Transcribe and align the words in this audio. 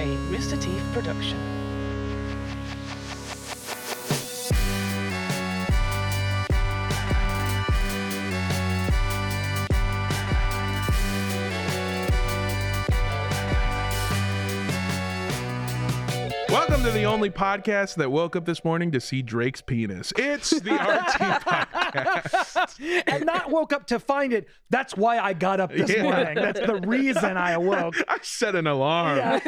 a 0.00 0.16
Mr. 0.32 0.58
Teeth 0.58 0.82
production. 0.94 1.59
To 16.90 16.96
the 16.96 17.04
only 17.04 17.30
podcast 17.30 17.94
that 17.96 18.10
woke 18.10 18.34
up 18.34 18.44
this 18.46 18.64
morning 18.64 18.90
to 18.90 19.00
see 19.00 19.22
Drake's 19.22 19.60
penis. 19.60 20.12
It's 20.16 20.50
the 20.50 20.72
RT 20.72 20.78
podcast. 21.46 23.02
and 23.06 23.24
not 23.24 23.50
woke 23.50 23.72
up 23.72 23.86
to 23.88 24.00
find 24.00 24.32
it. 24.32 24.48
That's 24.70 24.96
why 24.96 25.18
I 25.20 25.32
got 25.34 25.60
up 25.60 25.70
this 25.72 25.88
Yeah. 25.92 26.02
morning. 26.02 26.34
That's 26.34 26.58
the 26.58 26.80
reason 26.86 27.36
I 27.36 27.52
awoke. 27.52 27.94
I 28.08 28.18
set 28.22 28.56
an 28.56 28.66
alarm. 28.66 29.18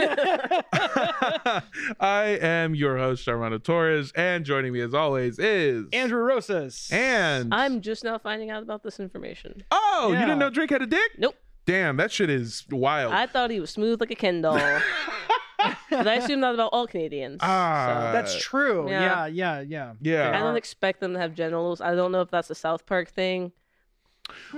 I 2.00 2.38
am 2.40 2.74
your 2.76 2.96
host, 2.98 3.26
Armando 3.28 3.58
Torres, 3.58 4.12
and 4.14 4.44
joining 4.44 4.72
me 4.72 4.80
as 4.80 4.94
always 4.94 5.38
is 5.40 5.86
Andrew 5.92 6.22
Rosas. 6.22 6.88
And 6.92 7.52
I'm 7.52 7.80
just 7.80 8.04
now 8.04 8.18
finding 8.18 8.50
out 8.50 8.62
about 8.62 8.82
this 8.84 9.00
information. 9.00 9.64
oh, 9.72 10.10
you 10.12 10.18
didn't 10.20 10.38
know 10.38 10.50
Drake 10.50 10.70
had 10.70 10.82
a 10.82 10.86
dick? 10.86 11.12
Nope. 11.18 11.34
Damn, 11.64 11.96
that 11.96 12.10
shit 12.10 12.30
is 12.30 12.64
wild. 12.70 13.12
I 13.12 13.26
thought 13.26 13.50
he 13.50 13.60
was 13.60 13.70
smooth 13.70 14.00
like 14.00 14.10
a 14.10 14.16
Ken 14.16 14.42
doll. 14.42 14.54
but 15.90 16.08
I 16.08 16.14
assume 16.14 16.40
that 16.40 16.54
about 16.54 16.70
all 16.72 16.86
Canadians. 16.86 17.38
Ah. 17.40 18.10
That's 18.12 18.36
true. 18.36 18.88
Yeah. 18.88 19.26
Yeah, 19.26 19.60
yeah, 19.60 19.60
yeah. 19.60 19.92
yeah. 20.00 20.36
I 20.36 20.40
don't 20.40 20.56
expect 20.56 21.00
them 21.00 21.14
to 21.14 21.20
have 21.20 21.34
genitals. 21.34 21.80
I 21.80 21.94
don't 21.94 22.12
know 22.12 22.20
if 22.20 22.30
that's 22.30 22.50
a 22.50 22.54
South 22.54 22.84
Park 22.86 23.10
thing. 23.10 23.52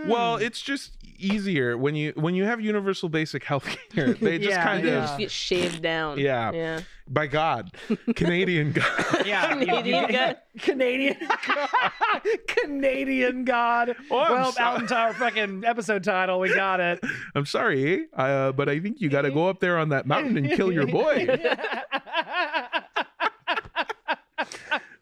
Well, 0.07 0.37
it's 0.37 0.61
just 0.61 0.93
easier 1.19 1.77
when 1.79 1.95
you 1.95 2.13
when 2.17 2.35
you 2.35 2.45
have 2.45 2.61
universal 2.61 3.09
basic 3.09 3.45
health 3.45 3.65
care. 3.93 4.15
They 4.15 4.39
just 4.39 4.51
Yeah, 4.51 4.65
kind 4.65 4.85
They 4.85 4.95
of 4.95 5.03
just 5.05 5.19
get 5.19 5.31
shaved 5.31 5.83
down. 5.83 6.19
Yeah. 6.19 6.53
Yeah. 6.53 6.81
by 7.09 7.27
God, 7.27 7.71
Canadian 8.17 8.73
God. 8.73 8.87
Yeah, 9.27 9.49
Canadian 9.59 10.05
you- 10.05 10.13
guy. 10.13 10.37
Canadian 10.59 11.17
God. 11.47 11.69
Canadian 12.47 13.45
God. 13.45 13.95
Oh, 14.11 14.17
well, 14.17 14.53
sorry. 14.53 14.67
out 14.77 14.81
into 14.83 14.95
our 14.97 15.13
fucking 15.15 15.65
episode 15.65 16.05
title, 16.05 16.39
we 16.41 16.55
got 16.55 16.81
it. 16.81 17.01
I'm 17.35 17.47
sorry, 17.47 18.07
eh? 18.17 18.21
uh, 18.21 18.53
but 18.53 18.69
I 18.69 18.79
think 18.81 19.01
you 19.01 19.09
got 19.09 19.23
to 19.23 19.31
go 19.31 19.49
up 19.49 19.61
there 19.61 19.79
on 19.79 19.89
that 19.91 20.07
mountain 20.07 20.37
and 20.37 20.51
kill 20.53 20.71
your 20.73 20.87
boy. 20.87 21.27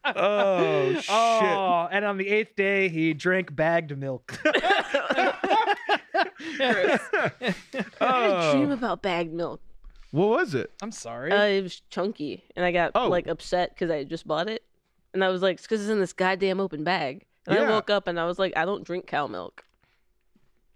oh 0.05 0.93
shit! 0.95 1.05
Oh, 1.09 1.87
and 1.91 2.03
on 2.05 2.17
the 2.17 2.27
eighth 2.27 2.55
day, 2.55 2.89
he 2.89 3.13
drank 3.13 3.55
bagged 3.55 3.97
milk. 3.97 4.37
I 6.59 7.31
had 7.41 7.53
a 8.01 8.51
dream 8.51 8.69
Oh, 8.69 8.73
about 8.73 9.01
bagged 9.01 9.33
milk. 9.33 9.61
what 10.11 10.29
was 10.29 10.53
it? 10.55 10.71
I'm 10.81 10.91
sorry. 10.91 11.31
Uh, 11.31 11.45
it 11.45 11.61
was 11.63 11.81
chunky, 11.89 12.43
and 12.55 12.63
I 12.65 12.71
got 12.71 12.91
Oh. 12.95 13.09
like 13.09 13.27
upset 13.27 13.69
because 13.73 13.89
I 13.91 13.97
had 13.97 14.09
just 14.09 14.27
bought 14.27 14.47
it, 14.49 14.63
and 15.13 15.23
I 15.23 15.29
was 15.29 15.41
like, 15.41 15.61
"Because 15.61 15.81
it's 15.81 15.89
in 15.89 15.99
this 15.99 16.13
goddamn 16.13 16.59
open 16.59 16.83
bag." 16.83 17.25
And 17.47 17.55
Yeah. 17.57 17.63
I 17.63 17.69
woke 17.71 17.89
up 17.89 18.07
and 18.07 18.19
I 18.19 18.25
was 18.25 18.39
like, 18.39 18.53
"I 18.55 18.65
don't 18.65 18.83
drink 18.83 19.07
cow 19.07 19.27
milk." 19.27 19.63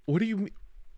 What 0.06 0.20
do 0.20 0.26
you 0.26 0.38
mean? 0.38 0.50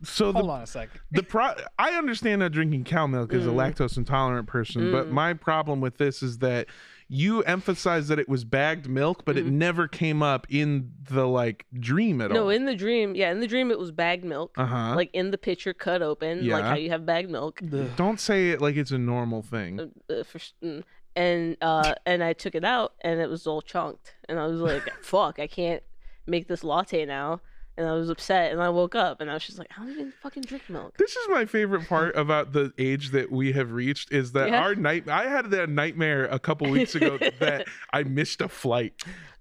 So 0.03 0.31
Hold 0.31 0.45
the 0.45 0.49
on 0.51 0.61
a 0.61 0.67
sec. 0.67 0.89
the 1.11 1.23
pro 1.23 1.53
I 1.77 1.91
understand 1.91 2.41
that 2.41 2.51
drinking 2.51 2.85
cow 2.85 3.05
milk 3.05 3.33
as 3.33 3.45
a 3.45 3.49
Mm. 3.49 3.55
lactose 3.55 3.97
intolerant 3.97 4.47
person, 4.47 4.91
but 4.91 5.07
Mm. 5.07 5.11
my 5.11 5.33
problem 5.33 5.81
with 5.81 5.97
this 5.97 6.23
is 6.23 6.37
that 6.37 6.67
you 7.11 7.41
emphasized 7.43 8.07
that 8.09 8.19
it 8.19 8.29
was 8.29 8.43
bagged 8.45 8.87
milk, 8.87 9.25
but 9.25 9.35
it 9.35 9.45
Mm. 9.45 9.53
never 9.53 9.87
came 9.87 10.21
up 10.21 10.45
in 10.49 10.91
the 11.09 11.27
like 11.27 11.65
dream 11.73 12.21
at 12.21 12.29
No, 12.29 12.41
all. 12.41 12.43
No, 12.45 12.49
in 12.51 12.65
the 12.65 12.75
dream, 12.75 13.15
yeah, 13.15 13.31
in 13.31 13.39
the 13.39 13.47
dream 13.47 13.71
it 13.71 13.79
was 13.79 13.91
bagged 13.91 14.23
milk, 14.23 14.51
uh 14.57 14.65
huh. 14.65 14.93
like 14.95 15.09
in 15.13 15.31
the 15.31 15.37
pitcher 15.39 15.73
cut 15.73 16.01
open, 16.03 16.47
like 16.47 16.63
how 16.63 16.75
you 16.75 16.91
have 16.91 17.05
bagged 17.07 17.29
milk. 17.31 17.61
Don't 17.95 18.19
say 18.19 18.51
it 18.51 18.61
like 18.61 18.75
it's 18.75 18.91
a 18.91 18.97
normal 18.99 19.41
thing. 19.41 19.79
uh, 19.79 20.13
uh, 20.13 20.23
for, 20.23 20.37
mm, 20.63 20.83
and 21.15 21.57
uh 21.61 21.95
and 22.05 22.23
I 22.23 22.33
took 22.33 22.53
it 22.53 22.63
out 22.63 22.93
and 23.01 23.19
it 23.19 23.27
was 23.29 23.47
all 23.47 23.63
chunked 23.63 24.13
and 24.29 24.39
I 24.39 24.45
was 24.45 24.61
like 24.61 24.83
fuck 25.01 25.39
I 25.39 25.47
can't 25.47 25.81
make 26.27 26.47
this 26.47 26.63
latte 26.63 27.03
now 27.05 27.41
and 27.79 27.87
I 27.87 27.93
was 27.93 28.09
upset 28.09 28.51
and 28.51 28.61
I 28.61 28.69
woke 28.69 28.93
up 28.93 29.21
and 29.21 29.31
I 29.31 29.33
was 29.33 29.43
just 29.45 29.57
like 29.57 29.69
I 29.75 29.81
don't 29.81 29.91
even 29.93 30.13
fucking 30.21 30.43
drink 30.43 30.69
milk 30.69 30.97
This 30.97 31.15
is 31.15 31.27
my 31.29 31.45
favorite 31.45 31.87
part 31.87 32.15
about 32.15 32.51
the 32.51 32.71
age 32.77 33.09
that 33.11 33.31
we 33.31 33.53
have 33.53 33.71
reached 33.71 34.11
is 34.11 34.33
that 34.33 34.49
Yeah. 34.49 34.61
our 34.61 34.75
night 34.75 35.07
I 35.09 35.23
had 35.27 35.49
that 35.51 35.69
nightmare 35.69 36.25
a 36.25 36.37
couple 36.39 36.69
weeks 36.69 36.93
ago 36.93 37.17
that 37.39 37.67
I 37.93 38.03
missed 38.03 38.41
a 38.41 38.49
flight. 38.49 38.93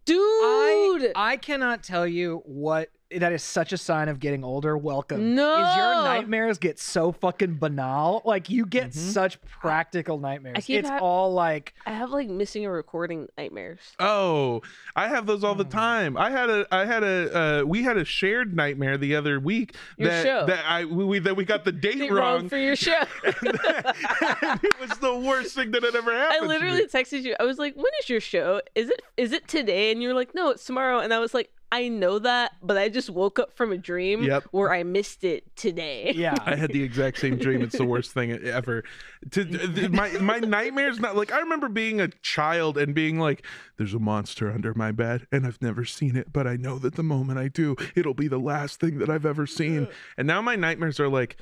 dude 0.04 0.16
I, 0.16 1.12
I 1.16 1.36
cannot 1.36 1.82
tell 1.82 2.06
you 2.06 2.42
what 2.46 2.88
that 3.16 3.32
is 3.32 3.42
such 3.42 3.72
a 3.72 3.78
sign 3.78 4.08
of 4.08 4.20
getting 4.20 4.44
older. 4.44 4.76
Welcome. 4.76 5.32
Is 5.32 5.36
your 5.38 5.94
nightmares 6.04 6.58
get 6.58 6.78
so 6.78 7.10
fucking 7.12 7.56
banal? 7.56 8.20
Like 8.26 8.50
you 8.50 8.66
get 8.66 8.90
Mhm. 8.90 8.94
such 8.94 9.40
practical 9.42 10.18
nightmares. 10.18 10.66
It's 10.68 10.88
ha- 10.88 10.98
all 10.98 11.32
like 11.32 11.72
I 11.86 11.92
have 11.92 12.10
like 12.10 12.28
missing 12.28 12.66
a 12.66 12.70
recording 12.70 13.28
nightmares 13.38 13.78
Oh, 13.98 14.60
I 14.94 15.08
have 15.08 15.24
those 15.26 15.42
all 15.42 15.54
the 15.54 15.64
Oh. 15.64 15.68
time. 15.68 16.18
I 16.18 16.30
had 16.30 16.50
a 16.50 16.66
I 16.70 16.84
had 16.84 17.02
a 17.02 17.60
uh, 17.62 17.64
we 17.64 17.82
had 17.82 17.96
a 17.96 18.04
shared 18.04 18.54
nightmare 18.54 18.98
the 18.98 19.16
other 19.16 19.40
week 19.40 19.74
Your 19.96 20.10
that 20.10 20.24
show. 20.26 20.46
that 20.46 20.64
I 20.66 20.84
we, 20.84 21.04
we 21.06 21.18
that 21.20 21.34
we 21.36 21.44
got 21.46 21.64
the 21.64 21.72
date 21.72 21.98
Date 21.98 22.12
wrong. 22.12 22.48
for 22.50 22.58
your 22.58 22.76
show 22.76 23.02
and 23.24 24.60
it 24.62 24.80
was 24.80 24.98
the 24.98 25.16
worst 25.18 25.54
thing 25.54 25.70
that 25.70 25.82
had 25.82 25.94
ever 25.94 26.12
I 26.12 26.18
happened. 26.18 26.42
to 26.42 26.48
literally 26.48 26.80
me. 26.82 26.86
texted 26.86 27.22
you 27.22 27.34
I 27.40 27.44
was 27.44 27.58
like 27.58 27.74
when 27.74 27.86
is 28.02 28.08
your 28.10 28.20
show 28.20 28.60
is 28.74 28.90
it 28.90 29.02
is 29.16 29.32
it 29.32 29.48
today 29.48 29.90
and 29.92 30.02
you 30.02 30.08
were 30.08 30.14
like 30.14 30.34
no 30.34 30.50
it's 30.50 30.64
tomorrow 30.64 30.98
and 31.00 31.12
I 31.14 31.18
was 31.18 31.34
like 31.34 31.50
I 31.70 31.88
know 31.88 32.18
that 32.18 32.52
but 32.62 32.78
I 32.78 32.88
just 32.88 33.10
woke 33.10 33.38
up 33.38 33.54
from 33.56 33.72
a 33.72 33.78
dream 33.78 34.22
Yep. 34.22 34.44
where 34.52 34.72
I 34.72 34.82
missed 34.84 35.22
it 35.24 35.54
today 35.56 36.12
yeah. 36.16 36.34
I 36.44 36.54
had 36.56 36.72
the 36.72 36.82
exact 36.82 37.18
same 37.18 37.36
dream. 37.36 37.62
It's 37.62 37.76
the 37.76 37.84
worst 37.84 38.12
thing 38.12 38.32
ever. 38.32 38.84
To 39.32 39.44
th- 39.44 39.90
my 39.90 40.10
my 40.18 40.38
nightmares 40.38 40.98
not 40.98 41.16
like 41.16 41.32
I 41.32 41.40
remember 41.40 41.68
being 41.68 42.00
a 42.00 42.08
child 42.22 42.78
and 42.78 42.94
being 42.94 43.18
like, 43.18 43.44
"There's 43.76 43.94
a 43.94 43.98
monster 43.98 44.50
under 44.50 44.72
my 44.74 44.92
bed, 44.92 45.26
and 45.32 45.46
I've 45.46 45.60
never 45.60 45.84
seen 45.84 46.16
it, 46.16 46.32
but 46.32 46.46
I 46.46 46.56
know 46.56 46.78
that 46.78 46.94
the 46.94 47.02
moment 47.02 47.38
I 47.38 47.48
do, 47.48 47.76
it'll 47.94 48.14
be 48.14 48.28
the 48.28 48.38
last 48.38 48.80
thing 48.80 48.98
that 48.98 49.10
I've 49.10 49.26
ever 49.26 49.46
seen." 49.46 49.88
And 50.16 50.26
now 50.26 50.40
my 50.40 50.56
nightmares 50.56 50.98
are 51.00 51.08
like. 51.08 51.36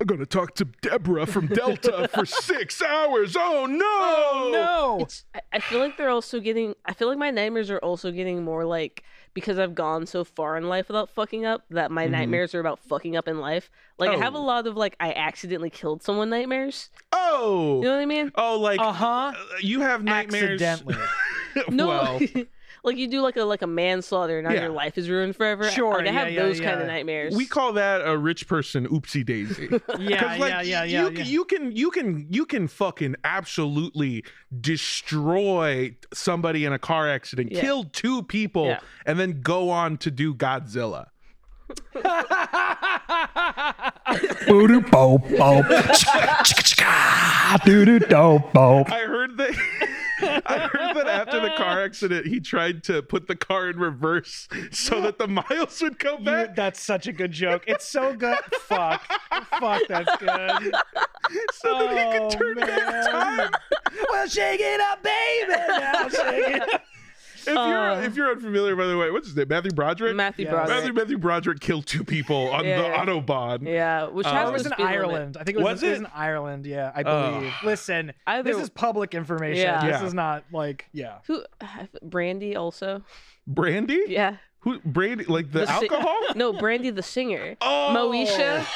I'm 0.00 0.06
gonna 0.06 0.26
talk 0.26 0.54
to 0.56 0.66
Deborah 0.82 1.24
from 1.26 1.46
Delta 1.46 2.08
for 2.14 2.26
six 2.26 2.82
hours. 2.82 3.34
Oh 3.38 3.64
no! 3.64 3.78
Oh 3.84 4.50
no. 4.52 4.98
It's, 5.04 5.24
I- 5.34 5.40
I 5.54 5.58
feel 5.60 5.78
like 5.78 5.96
they're 5.96 6.10
also 6.10 6.38
getting. 6.40 6.74
I 6.84 6.92
feel 6.92 7.08
like 7.08 7.16
my 7.18 7.30
nightmares 7.30 7.70
are 7.70 7.78
also 7.78 8.12
getting 8.12 8.44
more 8.44 8.64
like 8.66 9.04
because 9.32 9.58
I've 9.58 9.74
gone 9.74 10.04
so 10.06 10.22
far 10.24 10.56
in 10.58 10.68
life 10.68 10.88
without 10.88 11.08
fucking 11.10 11.46
up 11.46 11.64
that 11.70 11.90
my 11.90 12.06
Mhm. 12.06 12.10
nightmares 12.10 12.54
are 12.54 12.60
about 12.60 12.78
fucking 12.80 13.16
up 13.16 13.26
in 13.26 13.38
life. 13.40 13.70
Like 13.98 14.10
I 14.10 14.16
have 14.16 14.34
a 14.34 14.38
Oh. 14.38 14.42
lot 14.44 14.66
of 14.66 14.76
like 14.76 14.96
I 15.00 15.12
accidentally 15.14 15.70
killed 15.70 16.02
someone 16.02 16.28
nightmares. 16.28 16.90
Oh, 17.12 17.78
You 17.78 17.84
know 17.88 17.94
what 17.94 18.02
I 18.02 18.06
mean? 18.06 18.32
oh, 18.34 18.58
like 18.60 18.78
Uh 18.80 18.92
huh. 18.92 19.06
uh, 19.06 19.32
you 19.60 19.80
have 19.80 20.04
nightmares. 20.04 20.60
Accidentally. 20.60 20.96
No, 21.70 21.86
well, 21.88 22.20
like 22.86 22.96
you 22.96 23.08
do 23.08 23.20
like 23.20 23.36
a 23.36 23.42
like 23.44 23.62
a 23.62 23.66
manslaughter 23.66 24.38
and 24.38 24.46
now 24.48 24.54
Yeah. 24.54 24.62
your 24.62 24.70
life 24.70 24.96
is 24.96 25.10
ruined 25.10 25.36
forever. 25.36 25.68
Sure, 25.70 25.94
like 25.98 26.02
I 26.02 26.04
yeah, 26.06 26.12
have 26.12 26.32
yeah, 26.32 26.42
those 26.42 26.58
kind 26.60 26.76
yeah. 26.76 26.80
of 26.82 26.86
nightmares. 26.86 27.36
we 27.36 27.44
call 27.46 27.72
that 27.74 28.00
a 28.06 28.16
rich 28.16 28.46
person 28.48 28.86
oopsie 28.88 29.24
daisy. 29.26 29.68
Yeah, 29.98 30.20
'Cause, 30.28 30.38
like, 30.38 30.50
yeah, 30.50 30.62
yeah, 30.62 30.84
you, 30.84 30.92
yeah, 30.98 31.04
can- 31.08 31.16
yeah. 31.16 31.24
You 31.24 31.44
can 31.44 31.72
you 31.76 31.90
can 31.90 32.26
you 32.30 32.46
can 32.46 32.68
fucking 32.68 33.16
absolutely 33.24 34.24
destroy 34.60 35.96
somebody 36.14 36.64
in 36.64 36.72
a 36.72 36.78
car 36.78 37.08
accident, 37.10 37.52
Yeah. 37.52 37.60
kill 37.60 37.84
two 37.84 38.22
people, 38.22 38.66
Yeah. 38.66 38.80
and 39.04 39.18
then 39.18 39.40
go 39.42 39.68
on 39.70 39.96
to 39.98 40.10
do 40.10 40.34
Godzilla. 40.34 41.06
I 48.88 49.02
heard 49.06 49.36
that. 49.36 49.54
I 50.46 50.68
heard 50.72 50.96
that 50.96 51.06
after 51.08 51.40
the 51.40 51.50
car 51.56 51.82
accident, 51.82 52.26
he 52.26 52.40
tried 52.40 52.82
to 52.84 53.02
put 53.02 53.26
the 53.28 53.36
car 53.36 53.68
in 53.70 53.78
reverse 53.78 54.48
so 54.70 55.00
that 55.00 55.18
the 55.18 55.28
miles 55.28 55.80
would 55.82 55.98
go 55.98 56.18
You, 56.18 56.24
back, 56.24 56.56
that's 56.56 56.80
such 56.82 57.06
a 57.06 57.12
good 57.12 57.32
joke. 57.32 57.64
It's 57.66 57.86
so 57.86 58.14
good. 58.14 58.38
Fuck. 58.60 59.02
Fuck, 59.60 59.82
that's 59.88 60.16
good. 60.18 60.74
so 61.52 61.78
that 61.78 61.92
he 61.92 61.98
Oh, 61.98 62.28
could 62.28 62.38
turn 62.38 62.58
oh, 62.58 62.66
back 62.66 62.92
man. 62.92 63.04
time. 63.10 63.50
Well, 64.10 64.28
shake 64.28 64.60
it 64.62 64.80
up, 64.80 65.02
baby. 65.02 65.52
Now 65.68 66.08
shake 66.08 66.48
it 66.56 66.74
up. 66.74 66.82
If 67.46 67.54
you're 67.54 67.90
Uh, 67.90 68.00
if 68.02 68.16
you're 68.16 68.30
unfamiliar, 68.30 68.74
by 68.76 68.86
the 68.86 68.96
way, 68.96 69.10
what's 69.10 69.26
his 69.28 69.36
name? 69.36 69.48
Matthew 69.48 69.72
Broderick. 69.72 70.16
Matthew 70.16 70.44
Yeah. 70.46 70.50
Broderick. 70.52 70.76
Matthew 70.76 70.92
Matthew 70.92 71.18
Broderick 71.18 71.60
killed 71.60 71.86
two 71.86 72.04
people 72.04 72.50
on 72.50 72.64
Yeah, 72.64 72.82
the 72.82 72.88
yeah. 72.88 73.04
autobahn. 73.04 73.66
Yeah, 73.66 74.06
which 74.06 74.26
Uh, 74.26 74.32
has 74.32 74.48
It 74.48 74.52
was 74.52 74.66
in 74.66 74.72
speed 74.72 74.84
limit. 74.84 74.94
Ireland. 74.98 75.36
I 75.40 75.44
think 75.44 75.58
it 75.58 75.62
was, 75.62 75.74
Was 75.74 75.82
it 75.82 75.90
was 75.90 75.98
in 76.00 76.06
Ireland. 76.14 76.66
Yeah, 76.66 76.92
I 76.94 77.02
Ugh. 77.02 77.34
believe. 77.34 77.52
Listen, 77.64 78.12
Either 78.26 78.52
this 78.52 78.62
is 78.62 78.68
public 78.70 79.14
information. 79.14 79.62
Yeah. 79.62 79.86
This 79.90 80.02
is 80.02 80.14
not 80.14 80.44
like 80.52 80.88
yeah. 80.92 81.18
who 81.26 81.44
Brandy 82.02 82.56
also. 82.56 83.02
Brandy? 83.46 84.02
Yeah. 84.08 84.36
Who 84.60 84.80
Brandy 84.80 85.24
like 85.26 85.52
the, 85.52 85.60
The 85.60 85.66
si- 85.66 85.88
alcohol? 85.88 86.16
No, 86.34 86.52
Brandy 86.52 86.90
the 86.90 87.02
singer. 87.02 87.56
Oh 87.60 87.94
Moesha. 87.96 88.66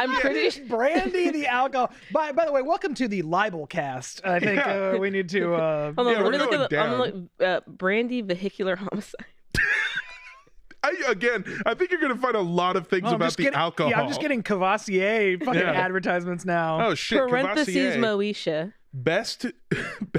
I'm 0.00 0.20
pretty 0.20 0.60
Brandy 0.66 1.30
the 1.30 1.46
alcohol. 1.60 1.90
By 2.12 2.32
by 2.32 2.46
the 2.46 2.52
way, 2.52 2.62
welcome 2.62 2.94
to 2.94 3.06
the 3.08 3.22
libel 3.22 3.66
cast. 3.66 4.20
I 4.24 4.40
think 4.40 4.56
Yeah. 4.56 4.92
uh, 4.94 4.98
we 4.98 5.10
need 5.10 5.28
to. 5.30 5.54
Uh, 5.54 5.92
Hold 5.96 6.08
on, 6.08 6.14
Yeah, 6.14 6.22
we're 6.22 6.30
me 6.32 6.38
look 6.38 6.52
at 6.52 6.70
the, 6.70 6.78
I'm 6.80 6.90
down. 6.90 6.98
like 7.00 7.14
uh, 7.40 7.60
Brandy 7.66 8.22
vehicular 8.22 8.76
homicide. 8.76 9.26
I 10.82 10.94
again, 11.08 11.44
I 11.66 11.74
think 11.74 11.90
you're 11.90 12.00
gonna 12.00 12.16
find 12.16 12.34
a 12.34 12.40
lot 12.40 12.76
of 12.76 12.86
things 12.88 13.04
Oh, 13.06 13.14
about 13.14 13.26
just 13.26 13.36
the 13.36 13.42
getting, 13.44 13.58
alcohol. 13.58 13.90
Yeah, 13.90 14.00
I'm 14.00 14.08
just 14.08 14.20
getting 14.20 14.42
Courvoisier 14.42 15.38
fucking 15.38 15.60
Yeah. 15.60 15.72
advertisements 15.72 16.46
now. 16.46 16.86
Oh 16.86 16.94
shit! 16.94 17.28
Parentheses 17.28 17.96
Courvoisier. 17.96 18.00
Moesha. 18.00 18.72
best 18.94 19.44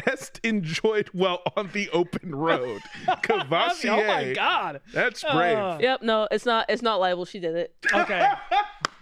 best 0.06 0.40
enjoyed 0.44 1.08
while 1.14 1.42
on 1.58 1.72
the 1.74 1.90
open 1.90 2.36
road. 2.36 2.80
Courvoisier. 3.24 3.92
oh 3.92 4.06
my 4.06 4.34
god. 4.34 4.82
That's 4.94 5.24
brave. 5.24 5.58
Uh, 5.58 5.78
Yep, 5.82 6.04
no, 6.04 6.28
it's 6.30 6.46
not. 6.46 6.68
It's 6.70 6.84
not 6.84 7.00
libel. 7.00 7.26
She 7.26 7.40
did 7.40 7.56
it. 7.56 7.74
Okay. 7.92 8.24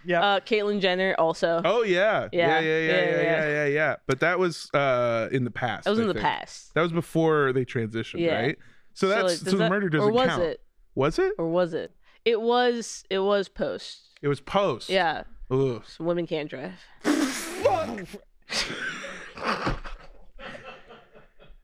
Yeah. 0.06 0.22
Uh, 0.22 0.40
Caitlyn 0.40 0.80
Jenner 0.80 1.16
also. 1.18 1.62
oh 1.66 1.84
yeah. 1.84 2.30
Yeah, 2.32 2.48
Yeah, 2.48 2.60
yeah, 2.60 2.60
yeah, 2.60 2.80
yeah, 2.80 2.80
yeah, 2.80 3.02
yeah, 3.02 3.22
yeah. 3.22 3.48
yeah, 3.50 3.66
yeah. 3.66 3.96
But 4.08 4.20
that 4.22 4.40
was 4.40 4.70
uh 4.74 5.30
in 5.32 5.44
the 5.44 5.52
past. 5.52 5.84
that 5.86 5.92
was 5.92 6.00
I 6.00 6.04
in 6.04 6.08
the 6.08 6.14
think. 6.14 6.26
past. 6.26 6.74
That 6.74 6.82
was 6.82 6.92
before 6.92 7.52
they 7.54 7.66
transitioned, 7.66 8.20
Yeah. 8.22 8.40
right? 8.42 8.58
So 8.94 9.10
So, 9.10 9.16
like, 9.24 9.30
so, 9.38 9.44
does 9.46 9.54
the 9.54 9.58
that- 9.58 9.70
murder 9.70 9.90
doesn't 9.90 10.10
Or 10.10 10.12
was 10.12 10.28
count. 10.30 10.44
it? 10.44 10.62
Was 10.96 11.20
it? 11.20 11.34
Or 11.38 11.48
was 11.50 11.74
it? 11.74 11.92
It 12.26 12.42
was. 12.42 13.04
It 13.10 13.20
was 13.20 13.48
post. 13.50 14.10
It 14.22 14.28
was 14.28 14.42
post. 14.42 14.90
Yeah. 14.90 15.24
Ugh. 15.52 15.84
So 15.88 16.04
women 16.04 16.28
can't 16.28 16.50
drive. 16.50 16.74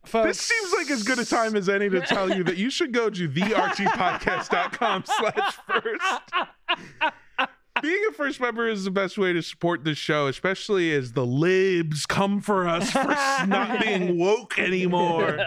Folks, 0.06 0.28
This 0.28 0.42
seems 0.42 0.72
like 0.74 0.90
as 0.92 1.02
good 1.04 1.18
a 1.20 1.26
time 1.26 1.56
as 1.56 1.68
any 1.68 1.90
to 1.90 2.00
tell 2.02 2.32
you 2.32 2.44
that 2.44 2.58
you 2.58 2.70
should 2.70 2.94
go 2.94 3.10
to 3.10 3.28
thertpodcast.com 3.28 5.04
slash 5.06 5.58
first. 5.68 7.12
Being 7.82 8.02
a 8.10 8.14
first 8.14 8.40
member 8.40 8.70
is 8.70 8.86
the 8.86 8.92
best 8.92 9.18
way 9.18 9.34
to 9.34 9.42
support 9.42 9.84
this 9.84 9.98
show, 9.98 10.28
especially 10.28 10.94
as 10.94 11.12
the 11.12 11.26
libs 11.26 12.06
come 12.06 12.40
for 12.40 12.68
us 12.68 12.92
for 12.92 13.04
not 13.04 13.82
being 13.82 14.18
woke 14.20 14.58
anymore. 14.58 15.46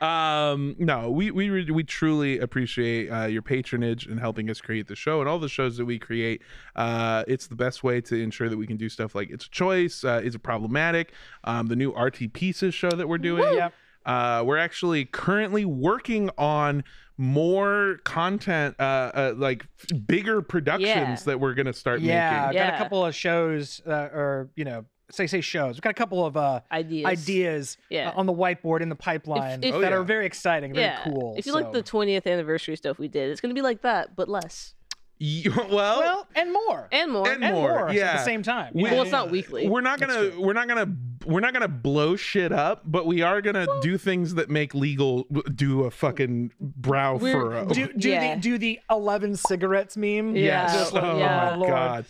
Um, 0.00 0.76
no, 0.78 1.10
we 1.10 1.30
we 1.30 1.70
we 1.70 1.82
truly 1.82 2.38
appreciate 2.38 3.08
uh, 3.08 3.26
your 3.26 3.42
patronage 3.42 4.06
and 4.06 4.20
helping 4.20 4.50
us 4.50 4.60
create 4.60 4.86
the 4.86 4.94
show 4.94 5.20
and 5.20 5.28
all 5.28 5.38
the 5.38 5.48
shows 5.48 5.76
that 5.76 5.84
we 5.84 5.98
create. 5.98 6.42
Uh, 6.76 7.24
it's 7.26 7.48
the 7.48 7.56
best 7.56 7.82
way 7.82 8.00
to 8.02 8.20
ensure 8.22 8.48
that 8.48 8.56
we 8.56 8.66
can 8.66 8.76
do 8.76 8.88
stuff 8.88 9.14
like 9.14 9.30
it's 9.30 9.46
a 9.46 9.50
choice, 9.50 10.04
uh, 10.04 10.20
is 10.22 10.34
it 10.34 10.42
problematic? 10.42 11.12
Um, 11.42 11.66
the 11.66 11.76
new 11.76 11.90
RT 11.90 12.32
Pieces 12.32 12.74
show 12.74 12.90
that 12.90 13.08
we're 13.08 13.18
doing. 13.18 13.56
Yep. 13.56 13.74
Uh, 14.06 14.42
we're 14.46 14.58
actually 14.58 15.04
currently 15.04 15.64
working 15.64 16.30
on 16.38 16.84
more 17.16 17.98
content, 18.04 18.74
uh, 18.80 18.82
uh 19.14 19.34
like 19.36 19.66
bigger 20.06 20.42
productions 20.42 20.88
Yeah. 20.88 21.16
that 21.26 21.40
we're 21.40 21.54
gonna 21.54 21.72
start 21.72 22.00
Yeah, 22.00 22.46
I've 22.48 22.54
making. 22.54 22.66
got 22.68 22.74
a 22.74 22.78
couple 22.78 23.04
of 23.06 23.14
shows, 23.14 23.80
uh, 23.86 23.90
or 24.12 24.50
you 24.56 24.64
know, 24.64 24.84
say 25.10 25.26
say 25.28 25.40
shows. 25.40 25.76
We've 25.76 25.82
got 25.82 25.90
a 25.90 25.94
couple 25.94 26.26
of 26.26 26.36
uh, 26.36 26.60
Ideas. 26.72 27.06
ideas 27.06 27.76
Yeah. 27.88 28.08
uh, 28.10 28.14
on 28.18 28.26
the 28.26 28.32
whiteboard 28.32 28.80
in 28.80 28.88
the 28.88 28.96
pipeline 28.96 29.62
if- 29.62 29.74
Oh, 29.74 29.80
that 29.80 29.90
yeah. 29.92 29.96
are 29.98 30.02
very 30.02 30.26
exciting, 30.26 30.74
very 30.74 30.86
yeah. 30.86 31.04
cool. 31.04 31.34
If 31.38 31.46
you 31.46 31.52
like 31.52 31.70
the 31.72 31.82
20th 31.82 32.26
anniversary 32.26 32.74
stuff 32.76 32.98
we 32.98 33.06
did, 33.08 33.30
it's 33.30 33.40
gonna 33.40 33.54
be 33.54 33.62
like 33.62 33.82
that, 33.82 34.16
but 34.16 34.28
less 34.28 34.74
Y- 35.20 35.44
well, 35.56 36.00
well, 36.00 36.26
and 36.34 36.52
more, 36.52 36.88
and 36.90 37.10
more. 37.12 37.28
And 37.28 37.44
and 37.44 37.54
more, 37.54 37.68
more, 37.70 37.88
at 37.88 37.94
the 38.18 38.24
same 38.24 38.42
time. 38.42 38.72
We- 38.74 38.82
well, 38.84 39.02
it's 39.02 39.12
not 39.12 39.30
weekly. 39.30 39.68
we're 39.68 39.80
not 39.80 40.00
gonna 40.00 40.32
we're 40.38 40.52
not 40.52 40.66
gonna 40.68 40.92
we're 41.24 41.40
not 41.40 41.52
gonna 41.52 41.68
blow 41.68 42.16
shit 42.16 42.52
up, 42.52 42.82
but 42.84 43.06
we 43.06 43.22
are 43.22 43.40
gonna 43.40 43.66
do 43.80 43.96
things 43.96 44.34
that 44.34 44.50
make 44.50 44.74
legal 44.74 45.22
do 45.54 45.84
a 45.84 45.90
fucking 45.90 46.50
brow 46.60 47.16
We're- 47.16 47.32
furrow. 47.32 47.66
do 47.66 47.92
do 47.92 48.10
Yeah. 48.10 48.34
the 48.34 48.40
do 48.40 48.58
the 48.58 48.80
eleven 48.90 49.36
cigarettes 49.36 49.96
meme. 49.96 50.34
Yeah. 50.36 50.72
Just 50.72 50.92
like, 50.92 51.04
oh 51.04 51.18
Yeah. 51.18 51.56
my 51.58 51.66
god, 51.68 52.04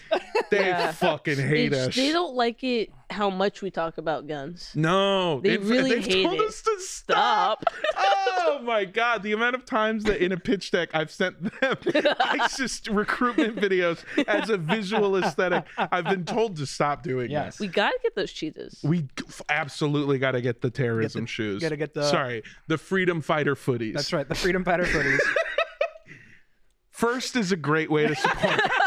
they 0.51 0.59
Yeah. 0.69 0.93
fucking 0.93 1.37
hate 1.39 1.69
they, 1.69 1.81
us. 1.81 1.95
they 1.95 2.11
don't 2.11 2.35
like 2.35 2.65
it 2.65 2.91
how 3.11 3.31
much 3.31 3.63
we 3.63 3.71
talk 3.71 3.99
about 3.99 4.27
guns. 4.27 4.71
no, 4.75 5.41
They 5.41 5.51
they've- 5.57 5.69
really 5.69 5.91
they've 5.97 6.05
hate 6.07 6.23
told 6.25 6.41
it. 6.41 6.47
us 6.47 6.63
to 6.63 6.77
stop. 6.81 7.63
oh 7.97 8.61
my 8.63 8.85
god, 8.85 9.23
the 9.23 9.33
amount 9.33 9.55
of 9.55 9.65
times 9.65 10.05
that 10.05 10.23
in 10.25 10.33
a 10.33 10.37
pitch 10.37 10.71
deck 10.71 10.89
I've 10.95 11.11
sent 11.11 11.41
them 11.61 11.77
ISIS 12.21 12.89
recruitment 12.89 13.57
videos 13.57 14.03
as 14.27 14.51
a 14.51 14.57
visual 14.57 15.17
aesthetic, 15.17 15.65
I've 15.77 16.05
been 16.05 16.25
told 16.25 16.57
to 16.57 16.67
stop 16.67 17.03
doing 17.03 17.31
Yes. 17.31 17.55
this. 17.55 17.61
We 17.61 17.69
gotta 17.69 17.99
get 18.03 18.15
those 18.15 18.33
cheetahs. 18.33 18.81
We 18.83 19.09
absolutely 19.49 20.19
got 20.19 20.33
to 20.33 20.41
get 20.41 20.61
the 20.61 20.71
terrorism 20.71 21.23
the- 21.23 21.29
shoes. 21.29 21.63
gotta 21.63 21.77
get 21.77 21.95
the- 21.95 22.05
sorry, 22.09 22.43
the 22.69 22.79
freedom 22.79 23.21
fighter 23.21 23.55
footies. 23.55 23.95
That's 23.95 24.13
right. 24.13 24.29
The 24.29 24.35
Freedom 24.35 24.65
Fighter 24.65 24.85
footies. 24.85 25.21
First 26.91 27.35
is 27.37 27.51
a 27.53 27.57
great 27.57 27.91
way 27.91 28.07
to 28.07 28.15
support 28.15 28.61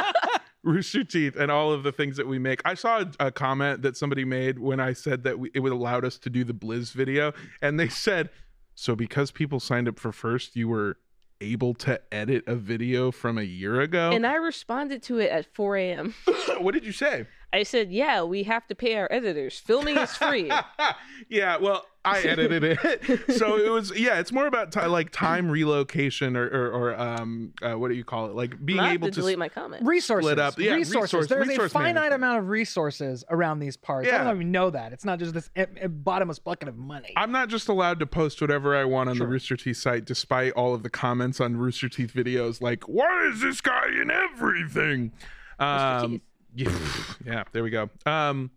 Rooster 0.68 1.04
Teeth 1.04 1.36
and 1.36 1.50
all 1.50 1.72
of 1.72 1.84
the 1.84 1.92
things 1.92 2.18
that 2.18 2.28
we 2.28 2.38
make. 2.38 2.62
I 2.66 2.74
saw 2.74 3.00
a, 3.00 3.28
a 3.28 3.32
comment 3.32 3.82
that 3.84 3.96
somebody 3.96 4.26
made 4.26 4.60
when 4.60 4.80
I 4.80 4.94
said 4.94 5.24
that 5.24 5.40
we, 5.40 5.50
it 5.54 5.62
would 5.62 5.72
allowed 5.72 6.06
us 6.06 6.18
to 6.20 6.30
do 6.30 6.44
the 6.44 6.54
Blizz 6.54 6.92
video, 6.92 7.34
and 7.62 7.80
they 7.80 7.88
said, 7.88 8.30
"So 8.76 8.96
because 8.96 9.32
people 9.32 9.60
signed 9.60 9.88
up 9.88 9.98
for 9.98 10.12
First, 10.12 10.56
you 10.56 10.68
were 10.68 10.98
able 11.40 11.74
to 11.76 12.02
edit 12.12 12.44
a 12.48 12.56
video 12.56 13.12
from 13.12 13.38
a 13.38 13.44
year 13.44 13.80
ago." 13.80 14.12
And 14.12 14.28
I 14.28 14.36
responded 14.36 15.02
to 15.04 15.20
it 15.20 15.32
at 15.32 15.54
4 15.56 15.78
a.m. 15.78 16.16
what 16.60 16.74
did 16.74 16.86
you 16.86 16.92
say? 16.92 17.28
I 17.54 17.64
said, 17.64 17.92
"Yeah, 17.92 18.24
we 18.24 18.44
have 18.44 18.68
to 18.68 18.76
pay 18.76 18.96
our 18.98 19.08
editors. 19.10 19.58
Filming 19.58 19.98
is 19.98 20.16
free." 20.16 20.52
yeah, 21.30 21.58
well, 21.58 21.86
I 22.08 22.20
edited 22.22 22.64
it, 22.64 23.34
so 23.38 23.58
it 23.58 23.70
was 23.72 23.98
yeah. 23.98 24.20
It's 24.20 24.32
more 24.32 24.48
about 24.48 24.72
ti 24.72 24.82
like 24.86 25.12
time 25.12 25.50
relocation 25.50 26.36
or 26.38 26.46
or, 26.48 26.72
or 26.72 27.00
um 27.00 27.54
uh, 27.62 27.74
what 27.74 27.90
do 27.90 27.96
you 27.96 28.04
call 28.04 28.28
it? 28.28 28.36
Like 28.36 28.64
being 28.66 28.78
Not 28.78 28.92
able 28.94 29.08
to 29.08 29.14
to 29.14 29.20
delete 29.22 29.38
my 29.40 29.50
comment. 29.50 29.86
resources. 29.86 30.26
Split 30.30 30.40
up. 30.40 30.58
Yeah, 30.60 30.74
resources. 30.74 31.14
resource- 31.14 31.28
There's 31.28 31.48
resource 31.48 31.72
a 31.72 31.74
finite 31.74 31.96
management. 31.96 32.14
amount 32.16 32.40
of 32.40 32.48
resources 32.50 33.24
around 33.30 33.60
these 33.60 33.78
parts. 33.78 34.08
I 34.08 34.12
Yeah. 34.12 34.18
don't 34.20 34.28
know 34.28 34.34
if 34.34 34.38
you 34.40 34.44
know 34.46 34.70
that. 34.70 34.94
It's 34.94 35.06
not 35.06 35.20
just 35.20 35.34
this 35.34 35.50
eh, 35.56 35.66
eh, 35.78 35.88
bottomless 35.88 36.40
bucket 36.40 36.68
of 36.70 36.78
money. 36.78 37.14
I'm 37.18 37.32
not 37.32 37.50
just 37.50 37.68
allowed 37.68 38.00
to 38.00 38.06
post 38.08 38.42
whatever 38.42 38.76
I 38.76 38.84
want 38.86 39.10
on 39.10 39.16
Sure. 39.18 39.26
the 39.26 39.32
Rooster 39.32 39.56
Teeth 39.58 39.78
site, 39.78 40.06
despite 40.06 40.54
all 40.54 40.74
of 40.74 40.84
the 40.84 40.90
comments 40.90 41.40
on 41.42 41.58
Rooster 41.58 41.90
Teeth 41.90 42.14
videos, 42.14 42.62
like 42.62 42.84
"Why 42.88 43.30
is 43.34 43.42
this 43.42 43.62
guy 43.62 43.88
in 44.02 44.10
everything?" 44.12 45.12
Um, 45.60 46.12
Teeth. 46.12 46.22
yeah, 46.56 46.80
yeah, 47.26 47.44
there 47.52 47.64
we 47.64 47.70
go. 47.70 47.90
Um, 48.06 48.52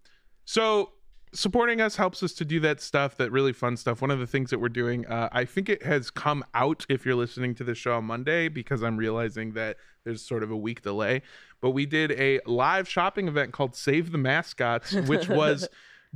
so 0.44 0.93
supporting 1.32 1.81
us 1.81 1.97
helps 1.97 2.23
us 2.23 2.32
to 2.35 2.44
do 2.44 2.61
that 2.61 2.81
stuff, 2.81 3.17
that 3.17 3.31
really 3.31 3.53
fun 3.53 3.77
stuff. 3.77 4.00
One 4.00 4.11
of 4.11 4.19
the 4.19 4.27
things 4.27 4.50
that 4.50 4.59
we're 4.59 4.69
doing, 4.69 5.06
uh, 5.06 5.29
I 5.32 5.44
think 5.44 5.69
it 5.69 5.82
has 5.82 6.11
come 6.11 6.44
out 6.55 6.87
if 6.88 7.06
you're 7.06 7.15
listening 7.15 7.55
to 7.56 7.65
the 7.65 7.75
show 7.75 7.94
on 7.94 8.05
Monday, 8.05 8.49
because 8.49 8.82
I'm 8.82 8.97
realizing 8.97 9.53
that 9.53 9.77
there's 10.05 10.23
sort 10.23 10.43
of 10.43 10.50
a 10.50 10.56
week 10.56 10.82
delay. 10.82 11.23
But 11.61 11.71
we 11.71 11.87
did 11.87 12.12
a 12.12 12.41
live 12.47 12.88
shopping 12.88 13.29
event 13.29 13.53
called 13.53 13.77
Save 13.77 14.12
the 14.12 14.19
Mascots, 14.19 14.93
which 14.93 15.29
was 15.29 15.69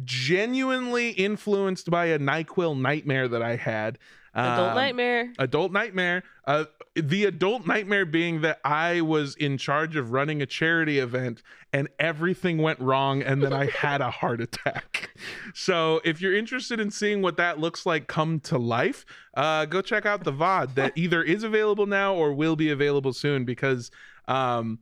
genuinely 0.03 1.11
influenced 1.11 1.91
by 1.91 2.07
a 2.07 2.19
NyQuil 2.19 2.81
nightmare 2.81 3.29
that 3.29 3.43
I 3.43 3.57
had. 3.57 3.99
Adult 4.35 4.71
Um, 4.71 4.75
nightmare. 4.77 5.33
adult 5.39 5.71
nightmare 5.73 6.23
uh 6.47 6.65
the 6.97 7.25
adult 7.25 7.67
nightmare 7.67 8.05
being 8.05 8.41
that 8.41 8.59
i 8.65 9.01
was 9.01 9.35
in 9.37 9.57
charge 9.59 9.95
of 9.97 10.11
running 10.11 10.43
a 10.43 10.47
charity 10.47 10.99
event 10.99 11.43
and 11.73 11.89
everything 11.99 12.59
went 12.59 12.79
wrong 12.81 13.23
and 13.23 13.43
then 13.43 13.53
i 13.53 13.67
had 13.67 14.01
a 14.01 14.11
heart 14.11 14.41
attack 14.41 15.11
so 15.55 16.01
if 16.05 16.21
you're 16.21 16.35
interested 16.35 16.81
in 16.81 16.91
seeing 16.91 17.23
what 17.23 17.37
that 17.37 17.59
looks 17.61 17.87
like 17.87 18.09
come 18.09 18.41
to 18.41 18.59
life 18.59 19.07
uh 19.37 19.65
go 19.67 19.81
check 19.81 20.05
out 20.05 20.25
the 20.25 20.33
vod 20.33 20.75
that 20.75 20.93
either 20.97 21.23
is 21.23 21.45
available 21.45 21.87
now 21.87 22.15
or 22.15 22.33
will 22.33 22.57
be 22.57 22.71
available 22.71 23.13
soon 23.13 23.45
because 23.45 23.91
um 24.29 24.79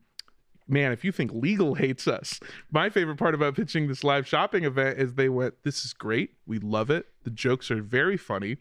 man, 0.69 0.93
if 0.93 1.05
you 1.05 1.13
think 1.13 1.31
legal 1.35 1.75
hates 1.75 2.09
us, 2.09 2.41
my 2.71 2.89
favorite 2.89 3.19
part 3.19 3.35
about 3.35 3.55
pitching 3.55 3.89
this 3.89 4.03
live 4.03 4.27
shopping 4.27 4.65
event 4.65 4.99
is 4.99 5.15
they 5.15 5.29
went, 5.29 5.53
This 5.65 5.85
is 5.85 5.93
great. 5.93 6.31
We 6.47 6.61
love 6.61 6.89
it. 6.89 7.05
The 7.25 7.31
jokes 7.31 7.71
are 7.71 7.83
very 7.83 8.17
funny. 8.17 8.57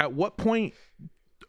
At 0.00 0.12
what 0.12 0.36
point 0.36 0.74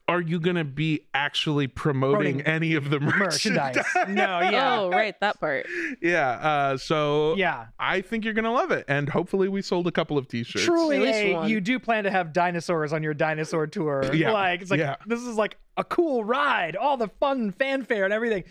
are 0.08 0.22
you 0.22 0.40
going 0.40 0.56
to 0.56 0.64
be 0.64 1.02
actually 1.16 1.66
promoting 1.66 2.36
Promoting 2.36 2.42
any 2.46 2.76
of 2.76 2.92
the 2.92 3.00
merchandise? 3.00 3.76
Merchandise. 3.76 4.16
no, 4.16 4.40
yeah. 4.40 4.76
Oh, 4.80 4.90
right, 4.92 5.20
that 5.20 5.40
part. 5.40 5.66
yeah. 6.00 6.30
Uh, 6.30 6.78
so 6.78 7.36
Yeah. 7.38 7.68
I 7.80 8.02
think 8.02 8.24
you're 8.24 8.36
going 8.36 8.46
to 8.46 8.52
love 8.52 8.70
it. 8.70 8.86
And 8.88 9.10
hopefully 9.10 9.50
we 9.50 9.64
sold 9.64 9.88
a 9.88 9.92
couple 9.92 10.16
of 10.20 10.28
t 10.28 10.44
shirts. 10.44 10.64
Truly, 10.64 11.04
a, 11.08 11.48
you 11.48 11.60
do 11.60 11.80
plan 11.80 12.04
to 12.04 12.12
have 12.12 12.34
dinosaurs 12.34 12.94
on 12.94 13.02
your 13.02 13.16
dinosaur 13.16 13.66
tour. 13.66 14.04
Yeah, 14.14 14.32
Like 14.32 14.62
it's 14.62 14.70
like 14.70 14.80
yeah. 14.80 14.98
this 15.08 15.22
is 15.22 15.38
like 15.38 15.58
a 15.76 15.84
cool 15.84 16.24
ride, 16.24 16.76
all 16.76 16.98
the 16.98 17.10
fun 17.20 17.52
fanfare 17.52 18.06
and 18.06 18.14
everything. 18.14 18.44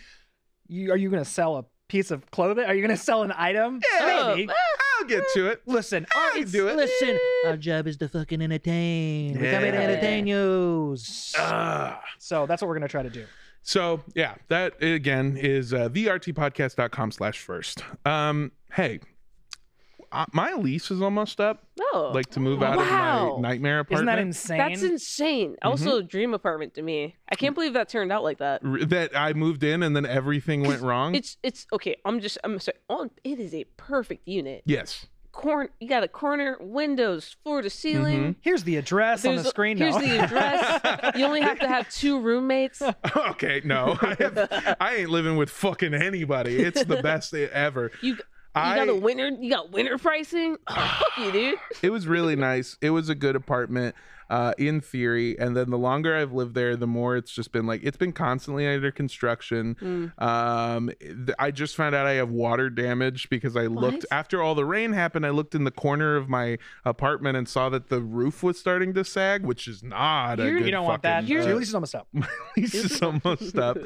You 0.66 0.90
are 0.92 0.96
you 0.96 1.08
gonna 1.08 1.24
sell 1.24 1.56
a 1.58 1.64
piece 1.88 2.10
of 2.10 2.28
clothing? 2.32 2.64
Are 2.64 2.74
you 2.74 2.82
gonna 2.82 2.96
sell 2.96 3.22
an 3.22 3.32
item? 3.36 3.80
Oh, 4.00 4.32
Maybe. 4.34 4.50
eh, 4.50 4.54
I'll 4.98 5.06
get 5.06 5.24
to 5.34 5.46
it. 5.48 5.62
Listen, 5.66 6.06
I 6.14 6.32
can 6.34 6.50
do 6.50 6.68
it. 6.68 6.76
listen. 6.76 7.18
Our 7.46 7.56
job 7.56 7.86
is 7.86 7.96
to 7.98 8.08
fucking 8.08 8.40
entertain. 8.42 9.38
We're 9.40 9.52
coming 9.52 9.72
to 9.72 9.78
Yeah. 9.78 9.84
entertain 9.84 10.26
you. 10.26 10.96
Ah. 11.38 12.00
So 12.18 12.46
that's 12.46 12.62
what 12.62 12.68
we're 12.68 12.74
gonna 12.74 12.88
try 12.88 13.02
to 13.02 13.10
do. 13.10 13.24
So 13.62 14.02
yeah, 14.14 14.34
that 14.48 14.82
again 14.82 15.36
is 15.38 15.72
uh, 15.72 15.88
thertpodcast.com 15.88 17.12
slash 17.12 17.38
first. 17.40 17.82
Um, 18.04 18.52
hey, 18.72 19.00
uh, 20.14 20.26
my 20.32 20.52
lease 20.54 20.90
is 20.90 21.02
almost 21.02 21.40
up. 21.40 21.64
No. 21.92 22.10
Like 22.14 22.30
to 22.30 22.40
move 22.40 22.62
out 22.62 22.76
Wow. 22.76 23.34
of 23.36 23.40
my 23.42 23.48
nightmare 23.50 23.80
apartment. 23.80 24.08
Isn't 24.08 24.08
apartment. 24.08 24.34
that 24.34 24.54
insane? 24.54 24.58
That's 24.58 24.82
insane. 24.82 25.56
Also, 25.62 25.84
Mm-hmm. 25.90 25.98
a 25.98 26.02
dream 26.04 26.34
apartment 26.34 26.74
to 26.74 26.82
me. 26.82 27.16
I 27.30 27.34
can't 27.34 27.54
believe 27.54 27.74
that 27.74 27.88
turned 27.88 28.12
out 28.12 28.22
like 28.22 28.38
that. 28.38 28.62
R- 28.64 28.78
that 28.84 29.16
I 29.18 29.32
moved 29.32 29.62
in 29.64 29.82
and 29.82 29.94
then 29.96 30.06
everything 30.06 30.62
went 30.62 30.82
wrong. 30.82 31.14
It's 31.14 31.36
it's 31.42 31.66
okay. 31.72 31.96
I'm 32.04 32.20
just 32.20 32.38
I'm 32.44 32.58
sorry. 32.60 32.78
On 32.88 33.10
it 33.24 33.38
is 33.40 33.52
a 33.54 33.64
perfect 33.76 34.26
unit. 34.28 34.62
yes, 34.66 35.06
Corn, 35.32 35.68
You 35.80 35.88
got 35.88 36.04
a 36.04 36.08
corner, 36.08 36.56
windows, 36.60 37.34
floor 37.42 37.60
to 37.60 37.68
ceiling. 37.68 38.36
Here's 38.40 38.62
the 38.62 38.76
address 38.76 39.24
on 39.26 39.34
the 39.34 39.42
screen. 39.42 39.76
Here's 39.76 39.96
no. 39.96 40.00
the 40.00 40.18
address. 40.20 41.16
you 41.16 41.24
only 41.24 41.40
have 41.40 41.58
to 41.58 41.66
have 41.66 41.90
two 41.90 42.20
roommates. 42.20 42.80
okay, 43.16 43.60
no, 43.64 43.98
I, 44.02 44.14
have, 44.20 44.76
I 44.80 44.94
ain't 44.98 45.10
living 45.10 45.36
with 45.36 45.50
fucking 45.50 45.92
anybody. 45.92 46.58
It's 46.62 46.84
the 46.84 47.02
best 47.02 47.34
it 47.34 47.50
ever. 47.50 47.90
You 48.00 48.16
you 48.56 48.74
got 48.74 48.88
a 48.88 48.94
winter. 48.94 49.28
You 49.28 49.50
got 49.50 49.72
winter 49.72 49.98
pricing. 49.98 50.56
Oh, 50.66 50.98
fuck 51.00 51.24
you, 51.24 51.32
dude. 51.32 51.58
It 51.82 51.90
was 51.90 52.06
really 52.06 52.36
nice. 52.36 52.76
It 52.80 52.90
was 52.90 53.08
a 53.08 53.14
good 53.14 53.36
apartment, 53.36 53.94
uh, 54.30 54.52
in 54.58 54.80
theory. 54.80 55.38
And 55.38 55.56
then 55.56 55.70
the 55.70 55.78
longer 55.78 56.16
I've 56.16 56.32
lived 56.32 56.54
there, 56.54 56.76
the 56.76 56.86
more 56.86 57.16
it's 57.16 57.30
just 57.32 57.52
been 57.52 57.66
like 57.66 57.80
it's 57.84 57.96
been 57.96 58.12
constantly 58.12 58.66
under 58.66 58.90
construction. 58.90 59.76
Mm. 59.80 60.22
Um, 60.22 60.90
th- 61.00 61.30
I 61.38 61.50
just 61.50 61.76
found 61.76 61.94
out 61.94 62.06
I 62.06 62.12
have 62.14 62.30
water 62.30 62.70
damage 62.70 63.28
because 63.30 63.56
I 63.56 63.66
looked 63.66 64.06
after 64.10 64.42
all 64.42 64.54
the 64.54 64.64
rain 64.64 64.92
happened. 64.92 65.24
I 65.26 65.30
looked 65.30 65.54
in 65.54 65.64
the 65.64 65.70
corner 65.70 66.16
of 66.16 66.28
my 66.28 66.58
apartment 66.84 67.36
and 67.36 67.48
saw 67.48 67.68
that 67.70 67.88
the 67.88 68.00
roof 68.00 68.42
was 68.42 68.58
starting 68.58 68.94
to 68.94 69.04
sag, 69.04 69.44
which 69.44 69.68
is 69.68 69.82
not 69.82 70.38
You're- 70.38 70.52
good. 70.58 70.66
you 70.66 70.70
don't 70.72 70.84
want 70.86 71.02
that. 71.02 71.22
fucking, 71.24 71.36
So 71.38 71.42
uh, 71.44 71.48
your 71.48 71.56
lease 71.58 71.68
is 71.68 71.74
almost 71.74 71.94
up. 71.94 72.06
my 72.12 72.28
lease 72.56 72.74
is 72.74 73.02
almost 73.02 73.56
up. 73.58 73.78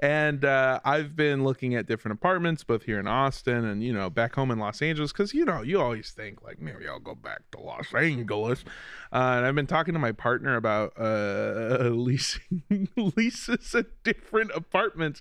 And 0.00 0.44
uh, 0.44 0.80
I've 0.84 1.16
been 1.16 1.44
looking 1.44 1.74
at 1.74 1.86
different 1.86 2.18
apartments, 2.18 2.64
both 2.64 2.84
here 2.84 2.98
in 2.98 3.06
Austin 3.06 3.64
and 3.64 3.82
you 3.82 3.92
know 3.92 4.10
back 4.10 4.34
home 4.34 4.50
in 4.50 4.58
Los 4.58 4.80
Angeles, 4.82 5.12
because 5.12 5.34
you 5.34 5.44
know 5.44 5.62
you 5.62 5.80
always 5.80 6.10
think 6.10 6.42
like 6.42 6.60
maybe 6.60 6.86
I'll 6.88 6.98
go 7.00 7.14
back 7.14 7.42
to 7.52 7.60
Los 7.60 7.92
Angeles. 7.94 8.64
Uh, 9.12 9.34
and 9.36 9.46
I've 9.46 9.54
been 9.54 9.66
talking 9.66 9.83
to 9.92 9.98
my 10.00 10.12
partner 10.12 10.56
about 10.56 10.94
uh, 10.98 11.88
leasing 11.92 12.62
leases 12.96 13.74
at 13.74 13.86
different 14.04 14.50
apartments, 14.54 15.20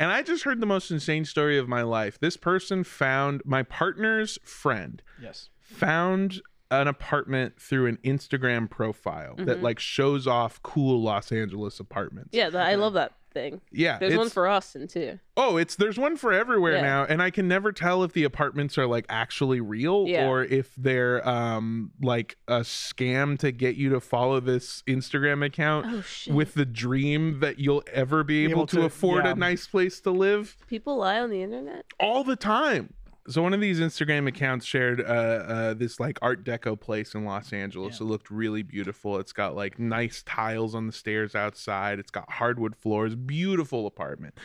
and 0.00 0.10
I 0.10 0.22
just 0.22 0.42
heard 0.42 0.58
the 0.60 0.66
most 0.66 0.90
insane 0.90 1.24
story 1.24 1.56
of 1.58 1.68
my 1.68 1.82
life. 1.82 2.18
This 2.18 2.36
person 2.36 2.82
found 2.82 3.42
my 3.44 3.62
partner's 3.62 4.38
friend 4.42 5.00
Yes. 5.22 5.48
found 5.60 6.42
an 6.72 6.88
apartment 6.88 7.60
through 7.60 7.86
an 7.86 7.98
Instagram 8.02 8.68
profile 8.68 9.34
that 9.36 9.58
Mhm. 9.58 9.62
like 9.62 9.78
shows 9.78 10.26
off 10.26 10.60
cool 10.62 11.00
Los 11.02 11.30
Angeles 11.30 11.78
apartments. 11.78 12.30
Yeah, 12.32 12.48
that, 12.50 12.66
I 12.66 12.74
love 12.76 12.94
that 12.94 13.12
thing. 13.32 13.60
Yeah, 13.72 13.98
There's 13.98 14.16
one 14.16 14.28
for 14.28 14.46
Austin 14.46 14.86
too. 14.86 15.18
Oh, 15.36 15.56
it's 15.56 15.76
there's 15.76 15.98
one 15.98 16.16
for 16.16 16.32
everywhere 16.32 16.74
Yeah. 16.74 16.80
now, 16.82 17.04
and 17.04 17.22
I 17.22 17.30
can 17.30 17.48
never 17.48 17.72
tell 17.72 18.02
if 18.04 18.12
the 18.12 18.24
apartments 18.24 18.76
are 18.78 18.86
like 18.86 19.06
actually 19.08 19.60
real 19.60 20.06
Yeah. 20.06 20.28
or 20.28 20.44
if 20.44 20.74
they're 20.76 21.26
um 21.26 21.90
like 22.02 22.36
a 22.48 22.60
scam 22.60 23.38
to 23.38 23.50
get 23.52 23.76
you 23.76 23.88
to 23.90 24.00
follow 24.00 24.40
this 24.40 24.82
Instagram 24.86 25.44
account 25.44 25.86
Oh 25.88 26.32
with 26.32 26.54
the 26.54 26.66
dream 26.66 27.40
that 27.40 27.58
you'll 27.58 27.82
ever 27.92 28.22
be 28.24 28.44
able, 28.44 28.52
able 28.52 28.66
to, 28.68 28.76
to- 28.76 28.84
afford 28.84 29.24
yeah. 29.24 29.32
a 29.32 29.34
nice 29.34 29.66
place 29.66 30.00
to 30.02 30.10
live 30.10 30.56
People 30.68 30.98
lie 30.98 31.18
on 31.20 31.30
the 31.30 31.42
internet. 31.42 31.84
all 31.98 32.24
the 32.24 32.36
time. 32.36 32.92
So 33.28 33.40
one 33.40 33.54
of 33.54 33.60
these 33.60 33.78
Instagram 33.78 34.26
accounts 34.26 34.66
shared 34.66 35.00
uh, 35.00 35.04
uh, 35.04 35.74
this 35.74 36.00
like 36.00 36.18
Art 36.20 36.44
Deco 36.44 36.78
place 36.78 37.14
in 37.14 37.24
Los 37.24 37.52
Angeles. 37.52 38.00
It 38.00 38.04
looked 38.04 38.30
really 38.30 38.62
beautiful. 38.62 39.18
It's 39.18 39.32
got 39.32 39.54
like 39.54 39.78
nice 39.78 40.24
tiles 40.24 40.74
on 40.74 40.88
the 40.88 40.92
stairs 40.92 41.34
outside. 41.36 42.00
It's 42.00 42.10
got 42.10 42.30
hardwood 42.32 42.74
floors. 42.74 43.14
Beautiful 43.14 43.86
apartment, 43.86 44.36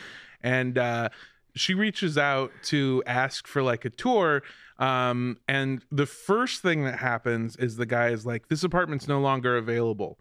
and 0.43 0.77
uh, 0.77 1.09
she 1.55 1.73
reaches 1.73 2.19
out 2.19 2.51
to 2.65 3.01
ask 3.07 3.47
for 3.47 3.63
like 3.63 3.83
a 3.83 3.89
tour. 3.89 4.43
Um, 4.77 5.39
and 5.47 5.83
the 5.91 6.05
first 6.05 6.61
thing 6.61 6.83
that 6.83 6.99
happens 6.99 7.55
is 7.55 7.77
the 7.77 7.87
guy 7.87 8.09
is 8.09 8.27
like, 8.27 8.47
"This 8.47 8.63
apartment's 8.63 9.07
no 9.07 9.19
longer 9.19 9.57
available." 9.57 10.19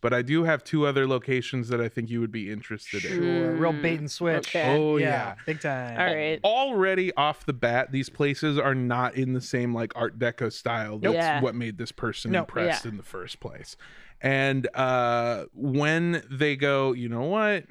But 0.00 0.14
I 0.14 0.22
do 0.22 0.44
have 0.44 0.62
two 0.62 0.86
other 0.86 1.08
locations 1.08 1.68
that 1.70 1.80
I 1.80 1.88
think 1.88 2.08
you 2.08 2.20
would 2.20 2.30
be 2.30 2.52
interested 2.52 3.04
in. 3.04 3.16
Sure. 3.20 3.52
Real 3.56 3.72
bait 3.72 3.98
and 3.98 4.08
switch. 4.10 4.48
Okay. 4.54 4.76
Oh 4.76 4.96
yeah, 4.96 5.06
yeah. 5.06 5.34
Big 5.44 5.60
time. 5.60 5.98
All 5.98 6.06
right. 6.14 6.40
already 6.44 7.12
off 7.14 7.44
the 7.46 7.52
bat, 7.52 7.90
these 7.90 8.08
places 8.08 8.58
are 8.58 8.74
not 8.76 9.16
in 9.16 9.32
the 9.32 9.40
same 9.40 9.74
like 9.74 9.92
Art 9.96 10.16
Deco 10.18 10.52
style. 10.52 10.98
That's 10.98 11.14
Yeah. 11.14 11.40
what 11.40 11.54
made 11.56 11.78
this 11.78 11.90
person 11.90 12.30
Nope. 12.30 12.48
impressed 12.48 12.86
in 12.86 12.96
the 12.96 13.02
first 13.02 13.40
place. 13.40 13.76
And 14.20 14.68
uh, 14.74 15.46
when 15.52 16.22
they 16.30 16.54
go, 16.56 16.92
you 16.92 17.08
know 17.08 17.22
what? 17.24 17.64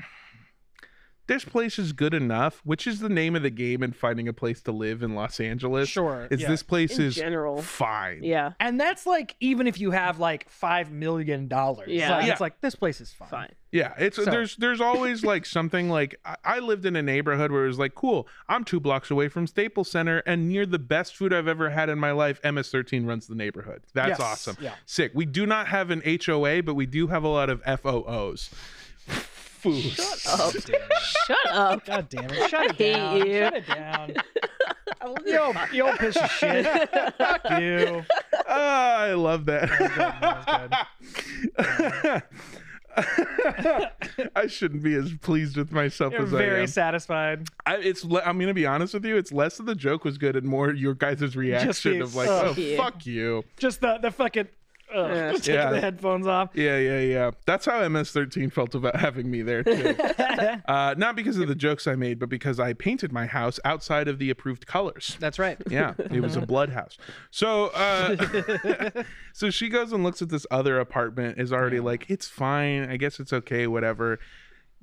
This 1.27 1.43
place 1.46 1.77
is 1.77 1.91
good 1.93 2.13
enough, 2.13 2.62
which 2.63 2.88
is 2.88 3.00
the 3.00 3.10
name 3.10 3.36
of 3.36 3.43
the 3.43 3.50
game 3.50 3.84
in 3.84 3.91
finding 3.91 4.27
a 4.27 4.34
place 4.34 4.62
to 4.63 4.72
live 4.72 5.03
in 5.03 5.13
Los 5.13 5.39
Angeles. 5.39 5.89
Sure. 5.89 6.27
Is 6.31 6.41
yeah. 6.41 6.48
this 6.48 6.63
place 6.63 6.98
In 6.98 7.05
is 7.05 7.15
general. 7.15 7.62
fine. 7.62 8.24
Yeah. 8.24 8.53
And 8.62 8.79
that's 8.79 9.05
like 9.05 9.36
even 9.41 9.67
if 9.67 9.79
you 9.79 9.91
have 9.91 10.19
like 10.19 10.50
five 10.50 10.91
million 10.91 11.48
dollars. 11.50 11.89
Yeah. 11.89 12.12
Like, 12.17 12.25
Yeah. 12.25 12.31
It's 12.31 12.41
like 12.41 12.62
this 12.62 12.75
place 12.75 13.01
is 13.01 13.12
fine. 13.12 13.27
Fine. 13.29 13.51
Yeah, 13.74 13.93
it's 13.98 14.15
So- 14.15 14.24
there's 14.24 14.55
there's 14.55 14.79
always 14.79 15.25
like 15.25 15.46
something 15.46 15.89
like 15.89 16.15
I, 16.24 16.36
I 16.46 16.60
lived 16.60 16.86
in 16.86 16.96
a 16.96 17.01
neighborhood 17.03 17.51
where 17.51 17.65
it 17.65 17.67
was 17.67 17.77
like, 17.77 17.93
cool, 17.96 18.25
I'm 18.48 18.63
two 18.63 18.79
blocks 18.79 19.12
away 19.12 19.27
from 19.27 19.46
Staples 19.48 19.91
Center 19.91 20.19
and 20.25 20.48
near 20.48 20.65
the 20.65 20.79
best 20.79 21.17
food 21.17 21.34
I've 21.34 21.50
ever 21.50 21.69
had 21.72 21.89
in 21.89 22.00
my 22.00 22.12
life. 22.13 22.41
MS13 22.43 23.05
runs 23.05 23.27
the 23.27 23.36
neighborhood. 23.36 23.81
That's 23.93 24.12
Yes, 24.12 24.19
awesome. 24.22 24.55
yeah. 24.62 24.75
Sick. 24.86 25.12
We 25.13 25.25
do 25.25 25.46
not 25.46 25.67
have 25.67 25.91
an 25.91 26.01
HOA, 26.05 26.63
but 26.63 26.75
we 26.75 26.86
do 26.86 27.07
have 27.07 27.25
a 27.25 27.27
lot 27.27 27.50
of 27.50 27.62
FOOs. 27.63 28.50
Food. 29.57 29.99
up! 30.29 30.53
shut 31.01 31.37
up. 31.51 31.85
God 31.85 32.09
damn 32.09 32.29
it. 32.29 32.49
Shut 32.49 32.61
I 32.61 32.65
it 32.65 32.75
hate 32.75 32.93
down. 32.93 33.17
you. 33.17 33.33
Shut 33.39 33.53
it 33.55 33.67
down. 33.67 34.13
I 35.01 35.05
love 35.07 35.17
You 35.25 35.37
old, 35.39 35.55
you 35.73 35.83
old 35.87 35.99
piece 35.99 36.15
of 36.15 36.29
shit. 36.31 36.65
Fuck 37.17 37.41
you. 37.59 38.03
Ah, 38.47 38.97
I 38.99 39.13
love 39.13 39.45
that. 39.45 39.69
That 41.57 42.37
I 44.35 44.47
shouldn't 44.47 44.81
be 44.83 44.95
as 44.95 45.13
pleased 45.21 45.55
with 45.57 45.71
myself 45.71 46.13
You're 46.13 46.23
as 46.23 46.33
I 46.33 46.37
very 46.37 46.61
am. 46.61 46.67
satisfied. 46.67 47.47
I, 47.65 47.75
it's. 47.77 48.03
le- 48.03 48.21
I'm 48.23 48.39
gonna 48.39 48.53
be 48.55 48.65
honest 48.65 48.93
with 48.93 49.05
you. 49.05 49.17
It's 49.17 49.31
less 49.31 49.59
of 49.59 49.65
the 49.67 49.75
joke 49.75 50.03
was 50.03 50.17
good 50.17 50.35
and 50.35 50.47
more 50.47 50.71
your 50.73 50.93
guys' 50.95 51.35
reaction 51.35 52.01
of 52.01 52.15
like, 52.15 52.27
oh, 52.29 52.55
oh, 52.57 52.75
fuck 52.77 53.05
you. 53.05 53.43
Just 53.57 53.81
the 53.81 53.99
the 54.01 54.09
fucking 54.11 54.47
uh, 54.94 55.00
Yeah. 55.08 55.32
taking 55.36 55.53
Yeah. 55.56 55.70
the 55.72 55.82
headphones 55.82 56.27
off. 56.27 56.51
Yeah, 56.53 56.77
yeah, 56.77 57.00
yeah. 57.00 57.32
That's 57.46 57.65
how 57.65 57.82
MS13 57.82 58.51
felt 58.51 58.74
about 58.75 58.96
having 58.96 59.29
me 59.29 59.41
there 59.41 59.63
too. 59.63 59.96
uh, 60.67 60.96
not 60.98 61.15
because 61.15 61.38
of 61.38 61.48
the 61.48 61.56
jokes 61.56 61.88
I 61.88 61.96
made, 61.96 62.20
but 62.20 62.29
because 62.29 62.60
I 62.60 62.74
painted 62.74 63.12
my 63.12 63.25
house 63.25 63.60
outside 63.65 64.08
of 64.08 64.20
the 64.20 64.29
approved 64.29 64.65
colors. 64.67 65.17
That's 65.20 65.39
right. 65.39 65.58
Yeah, 65.70 65.94
it 65.98 66.22
was 66.22 66.36
a 66.36 66.41
blood 66.41 66.70
house. 66.70 66.98
So, 67.29 67.67
uh, 67.67 69.03
so 69.34 69.50
she 69.50 69.70
goes 69.70 69.91
and 69.91 70.03
looks 70.03 70.22
at 70.22 70.29
this 70.29 70.46
other 70.50 70.79
apartment. 70.79 71.39
Is 71.39 71.51
already 71.53 71.79
like, 71.79 72.10
it's 72.10 72.27
fine. 72.27 72.89
I 72.89 72.98
guess 72.98 73.20
it's 73.20 73.34
okay. 73.34 73.67
Whatever. 73.67 74.20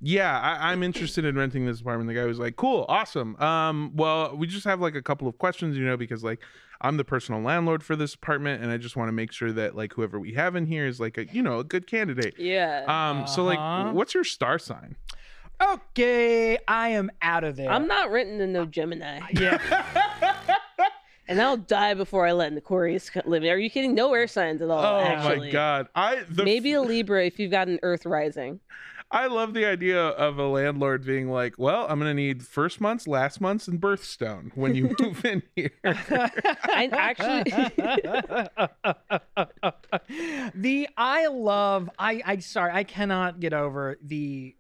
Yeah, 0.01 0.39
I, 0.39 0.71
I'm 0.73 0.83
interested 0.83 1.25
in 1.25 1.37
renting 1.37 1.67
this 1.67 1.81
apartment. 1.81 2.09
The 2.09 2.15
guy 2.15 2.27
was 2.27 2.39
like, 2.39 2.57
cool, 2.57 2.85
awesome. 2.89 3.37
Um, 3.37 3.93
well, 3.95 4.37
we 4.37 4.47
just 4.47 4.65
have 4.67 4.81
like 4.81 4.95
a 4.95 5.03
couple 5.03 5.29
of 5.29 5.39
questions, 5.39 5.77
you 5.79 5.85
know, 5.85 5.97
because 5.97 6.23
like 6.23 6.41
I'm 6.81 6.97
the 6.97 7.05
personal 7.05 7.41
landlord 7.41 7.83
for 7.83 7.97
this 7.97 8.15
apartment, 8.15 8.63
and 8.63 8.71
I 8.71 8.77
just 8.77 8.97
want 8.97 9.09
to 9.09 9.13
make 9.13 9.33
sure 9.33 9.53
that 9.53 9.75
like 9.77 9.93
whoever 9.95 10.19
we 10.21 10.35
have 10.35 10.57
in 10.57 10.67
here 10.67 10.87
is 10.87 11.01
like 11.01 11.17
a 11.19 11.27
you 11.27 11.43
know 11.43 11.59
a 11.61 11.65
good 11.65 11.87
candidate. 11.87 12.35
Yeah. 12.39 12.85
Um, 12.87 13.27
so 13.27 13.45
like, 13.45 13.59
Uh-huh. 13.59 13.93
what's 13.93 14.13
your 14.15 14.25
star 14.25 14.59
sign? 14.59 14.97
Okay, 15.63 16.59
I 16.69 16.89
am 16.91 17.11
out 17.23 17.45
of 17.45 17.57
there. 17.57 17.71
I'm 17.71 17.87
not 17.87 18.11
renting 18.11 18.39
to 18.39 18.47
no 18.47 18.67
Gemini, 18.67 19.21
Yeah. 19.33 19.59
and 21.29 21.41
I'll 21.41 21.57
die 21.57 21.95
before 21.95 22.27
I 22.27 22.33
let 22.33 22.49
in 22.49 22.55
the 22.55 22.59
Aquarius 22.59 23.11
live. 23.25 23.45
Are 23.45 23.59
you 23.59 23.71
kidding? 23.71 23.95
No 23.95 24.13
air 24.13 24.27
signs 24.27 24.61
at 24.61 24.69
all. 24.71 24.85
Oh 24.85 25.01
actually. 25.01 25.47
my 25.47 25.51
god, 25.53 25.89
I 25.95 26.25
the 26.29 26.45
Maybe 26.45 26.73
a 26.73 26.83
Libra 26.83 27.25
if 27.25 27.39
you've 27.39 27.51
got 27.53 27.69
an 27.69 27.79
Earth 27.83 28.05
rising. 28.05 28.61
I 29.11 29.29
love 29.29 29.55
the 29.55 29.65
idea 29.65 30.01
of 30.01 30.39
a 30.39 30.47
landlord 30.47 31.05
being 31.05 31.31
like, 31.31 31.55
"Well, 31.59 31.87
I'm 31.89 31.99
gonna 31.99 32.15
need 32.15 32.45
first 32.45 32.81
month's, 32.81 33.07
last 33.07 33.41
month's, 33.41 33.69
and 33.69 33.81
birthstone 33.81 34.51
when 34.57 34.75
you 34.75 34.95
move 35.01 35.25
in 35.25 35.43
here." 35.55 35.71
I 35.85 36.89
actually, 36.93 37.45
the 40.55 40.89
I 40.97 41.27
love 41.29 41.91
I 41.99 42.23
I 42.25 42.39
sorry 42.39 42.73
I 42.73 42.85
cannot 42.85 43.41
get 43.41 43.53
over 43.53 43.99
the 44.03 44.57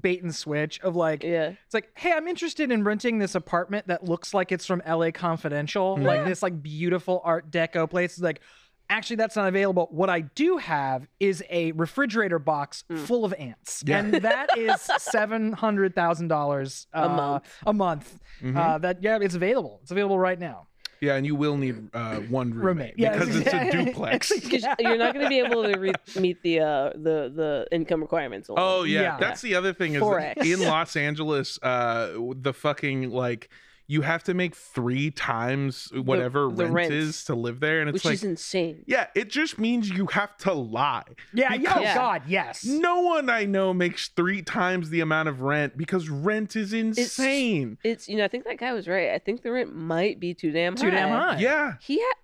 bait 0.00 0.22
and 0.22 0.34
switch 0.34 0.78
of 0.80 0.94
like 0.94 1.22
yeah. 1.22 1.54
it's 1.64 1.72
like 1.72 1.90
hey 1.96 2.12
I'm 2.12 2.28
interested 2.28 2.70
in 2.70 2.84
renting 2.84 3.18
this 3.18 3.34
apartment 3.34 3.86
that 3.86 4.04
looks 4.04 4.34
like 4.34 4.52
it's 4.52 4.66
from 4.66 4.82
LA 4.86 5.12
Confidential 5.12 5.96
mm-hmm. 5.96 6.04
like 6.04 6.26
this 6.26 6.42
like 6.42 6.62
beautiful 6.62 7.22
art 7.24 7.50
deco 7.50 7.88
place 7.88 8.12
It's 8.12 8.20
like 8.20 8.42
actually 8.90 9.16
that's 9.16 9.36
not 9.36 9.48
available 9.48 9.88
what 9.90 10.08
I 10.10 10.20
do 10.20 10.56
have 10.58 11.06
is 11.20 11.42
a 11.50 11.72
refrigerator 11.72 12.38
box 12.38 12.84
full 12.96 13.24
of 13.24 13.34
ants 13.38 13.82
Yeah. 13.86 13.98
and 13.98 14.14
that 14.14 14.48
is 14.56 14.80
seven 14.98 15.52
hundred 15.52 15.94
thousand 15.94 16.28
dollars 16.28 16.86
A 16.92 17.08
month. 17.08 17.44
a 17.66 17.72
month 17.72 18.18
uh, 18.56 18.78
that 18.78 19.02
yeah 19.02 19.18
it's 19.20 19.34
available 19.34 19.80
it's 19.82 19.90
available 19.90 20.18
right 20.18 20.38
now 20.38 20.66
yeah, 21.00 21.14
and 21.14 21.24
you 21.24 21.36
will 21.36 21.56
need 21.56 21.90
uh, 21.94 22.16
one 22.16 22.50
roommate, 22.52 22.64
roommate 22.64 22.94
yeah, 22.96 23.12
because 23.12 23.36
it's 23.36 23.54
a 23.54 23.70
duplex. 23.84 24.32
Because 24.40 24.64
you're 24.80 24.96
not 24.98 25.14
going 25.14 25.24
to 25.26 25.28
be 25.28 25.38
able 25.38 25.62
to 25.62 25.78
re- 25.78 25.92
meet 26.18 26.42
the 26.42 26.58
uh, 26.58 26.90
the 26.94 27.30
the 27.32 27.68
income 27.70 28.00
requirements. 28.00 28.48
alone. 28.48 28.58
Oh 28.60 28.82
yeah. 28.82 29.02
Yeah. 29.02 29.16
that's 29.20 29.40
the 29.40 29.54
other 29.54 29.72
thing 29.72 29.94
is 29.94 30.02
4X. 30.02 30.38
in 30.44 30.58
Los 30.66 30.96
Angeles, 30.96 31.56
uh, 31.62 32.14
the 32.34 32.52
fucking 32.52 33.10
like 33.10 33.48
you 33.90 34.02
have 34.02 34.22
to 34.24 34.34
make 34.34 34.54
three 34.54 35.10
times 35.10 35.90
whatever 35.94 36.42
the 36.42 36.64
rent, 36.64 36.74
rent. 36.74 36.92
is 36.92 37.24
to 37.24 37.34
live 37.34 37.58
there, 37.58 37.80
and 37.80 37.88
it's 37.88 37.94
which 37.94 38.04
like, 38.04 38.14
is 38.14 38.22
insane. 38.24 38.84
yeah, 38.86 39.06
it 39.14 39.30
just 39.30 39.58
means 39.58 39.88
you 39.88 40.06
have 40.08 40.36
to 40.36 40.52
lie. 40.52 41.02
yeah 41.32 41.54
yeah 41.54 41.72
oh 41.74 41.78
Because- 41.80 41.94
god 41.94 42.22
yes 42.26 42.64
No 42.64 43.00
one 43.00 43.30
I 43.30 43.46
know 43.46 43.72
makes 43.72 44.08
three 44.08 44.42
times 44.42 44.90
the 44.90 45.00
amount 45.00 45.30
of 45.30 45.40
rent 45.40 45.76
because 45.78 46.08
rent 46.10 46.54
is 46.54 46.72
insane. 46.74 47.78
It's 47.82 48.08
you 48.08 48.18
know 48.18 48.24
I 48.24 48.28
think 48.28 48.44
that 48.44 48.58
guy 48.58 48.72
was 48.74 48.86
right. 48.86 49.10
I 49.10 49.18
think 49.18 49.42
the 49.42 49.50
rent 49.52 49.74
might 49.74 50.20
be 50.20 50.34
too 50.34 50.50
damn 50.52 50.76
high. 50.76 50.82
too 50.82 50.90
damn 50.90 51.08
high 51.08 51.38
yeah. 51.38 51.74
He 51.80 51.98
had 51.98 52.14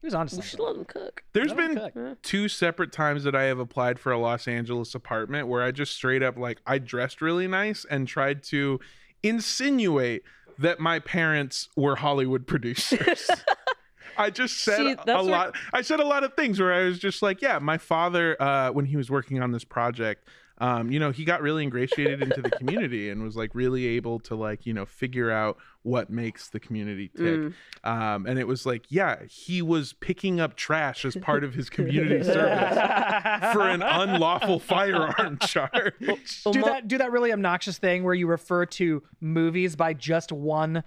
He 0.00 0.06
was 0.08 0.14
on 0.14 0.26
to 0.26 0.36
We 0.36 0.42
should 0.42 0.58
let 0.58 0.74
him 0.74 0.84
cook. 0.86 1.22
There's 1.34 1.52
Let 1.52 1.56
been 1.56 1.90
cook. 1.92 2.22
two 2.22 2.48
separate 2.48 2.90
times 2.90 3.22
that 3.22 3.36
I 3.36 3.44
have 3.44 3.60
applied 3.60 4.00
for 4.00 4.10
a 4.10 4.18
Los 4.18 4.48
Angeles 4.48 4.92
apartment 4.94 5.46
where 5.46 5.62
I 5.62 5.70
just 5.70 5.94
straight 5.94 6.24
up 6.24 6.36
like 6.36 6.58
I 6.66 6.78
dressed 6.78 7.22
really 7.22 7.46
nice 7.46 7.84
and 7.88 8.08
tried 8.08 8.42
to 8.44 8.80
insinuate 9.22 10.22
that 10.58 10.80
my 10.80 10.98
parents 10.98 11.68
were 11.76 11.96
Hollywood 11.96 12.46
producers. 12.48 13.28
I 14.18 14.30
just 14.30 14.58
said 14.64 14.78
See, 14.78 14.92
a 14.92 15.04
where- 15.04 15.22
lot. 15.22 15.54
I 15.74 15.82
said 15.82 16.00
a 16.00 16.06
lot 16.06 16.24
of 16.24 16.34
things 16.34 16.58
where 16.58 16.72
I 16.72 16.84
was 16.84 16.98
just 16.98 17.20
like, 17.22 17.42
yeah, 17.42 17.58
my 17.58 17.76
father, 17.78 18.40
uh, 18.40 18.70
when 18.72 18.86
he 18.86 18.96
was 18.96 19.10
working 19.10 19.42
on 19.42 19.52
this 19.52 19.64
project, 19.64 20.26
um, 20.58 20.90
you 20.90 20.98
know, 20.98 21.10
he 21.10 21.24
got 21.24 21.42
really 21.42 21.62
ingratiated 21.62 22.22
into 22.22 22.40
the 22.40 22.50
community 22.50 23.10
and 23.10 23.22
was 23.22 23.36
like 23.36 23.54
really 23.54 23.86
able 23.86 24.18
to 24.20 24.34
like, 24.34 24.64
you 24.64 24.72
know, 24.72 24.86
figure 24.86 25.30
out 25.30 25.58
what 25.82 26.08
makes 26.10 26.48
the 26.48 26.58
community 26.58 27.08
tick. 27.08 27.24
Mm. 27.24 27.54
Um, 27.84 28.26
and 28.26 28.38
it 28.38 28.46
was 28.46 28.64
like, 28.64 28.86
yeah, 28.88 29.22
he 29.28 29.60
was 29.60 29.92
picking 29.92 30.40
up 30.40 30.56
trash 30.56 31.04
as 31.04 31.14
part 31.16 31.44
of 31.44 31.54
his 31.54 31.68
community 31.68 32.24
service 32.24 32.74
for 33.52 33.68
an 33.68 33.82
unlawful 33.82 34.58
firearm 34.58 35.38
charge. 35.38 35.94
Well, 36.00 36.52
do 36.52 36.62
that 36.62 36.88
do 36.88 36.98
that 36.98 37.12
really 37.12 37.32
obnoxious 37.32 37.78
thing 37.78 38.02
where 38.02 38.14
you 38.14 38.26
refer 38.26 38.66
to 38.66 39.02
movies 39.20 39.76
by 39.76 39.92
just 39.92 40.32
one 40.32 40.82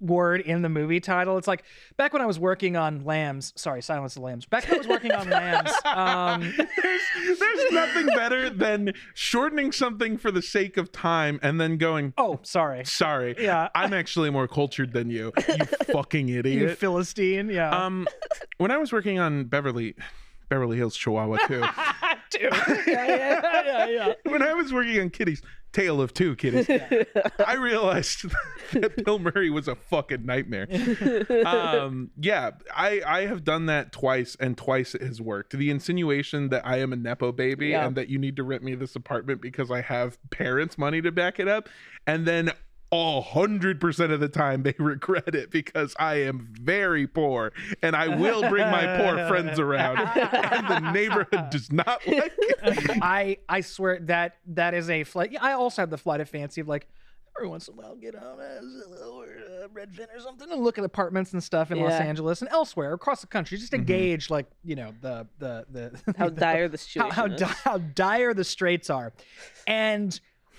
word 0.00 0.40
in 0.40 0.62
the 0.62 0.68
movie 0.68 1.00
title. 1.00 1.38
It's 1.38 1.48
like 1.48 1.64
back 1.96 2.12
when 2.12 2.22
I 2.22 2.26
was 2.26 2.38
working 2.38 2.76
on 2.76 3.04
Lambs. 3.04 3.52
Sorry, 3.56 3.82
Silence 3.82 4.14
of 4.16 4.20
the 4.20 4.26
Lambs. 4.26 4.46
Back 4.46 4.64
when 4.66 4.74
I 4.76 4.78
was 4.78 4.86
working 4.88 5.12
on 5.12 5.28
Lambs. 5.28 5.70
Um, 5.84 6.42
There's, 6.56 7.38
there's 7.38 7.72
nothing 7.72 8.06
better 8.06 8.50
than 8.50 8.92
shortening 9.14 9.72
something 9.72 10.16
for 10.16 10.30
the 10.30 10.42
sake 10.42 10.76
of 10.76 10.92
time 10.92 11.40
and 11.42 11.60
then 11.60 11.76
going, 11.78 12.12
oh, 12.18 12.38
sorry. 12.42 12.84
sorry, 12.84 13.34
Yeah. 13.38 13.68
I'm 13.74 13.92
actually 13.92 14.30
more 14.30 14.46
cultured 14.46 14.92
than 14.92 15.10
you, 15.10 15.32
you 15.48 15.64
fucking 15.92 16.28
idiot. 16.28 16.70
You. 16.70 16.74
Philistine. 16.76 17.48
Yeah. 17.50 17.70
Um, 17.70 18.06
when 18.58 18.70
I 18.70 18.76
was 18.76 18.92
working 18.92 19.18
on 19.18 19.44
Beverly, 19.44 19.94
Beverly 20.48 20.76
Hills, 20.76 20.96
Chihuahua 20.96 21.38
too. 21.46 21.60
Dude. 22.30 22.52
yeah, 22.86 23.06
yeah, 23.06 23.62
yeah, 23.64 23.86
yeah. 23.86 24.12
when 24.30 24.42
I 24.42 24.52
was 24.54 24.72
working 24.72 25.00
on 25.00 25.10
Kitties, 25.10 25.42
Tale 25.72 26.00
of 26.00 26.12
Two 26.14 26.34
Kitties, 26.36 26.68
I 27.46 27.54
realized 27.54 28.24
that 28.72 29.04
Bill 29.04 29.18
Murray 29.18 29.50
was 29.50 29.68
a 29.68 29.74
fucking 29.74 30.24
nightmare. 30.24 30.66
Um, 31.44 32.10
yeah, 32.18 32.50
I 32.74 33.02
I 33.06 33.26
have 33.26 33.44
done 33.44 33.66
that 33.66 33.92
twice, 33.92 34.36
and 34.40 34.56
twice 34.56 34.94
it 34.94 35.02
has 35.02 35.20
worked. 35.20 35.56
The 35.56 35.70
insinuation 35.70 36.48
that 36.50 36.66
I 36.66 36.78
am 36.78 36.92
a 36.92 36.96
nepo 36.96 37.32
baby 37.32 37.68
Yeah. 37.68 37.86
and 37.86 37.96
that 37.96 38.08
you 38.08 38.18
need 38.18 38.36
to 38.36 38.42
rent 38.42 38.62
me 38.62 38.74
this 38.74 38.96
apartment 38.96 39.40
because 39.42 39.70
I 39.70 39.80
have 39.82 40.18
parents' 40.30 40.78
money 40.78 41.00
to 41.02 41.12
back 41.12 41.38
it 41.38 41.48
up, 41.48 41.68
and 42.06 42.26
then 42.26 42.50
hundred 42.92 43.80
percent 43.80 44.12
of 44.12 44.20
the 44.20 44.28
time 44.28 44.62
they 44.62 44.74
regret 44.78 45.34
it 45.34 45.50
because 45.50 45.94
I 45.98 46.22
am 46.22 46.48
very 46.60 47.06
poor 47.06 47.52
and 47.82 47.94
I 47.94 48.08
will 48.16 48.48
bring 48.48 48.70
my 48.70 48.96
poor 48.98 49.28
friends 49.28 49.58
around, 49.58 49.98
and 49.98 50.68
the 50.68 50.92
neighborhood 50.92 51.50
does 51.50 51.70
not 51.70 52.00
like 52.06 52.32
it. 52.38 52.98
I 53.02 53.38
I 53.48 53.60
swear 53.60 53.98
that 54.02 54.36
that 54.48 54.74
is 54.74 54.88
a 54.90 55.04
flight. 55.04 55.36
I 55.40 55.52
also 55.52 55.82
have 55.82 55.90
the 55.90 55.98
flight 55.98 56.20
of 56.20 56.28
fancy 56.28 56.60
of 56.60 56.68
like 56.68 56.88
every 57.36 57.48
once 57.48 57.68
in 57.68 57.74
a 57.74 57.76
while 57.76 57.94
get 57.94 58.16
on 58.16 58.40
a 58.40 58.60
Zillow 58.64 59.12
or 59.12 59.24
uh, 59.26 59.68
Redfin 59.68 60.06
or 60.12 60.18
something 60.18 60.50
and 60.50 60.60
look 60.64 60.76
at 60.76 60.82
apartments 60.84 61.32
and 61.34 61.44
stuff 61.44 61.70
in 61.70 61.78
Los 61.78 61.92
Angeles 61.92 62.40
and 62.42 62.50
elsewhere 62.50 62.92
across 62.94 63.20
the 63.20 63.28
country 63.28 63.56
just 63.58 63.70
to 63.70 63.78
Mhm. 63.78 63.86
gauge 63.86 64.30
like 64.30 64.46
you 64.64 64.74
know 64.74 64.92
the 65.02 65.26
the 65.38 65.64
the 65.70 66.14
how 66.18 66.30
the- 66.30 66.40
dire 66.40 66.68
the 66.68 66.76
how 66.78 66.78
situation 66.78 67.12
how, 67.14 67.26
is. 67.26 67.40
di- 67.40 67.54
how 67.64 67.78
dire 67.78 68.34
the 68.34 68.42
straits 68.44 68.90
are. 68.90 69.12
And 69.68 70.18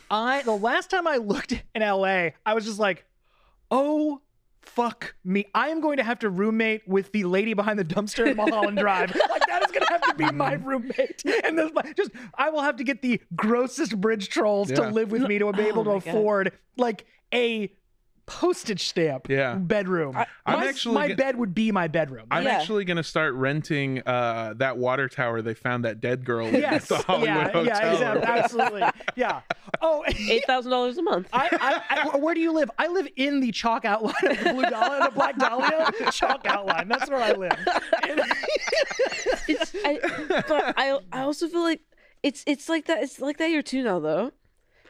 I 0.09 0.41
the 0.43 0.55
last 0.55 0.89
time 0.89 1.07
I 1.07 1.17
looked 1.17 1.51
in 1.75 1.81
LA, 1.81 2.29
I 2.45 2.53
was 2.53 2.65
just 2.65 2.79
like, 2.79 3.05
oh 3.71 4.21
fuck 4.61 5.15
me. 5.23 5.45
I 5.53 5.69
am 5.69 5.81
going 5.81 5.97
to 5.97 6.03
have 6.03 6.19
to 6.19 6.29
roommate 6.29 6.87
with 6.87 7.11
the 7.11 7.23
lady 7.25 7.53
behind 7.53 7.79
the 7.79 7.85
dumpster 7.85 8.27
at 8.27 8.35
Mulholland 8.35 8.77
Drive. 8.79 9.15
Like 9.29 9.41
that 9.47 9.63
is 9.63 9.71
gonna 9.71 9.89
have 9.89 10.01
to 10.01 10.13
be 10.15 10.25
mm. 10.25 10.35
my 10.35 10.53
roommate. 10.53 11.23
And 11.43 11.57
this 11.57 11.71
just 11.95 12.11
I 12.35 12.49
will 12.49 12.61
have 12.61 12.77
to 12.77 12.83
get 12.83 13.01
the 13.01 13.21
grossest 13.35 13.99
bridge 13.99 14.29
trolls 14.29 14.69
to 14.69 14.89
live 14.89 15.11
with 15.11 15.23
me 15.23 15.39
to 15.39 15.51
be 15.53 15.63
able 15.63 15.81
Oh 15.81 15.83
to 15.83 15.89
my 15.89 15.99
God. 15.99 16.07
afford 16.07 16.51
like 16.77 17.05
a 17.33 17.71
postage 18.29 18.87
stamp 18.87 19.27
Yeah. 19.27 19.55
bedroom. 19.55 20.15
I- 20.15 20.27
I'm 20.45 20.59
my, 20.59 20.67
actually 20.67 20.93
my 20.95 21.07
get- 21.07 21.17
bed 21.17 21.35
would 21.37 21.55
be 21.55 21.71
my 21.71 21.87
bedroom. 21.87 22.27
I'm 22.29 22.43
Yeah. 22.43 22.59
actually 22.59 22.85
gonna 22.85 23.03
start 23.03 23.33
renting 23.33 24.01
uh, 24.05 24.53
that 24.57 24.77
water 24.77 25.09
tower 25.09 25.41
they 25.41 25.55
found 25.55 25.83
that 25.85 25.99
dead 25.99 26.23
girl 26.25 26.47
yes. 26.47 26.83
at 26.83 26.87
the 26.89 27.03
Hollywood 27.03 27.27
yeah, 27.27 27.43
Hotel. 27.51 27.65
yeah, 27.65 27.91
exactly. 27.93 28.23
absolutely. 28.27 28.83
Yeah. 29.15 29.41
Oh, 29.81 30.03
Eight 30.29 30.45
thousand 30.45 30.69
dollars 30.71 30.97
a 30.99 31.01
month. 31.01 31.27
I, 31.33 31.49
I, 31.89 32.11
I, 32.13 32.17
where 32.17 32.35
do 32.35 32.39
you 32.41 32.51
live? 32.51 32.69
I 32.77 32.87
live 32.87 33.07
in 33.15 33.39
the 33.39 33.51
chalk 33.51 33.83
outline 33.85 34.13
of 34.23 34.43
the 34.43 34.53
blue 34.53 34.63
dahlia, 34.63 35.05
the 35.05 35.11
black 35.11 35.37
dahlia 35.37 35.91
chalk 36.11 36.45
outline. 36.45 36.87
That's 36.87 37.09
where 37.09 37.21
I 37.21 37.31
live. 37.31 37.57
it's 39.47 39.75
I, 39.83 39.99
but 40.47 40.73
I 40.77 40.99
I 41.11 41.21
also 41.21 41.47
feel 41.47 41.63
like 41.63 41.81
it's 42.23 42.43
it's 42.45 42.69
like 42.69 42.85
that 42.85 43.01
it's 43.03 43.19
like 43.19 43.37
that 43.37 43.47
here 43.49 43.61
too 43.61 43.83
now 43.83 43.99
though, 43.99 44.31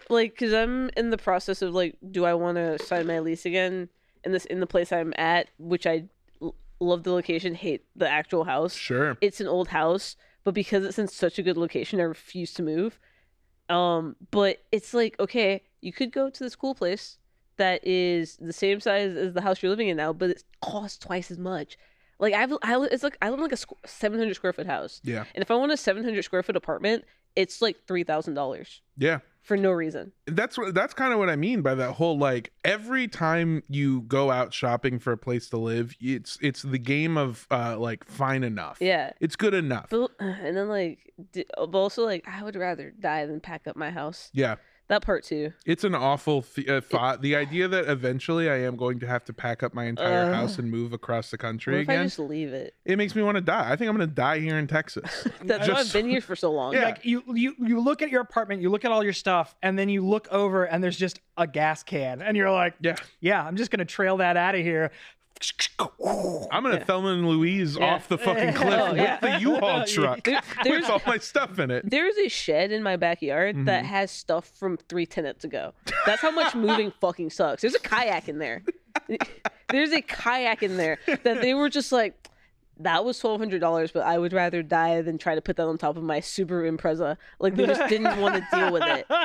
like 0.09 0.31
because 0.33 0.53
I'm 0.53 0.89
in 0.97 1.09
the 1.09 1.17
process 1.17 1.61
of 1.61 1.73
like 1.73 1.97
do 2.11 2.25
I 2.25 2.33
want 2.33 2.57
to 2.57 2.77
sign 2.83 3.07
my 3.07 3.19
lease 3.19 3.45
again 3.45 3.89
in 4.23 4.31
this 4.31 4.45
in 4.45 4.59
the 4.59 4.67
place 4.67 4.91
I'm 4.91 5.13
at 5.17 5.47
which 5.57 5.85
I 5.87 6.05
l- 6.41 6.55
love 6.79 7.03
the 7.03 7.11
location 7.11 7.55
hate 7.55 7.85
the 7.95 8.09
actual 8.09 8.43
house 8.45 8.73
Sure. 8.75 9.17
it's 9.21 9.39
an 9.41 9.47
old 9.47 9.69
house 9.69 10.15
but 10.43 10.53
because 10.53 10.83
it's 10.85 10.99
in 10.99 11.07
such 11.07 11.37
a 11.39 11.43
good 11.43 11.57
location 11.57 11.99
I 11.99 12.03
refuse 12.03 12.53
to 12.55 12.63
move 12.63 12.99
um 13.69 14.15
but 14.31 14.63
it's 14.71 14.93
like 14.93 15.19
okay 15.19 15.63
you 15.81 15.93
could 15.93 16.11
go 16.11 16.29
to 16.29 16.43
this 16.43 16.55
cool 16.55 16.75
place 16.75 17.17
that 17.57 17.85
is 17.85 18.37
the 18.37 18.53
same 18.53 18.79
size 18.79 19.15
as 19.15 19.33
the 19.33 19.41
house 19.41 19.61
you're 19.61 19.69
living 19.69 19.89
in 19.89 19.97
now 19.97 20.11
but 20.13 20.29
it 20.31 20.43
costs 20.61 20.97
twice 20.97 21.29
as 21.29 21.37
much 21.37 21.77
like 22.19 22.33
I've 22.33 22.51
I 22.63 22.75
it's 22.91 23.03
like 23.03 23.17
I 23.21 23.29
live 23.29 23.39
in 23.39 23.43
like 23.43 23.51
a 23.51 23.55
squ- 23.55 23.77
700 23.85 24.33
square 24.33 24.53
foot 24.53 24.65
house 24.67 24.99
Yeah. 25.03 25.25
and 25.35 25.41
if 25.41 25.51
I 25.51 25.55
want 25.55 25.71
a 25.71 25.77
700 25.77 26.23
square 26.23 26.41
foot 26.43 26.55
apartment 26.55 27.05
it's 27.35 27.61
like 27.61 27.77
$3,000 27.87 28.79
Yeah. 28.97 29.19
For 29.41 29.57
no 29.57 29.71
reason 29.71 30.11
That's 30.27 30.57
what 30.57 30.73
that's 30.73 30.93
kind 30.93 31.11
of 31.13 31.19
what 31.19 31.29
I 31.29 31.35
mean 31.35 31.61
by 31.61 31.75
that 31.75 31.93
whole 31.93 32.17
like 32.17 32.51
every 32.63 33.07
time 33.07 33.63
you 33.67 34.01
go 34.01 34.29
out 34.31 34.53
shopping 34.53 34.99
for 34.99 35.11
a 35.13 35.17
place 35.17 35.49
to 35.49 35.57
live, 35.57 35.95
it's 35.99 36.37
it's 36.41 36.61
the 36.61 36.77
game 36.79 37.17
of 37.17 37.47
uh 37.49 37.77
like 37.79 38.05
fine 38.05 38.43
enough. 38.43 38.77
yeah 38.79 39.11
It's 39.19 39.35
good 39.35 39.53
enough. 39.53 39.87
but, 39.89 40.11
and 40.19 40.55
then 40.55 40.67
like 40.69 41.11
but 41.57 41.75
also 41.75 42.03
like 42.05 42.25
I 42.27 42.43
would 42.43 42.55
rather 42.55 42.91
die 42.91 43.25
than 43.25 43.39
pack 43.39 43.67
up 43.67 43.75
my 43.75 43.91
house 43.91 44.29
Yeah. 44.33 44.55
That 44.89 45.01
part 45.01 45.23
too 45.23 45.53
It's 45.65 45.83
an 45.83 45.95
awful 45.95 46.41
th- 46.41 46.67
uh, 46.67 46.81
thought. 46.81 47.21
The 47.21 47.35
idea 47.35 47.67
that 47.67 47.87
eventually 47.87 48.49
I 48.49 48.57
am 48.63 48.75
going 48.75 48.99
to 48.99 49.07
have 49.07 49.23
to 49.25 49.33
pack 49.33 49.63
up 49.63 49.73
my 49.73 49.85
entire 49.85 50.25
Ugh. 50.25 50.33
house 50.33 50.59
and 50.59 50.69
move 50.69 50.93
across 50.93 51.31
the 51.31 51.37
country 51.37 51.73
what 51.75 51.81
if 51.81 51.89
I 51.89 52.03
just 52.03 52.19
leave 52.19 52.53
it 52.53 52.75
it 52.85 52.97
makes 52.97 53.15
me 53.15 53.21
want 53.21 53.35
to 53.35 53.41
die. 53.41 53.71
I 53.71 53.75
think 53.75 53.89
I'm 53.89 53.95
going 53.95 54.09
to 54.09 54.13
die 54.13 54.39
here 54.39 54.57
in 54.57 54.67
Texas. 54.67 55.27
that's 55.43 55.67
why 55.67 55.75
I've 55.75 55.93
been 55.93 56.09
here 56.09 56.21
for 56.21 56.35
so 56.35 56.51
long 56.51 56.73
Yeah. 56.73 56.85
Like 56.85 57.05
you, 57.05 57.23
you, 57.33 57.55
you 57.59 57.79
look 57.79 58.01
at 58.01 58.09
your 58.09 58.21
apartment, 58.21 58.61
you 58.61 58.69
look 58.69 58.83
at 58.83 58.91
all 58.91 59.03
your 59.03 59.13
stuff, 59.13 59.55
and 59.63 59.77
then 59.79 59.89
you 59.89 60.05
look 60.05 60.27
over 60.29 60.65
and 60.65 60.83
there's 60.83 60.97
just 60.97 61.19
a 61.37 61.47
gas 61.47 61.83
can, 61.83 62.21
and 62.21 62.35
you're 62.35 62.51
like, 62.51 62.73
yeah. 62.81 62.95
yeah, 63.21 63.43
I'm 63.45 63.55
just 63.55 63.71
gonna 63.71 63.85
trail 63.85 64.17
that 64.17 64.35
out 64.37 64.55
of 64.55 64.61
here. 64.61 64.91
I'm 66.51 66.63
to 66.63 66.71
Yeah. 66.71 66.83
Thelma 66.83 67.09
and 67.09 67.27
Louise 67.27 67.77
Yeah. 67.77 67.95
off 67.95 68.07
the 68.09 68.17
fucking 68.17 68.53
cliff 68.55 68.73
Oh, 68.79 68.91
with 68.91 69.01
yeah. 69.01 69.19
the 69.21 69.39
U-Haul 69.39 69.85
truck 69.87 70.23
There- 70.23 70.41
there's 70.63 70.81
with 70.81 70.89
all 70.89 71.01
my 71.07 71.17
stuff 71.17 71.59
in 71.59 71.71
it. 71.71 71.89
there's 71.89 72.17
a 72.17 72.27
shed 72.27 72.71
in 72.71 72.83
my 72.83 72.97
backyard 72.97 73.65
that 73.65 73.83
Mhm. 73.83 73.87
has 73.87 74.11
stuff 74.11 74.49
from 74.57 74.75
three 74.77 75.05
tenants 75.05 75.45
ago. 75.45 75.73
That's 76.05 76.21
how 76.21 76.31
much 76.31 76.55
moving 76.55 76.91
fucking 76.99 77.29
sucks. 77.29 77.61
There's 77.61 77.75
a 77.75 77.79
kayak 77.79 78.27
in 78.27 78.39
there. 78.39 78.63
There's 79.69 79.91
a 79.93 80.01
kayak 80.01 80.61
in 80.63 80.77
there 80.77 80.97
that 81.23 81.41
they 81.41 81.53
were 81.53 81.69
just 81.69 81.91
like, 81.91 82.28
that 82.79 83.05
was 83.05 83.19
twelve 83.19 83.39
hundred 83.39 83.59
dollars, 83.59 83.91
but 83.91 84.03
I 84.03 84.17
would 84.17 84.33
rather 84.33 84.63
die 84.63 85.01
than 85.01 85.17
try 85.17 85.35
to 85.35 85.41
put 85.41 85.57
that 85.57 85.67
on 85.67 85.77
top 85.77 85.97
of 85.97 86.03
my 86.03 86.19
Subaru 86.19 86.75
Impreza. 86.75 87.17
Like 87.39 87.55
they 87.55 87.65
just 87.65 87.87
didn't 87.89 88.19
want 88.19 88.35
to 88.35 88.47
deal 88.51 88.71
with 88.71 88.83
it. 88.83 89.05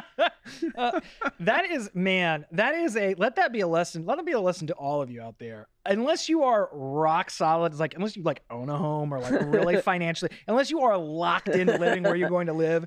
Uh, 0.76 1.00
that 1.40 1.70
is 1.70 1.90
man 1.94 2.44
that 2.52 2.74
is 2.74 2.98
a 2.98 3.14
let 3.14 3.36
that 3.36 3.50
be 3.50 3.60
a 3.60 3.66
lesson 3.66 4.04
let 4.04 4.18
it 4.18 4.26
be 4.26 4.32
a 4.32 4.40
lesson 4.40 4.66
to 4.66 4.74
all 4.74 5.00
of 5.00 5.10
you 5.10 5.20
out 5.22 5.38
there 5.38 5.68
unless 5.86 6.28
you 6.28 6.42
are 6.42 6.68
rock 6.72 7.30
solid 7.30 7.74
like 7.76 7.94
unless 7.94 8.14
you 8.14 8.22
like 8.22 8.42
own 8.50 8.68
a 8.68 8.76
home 8.76 9.12
or 9.12 9.20
like 9.20 9.32
really 9.46 9.76
financially 9.80 10.30
unless 10.46 10.70
you 10.70 10.80
are 10.80 10.98
locked 10.98 11.48
into 11.48 11.78
living 11.78 12.02
where 12.02 12.14
you're 12.14 12.28
going 12.28 12.46
to 12.46 12.52
live 12.52 12.86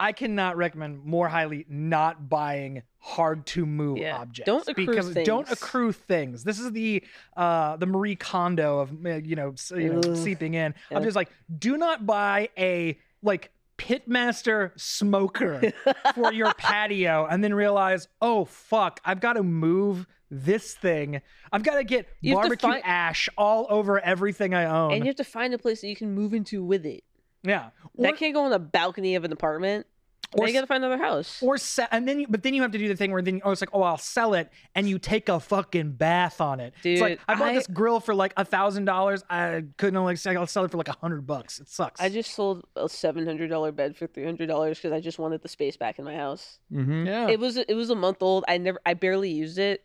i 0.00 0.12
cannot 0.12 0.56
recommend 0.56 1.04
more 1.04 1.28
highly 1.28 1.64
not 1.68 2.28
buying 2.28 2.82
hard 2.98 3.46
to 3.46 3.64
move 3.66 3.98
Yeah. 3.98 4.18
objects 4.18 4.46
Don't 4.46 4.68
accrue 4.68 4.86
because 4.86 5.14
don't 5.24 5.46
things. 5.46 5.60
accrue 5.62 5.92
things 5.92 6.44
this 6.44 6.58
is 6.58 6.72
the 6.72 7.02
uh 7.36 7.76
the 7.76 7.86
marie 7.86 8.16
kondo 8.16 8.80
of 8.80 8.90
uh, 9.06 9.16
you 9.16 9.36
know, 9.36 9.54
you 9.76 9.92
know 9.94 10.14
seeping 10.14 10.54
in 10.54 10.74
Yeah. 10.90 10.96
i'm 10.98 11.04
just 11.04 11.16
like 11.16 11.30
do 11.58 11.76
not 11.76 12.06
buy 12.06 12.48
a 12.58 12.98
like 13.22 13.50
pitmaster 13.78 14.72
smoker 14.78 15.72
for 16.14 16.32
your 16.32 16.52
patio 16.54 17.26
and 17.30 17.44
then 17.44 17.54
realize, 17.54 18.08
oh 18.20 18.44
fuck, 18.44 19.00
I've 19.04 19.20
got 19.20 19.34
to 19.34 19.44
move 19.44 20.04
this 20.30 20.74
thing. 20.74 21.20
I've 21.52 21.62
got 21.62 21.76
to 21.76 21.84
get 21.84 22.08
You 22.20 22.32
to 22.34 22.40
barbecue 22.40 22.70
find- 22.70 22.84
ash 22.84 23.28
all 23.38 23.66
over 23.70 24.00
everything 24.00 24.52
I 24.52 24.64
own. 24.64 24.92
And 24.94 25.04
you 25.04 25.08
have 25.08 25.16
to 25.16 25.24
find 25.24 25.54
a 25.54 25.58
place 25.58 25.80
that 25.82 25.88
you 25.88 25.94
can 25.96 26.12
move 26.12 26.34
into 26.34 26.64
with 26.64 26.84
it. 26.84 27.04
Yeah. 27.42 27.70
That 27.98 28.12
Or- 28.14 28.16
can't 28.16 28.34
go 28.34 28.44
on 28.44 28.50
the 28.50 28.58
balcony 28.58 29.14
of 29.14 29.24
an 29.24 29.32
apartment. 29.32 29.86
Or 30.34 30.46
you 30.46 30.52
gotta 30.52 30.66
find 30.66 30.84
another 30.84 31.02
house. 31.02 31.42
or 31.42 31.56
se- 31.56 31.86
and 31.90 32.06
then 32.06 32.20
you, 32.20 32.26
but 32.28 32.42
then 32.42 32.52
you 32.52 32.60
have 32.60 32.72
to 32.72 32.76
do 32.78 32.86
the 32.86 32.94
thing 32.96 33.12
where 33.12 33.22
then 33.22 33.40
oh 33.46 33.50
it's 33.50 33.62
like 33.62 33.70
oh 33.72 33.80
I'll 33.80 33.96
sell 33.96 34.34
it 34.34 34.50
and 34.74 34.86
you 34.86 34.98
take 34.98 35.30
a 35.30 35.40
fucking 35.40 35.92
bath 35.92 36.42
on 36.42 36.60
it. 36.60 36.74
it's 36.84 37.00
like 37.00 37.12
Dude, 37.12 37.20
I 37.28 37.34
bought 37.34 37.48
I- 37.48 37.54
this 37.54 37.66
grill 37.66 37.98
for 37.98 38.14
like 38.14 38.34
a 38.36 38.44
thousand 38.44 38.84
dollars. 38.84 39.24
I 39.30 39.64
couldn't 39.78 39.96
only 39.96 40.16
say 40.16 40.36
I'll 40.36 40.46
sell 40.46 40.66
it 40.66 40.70
for 40.70 40.76
like 40.76 40.88
a 40.88 40.96
hundred 41.00 41.26
bucks. 41.26 41.60
It 41.60 41.68
sucks. 41.70 41.98
I 41.98 42.10
just 42.10 42.34
sold 42.34 42.66
a 42.76 42.90
seven 42.90 43.24
hundred 43.24 43.48
dollar 43.48 43.72
bed 43.72 43.96
for 43.96 44.06
three 44.06 44.26
hundred 44.26 44.48
dollars 44.48 44.76
because 44.76 44.92
I 44.92 45.00
just 45.00 45.18
wanted 45.18 45.40
the 45.40 45.48
space 45.48 45.78
back 45.78 45.98
in 45.98 46.04
my 46.04 46.14
house. 46.14 46.58
Mm-hmm. 46.70 47.06
yeah. 47.06 47.28
It 47.28 47.40
was 47.40 47.56
it 47.56 47.74
was 47.74 47.88
a 47.88 47.94
month 47.96 48.18
old. 48.20 48.44
I 48.48 48.58
never 48.58 48.80
I 48.84 48.92
barely 48.92 49.30
used 49.30 49.58
it, 49.58 49.82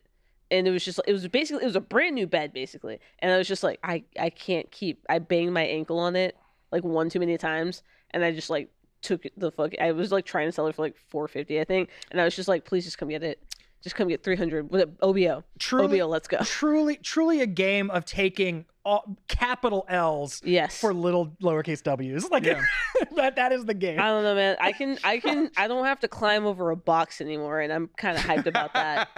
and 0.50 0.68
it 0.68 0.72
was 0.72 0.84
just 0.84 1.00
it 1.08 1.12
was 1.14 1.26
basically 1.28 1.62
it 1.62 1.68
was 1.68 1.76
a 1.76 1.80
brand 1.80 2.16
new 2.16 2.26
bed 2.26 2.52
basically, 2.52 3.00
and 3.20 3.32
I 3.32 3.38
was 3.38 3.48
just 3.48 3.62
like 3.62 3.78
I 3.82 4.04
I 4.20 4.28
can't 4.28 4.70
keep 4.70 5.06
I 5.08 5.20
banged 5.20 5.54
my 5.54 5.64
ankle 5.64 5.98
on 6.00 6.16
it 6.16 6.36
like 6.74 6.84
one 6.84 7.08
too 7.08 7.20
many 7.20 7.38
times, 7.38 7.82
and 8.10 8.22
I 8.24 8.32
just 8.32 8.50
like 8.50 8.68
took 9.00 9.22
the 9.36 9.50
fuck. 9.50 9.72
I 9.80 9.92
was 9.92 10.12
like 10.12 10.24
trying 10.26 10.48
to 10.48 10.52
sell 10.52 10.66
it 10.66 10.74
for 10.74 10.82
like 10.82 10.96
four 11.10 11.28
fifty 11.28 11.60
I 11.60 11.64
think, 11.64 11.88
and 12.10 12.20
I 12.20 12.24
was 12.24 12.34
just 12.36 12.48
like 12.48 12.64
please 12.66 12.84
just 12.84 12.98
come 12.98 13.08
get 13.08 13.22
it, 13.22 13.42
just 13.82 13.94
come 13.96 14.08
get 14.08 14.22
three 14.22 14.36
hundred 14.36 14.70
with 14.70 14.80
it. 14.82 14.90
OBO 15.02 15.44
truly, 15.58 16.00
OBO 16.00 16.08
let's 16.10 16.28
go. 16.28 16.38
truly, 16.44 16.96
truly 16.96 17.40
a 17.40 17.46
game 17.46 17.90
of 17.90 18.04
taking 18.04 18.66
all, 18.86 19.16
capital 19.28 19.86
L's 19.88 20.42
Yes. 20.44 20.78
for 20.78 20.92
little 20.92 21.34
lowercase 21.42 21.82
w's. 21.82 22.28
Like 22.30 22.44
Yeah. 22.44 22.60
that. 23.16 23.36
That 23.36 23.50
is 23.52 23.64
the 23.64 23.72
game. 23.72 23.98
I 23.98 24.08
don't 24.08 24.22
know, 24.22 24.34
man. 24.34 24.56
I 24.60 24.72
can, 24.72 24.98
I 25.02 25.18
can, 25.20 25.50
I 25.56 25.68
don't 25.68 25.86
have 25.86 26.00
to 26.00 26.08
climb 26.08 26.44
over 26.44 26.68
a 26.70 26.76
box 26.76 27.22
anymore, 27.22 27.60
and 27.60 27.72
I'm 27.72 27.88
kind 27.96 28.18
of 28.18 28.22
hyped 28.24 28.44
about 28.44 28.74
that. 28.74 29.08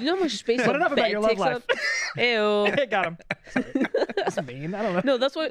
You 0.00 0.06
know 0.06 0.14
how 0.14 0.22
much 0.22 0.36
space 0.36 0.60
But 0.64 0.70
a 0.70 0.74
enough 0.76 0.92
about 0.92 1.02
bed 1.02 1.10
your 1.10 1.20
love 1.20 1.30
takes 1.30 1.40
life. 1.40 1.56
up? 1.56 1.64
Ew. 2.16 2.86
Got 2.86 3.06
him. 3.06 3.18
That's 4.16 4.40
mean. 4.42 4.72
I 4.74 4.82
don't 4.82 4.94
know. 4.94 5.02
No, 5.04 5.18
that's 5.18 5.34
what 5.34 5.50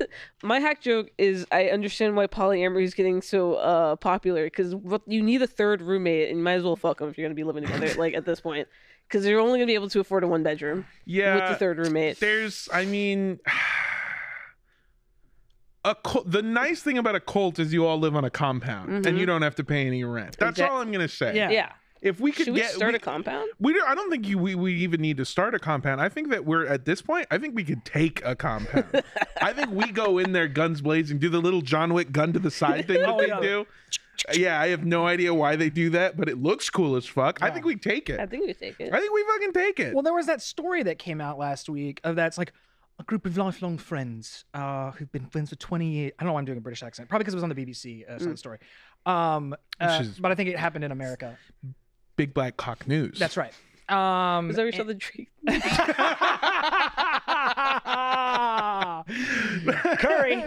my 0.42 0.58
hack 0.60 0.80
joke 0.82 1.10
is. 1.18 1.46
I 1.50 1.66
understand 1.68 2.16
why 2.16 2.26
polyamory 2.26 2.84
is 2.84 2.94
getting 2.94 3.22
so 3.22 3.54
uh 3.54 3.96
popular 3.96 4.44
because 4.44 4.74
what 4.74 5.02
you 5.06 5.22
need 5.22 5.42
a 5.42 5.46
third 5.46 5.82
roommate, 5.82 6.28
and 6.28 6.38
you 6.38 6.44
might 6.44 6.54
as 6.54 6.62
well 6.64 6.76
fuck 6.76 6.98
them 6.98 7.08
if 7.08 7.16
you're 7.18 7.26
gonna 7.26 7.34
be 7.34 7.44
living 7.44 7.64
together. 7.64 7.94
like 7.98 8.14
at 8.14 8.24
this 8.24 8.40
point, 8.40 8.68
because 9.08 9.26
you're 9.26 9.40
only 9.40 9.58
gonna 9.58 9.66
be 9.66 9.74
able 9.74 9.88
to 9.90 10.00
afford 10.00 10.24
a 10.24 10.26
one 10.28 10.42
bedroom 10.42 10.86
Yeah. 11.04 11.34
with 11.36 11.48
the 11.50 11.54
third 11.56 11.78
roommate. 11.78 12.18
There's, 12.20 12.68
I 12.72 12.84
mean, 12.84 13.38
a 15.84 15.94
cult, 15.94 16.30
the 16.30 16.42
nice 16.42 16.82
thing 16.82 16.98
about 16.98 17.14
a 17.14 17.20
cult 17.20 17.58
is 17.58 17.72
you 17.72 17.86
all 17.86 17.98
live 17.98 18.16
on 18.16 18.24
a 18.24 18.30
compound 18.30 19.06
and 19.06 19.18
you 19.18 19.24
don't 19.26 19.42
have 19.42 19.54
to 19.56 19.64
pay 19.64 19.86
any 19.86 20.02
rent. 20.04 20.36
That's 20.38 20.50
Exact- 20.58 20.72
all 20.72 20.80
I'm 20.80 20.90
gonna 20.90 21.06
say. 21.08 21.36
Yeah. 21.36 21.50
Yeah. 21.50 21.72
If 22.02 22.20
we 22.20 22.30
could 22.30 22.44
Should 22.46 22.54
we 22.54 22.60
get, 22.60 22.70
start 22.72 22.92
we, 22.92 22.96
a 22.96 23.00
compound? 23.00 23.48
we 23.58 23.72
don't, 23.72 23.88
I 23.88 23.94
don't 23.94 24.10
think 24.10 24.28
you 24.28 24.38
we, 24.38 24.54
we 24.54 24.74
even 24.74 25.00
need 25.00 25.16
to 25.16 25.24
start 25.24 25.54
a 25.54 25.58
compound. 25.58 26.00
I 26.00 26.08
think 26.08 26.30
that 26.30 26.44
we're 26.44 26.66
at 26.66 26.84
this 26.84 27.00
point. 27.02 27.26
I 27.30 27.38
think 27.38 27.54
we 27.54 27.64
could 27.64 27.84
take 27.84 28.22
a 28.24 28.36
compound. 28.36 29.02
I 29.40 29.52
think 29.52 29.70
we 29.70 29.90
go 29.92 30.18
in 30.18 30.32
there 30.32 30.46
guns 30.48 30.80
blazing, 30.82 31.18
do 31.18 31.28
the 31.28 31.40
little 31.40 31.62
John 31.62 31.94
Wick 31.94 32.12
gun 32.12 32.32
to 32.34 32.38
the 32.38 32.50
side 32.50 32.86
thing 32.86 33.00
that 33.00 33.08
Oh, 33.08 33.18
they 33.18 33.28
yeah. 33.28 33.40
do. 33.40 33.66
Yeah, 34.34 34.60
I 34.60 34.68
have 34.68 34.84
no 34.84 35.06
idea 35.06 35.32
why 35.34 35.56
they 35.56 35.68
do 35.70 35.90
that, 35.90 36.16
but 36.16 36.28
it 36.28 36.40
looks 36.42 36.70
cool 36.70 36.96
as 36.96 37.06
fuck. 37.06 37.38
I 37.42 37.50
think 37.50 37.64
we 37.66 37.76
take 37.76 38.08
it. 38.08 38.18
I 38.18 38.26
think 38.26 38.46
we 38.46 38.54
take 38.54 38.78
it. 38.80 38.92
I 38.92 38.98
think 39.00 39.12
we 39.12 39.24
fucking 39.24 39.52
take 39.52 39.78
it. 39.80 39.92
Well, 39.94 40.02
there 40.02 40.14
was 40.14 40.26
that 40.26 40.40
story 40.42 40.82
that 40.84 40.98
came 40.98 41.20
out 41.20 41.38
last 41.38 41.68
week 41.68 42.00
of 42.02 42.16
that's 42.16 42.38
like 42.38 42.52
a 42.98 43.04
group 43.04 43.26
of 43.26 43.36
lifelong 43.36 43.76
friends 43.76 44.46
uh, 44.54 44.90
who've 44.92 45.12
been 45.12 45.26
friends 45.26 45.50
for 45.50 45.56
20 45.56 45.86
years. 45.90 46.12
I 46.18 46.22
don't 46.22 46.28
know 46.28 46.32
why 46.32 46.38
I'm 46.40 46.46
doing 46.46 46.56
a 46.58 46.62
British 46.62 46.82
accent. 46.82 47.08
Probably 47.10 47.24
because 47.24 47.34
it 47.34 47.36
was 47.36 47.42
on 47.44 47.50
the 47.50 47.54
BBC 47.54 48.08
uh, 48.08 48.18
some 48.18 48.36
story. 48.38 48.58
Um, 49.04 49.54
uh, 49.80 49.98
is- 50.00 50.18
but 50.18 50.32
I 50.32 50.34
think 50.34 50.48
it 50.48 50.58
happened 50.58 50.84
in 50.84 50.92
America. 50.92 51.36
Big 52.16 52.32
black 52.34 52.56
cock 52.56 52.86
news. 52.88 53.18
That's 53.18 53.36
right. 53.36 53.52
Um, 53.88 54.50
Is 54.50 54.56
that 54.56 54.74
your 54.74 54.82
other 54.82 54.94
treat? 54.94 55.28
Curry. 59.98 60.44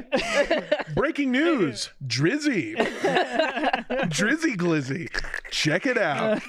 Breaking 0.96 1.32
news: 1.32 1.92
Drizzy, 2.06 2.76
Drizzy 4.10 4.56
Glizzy. 4.58 5.10
Check 5.52 5.86
it 5.86 5.98
out. 5.98 6.42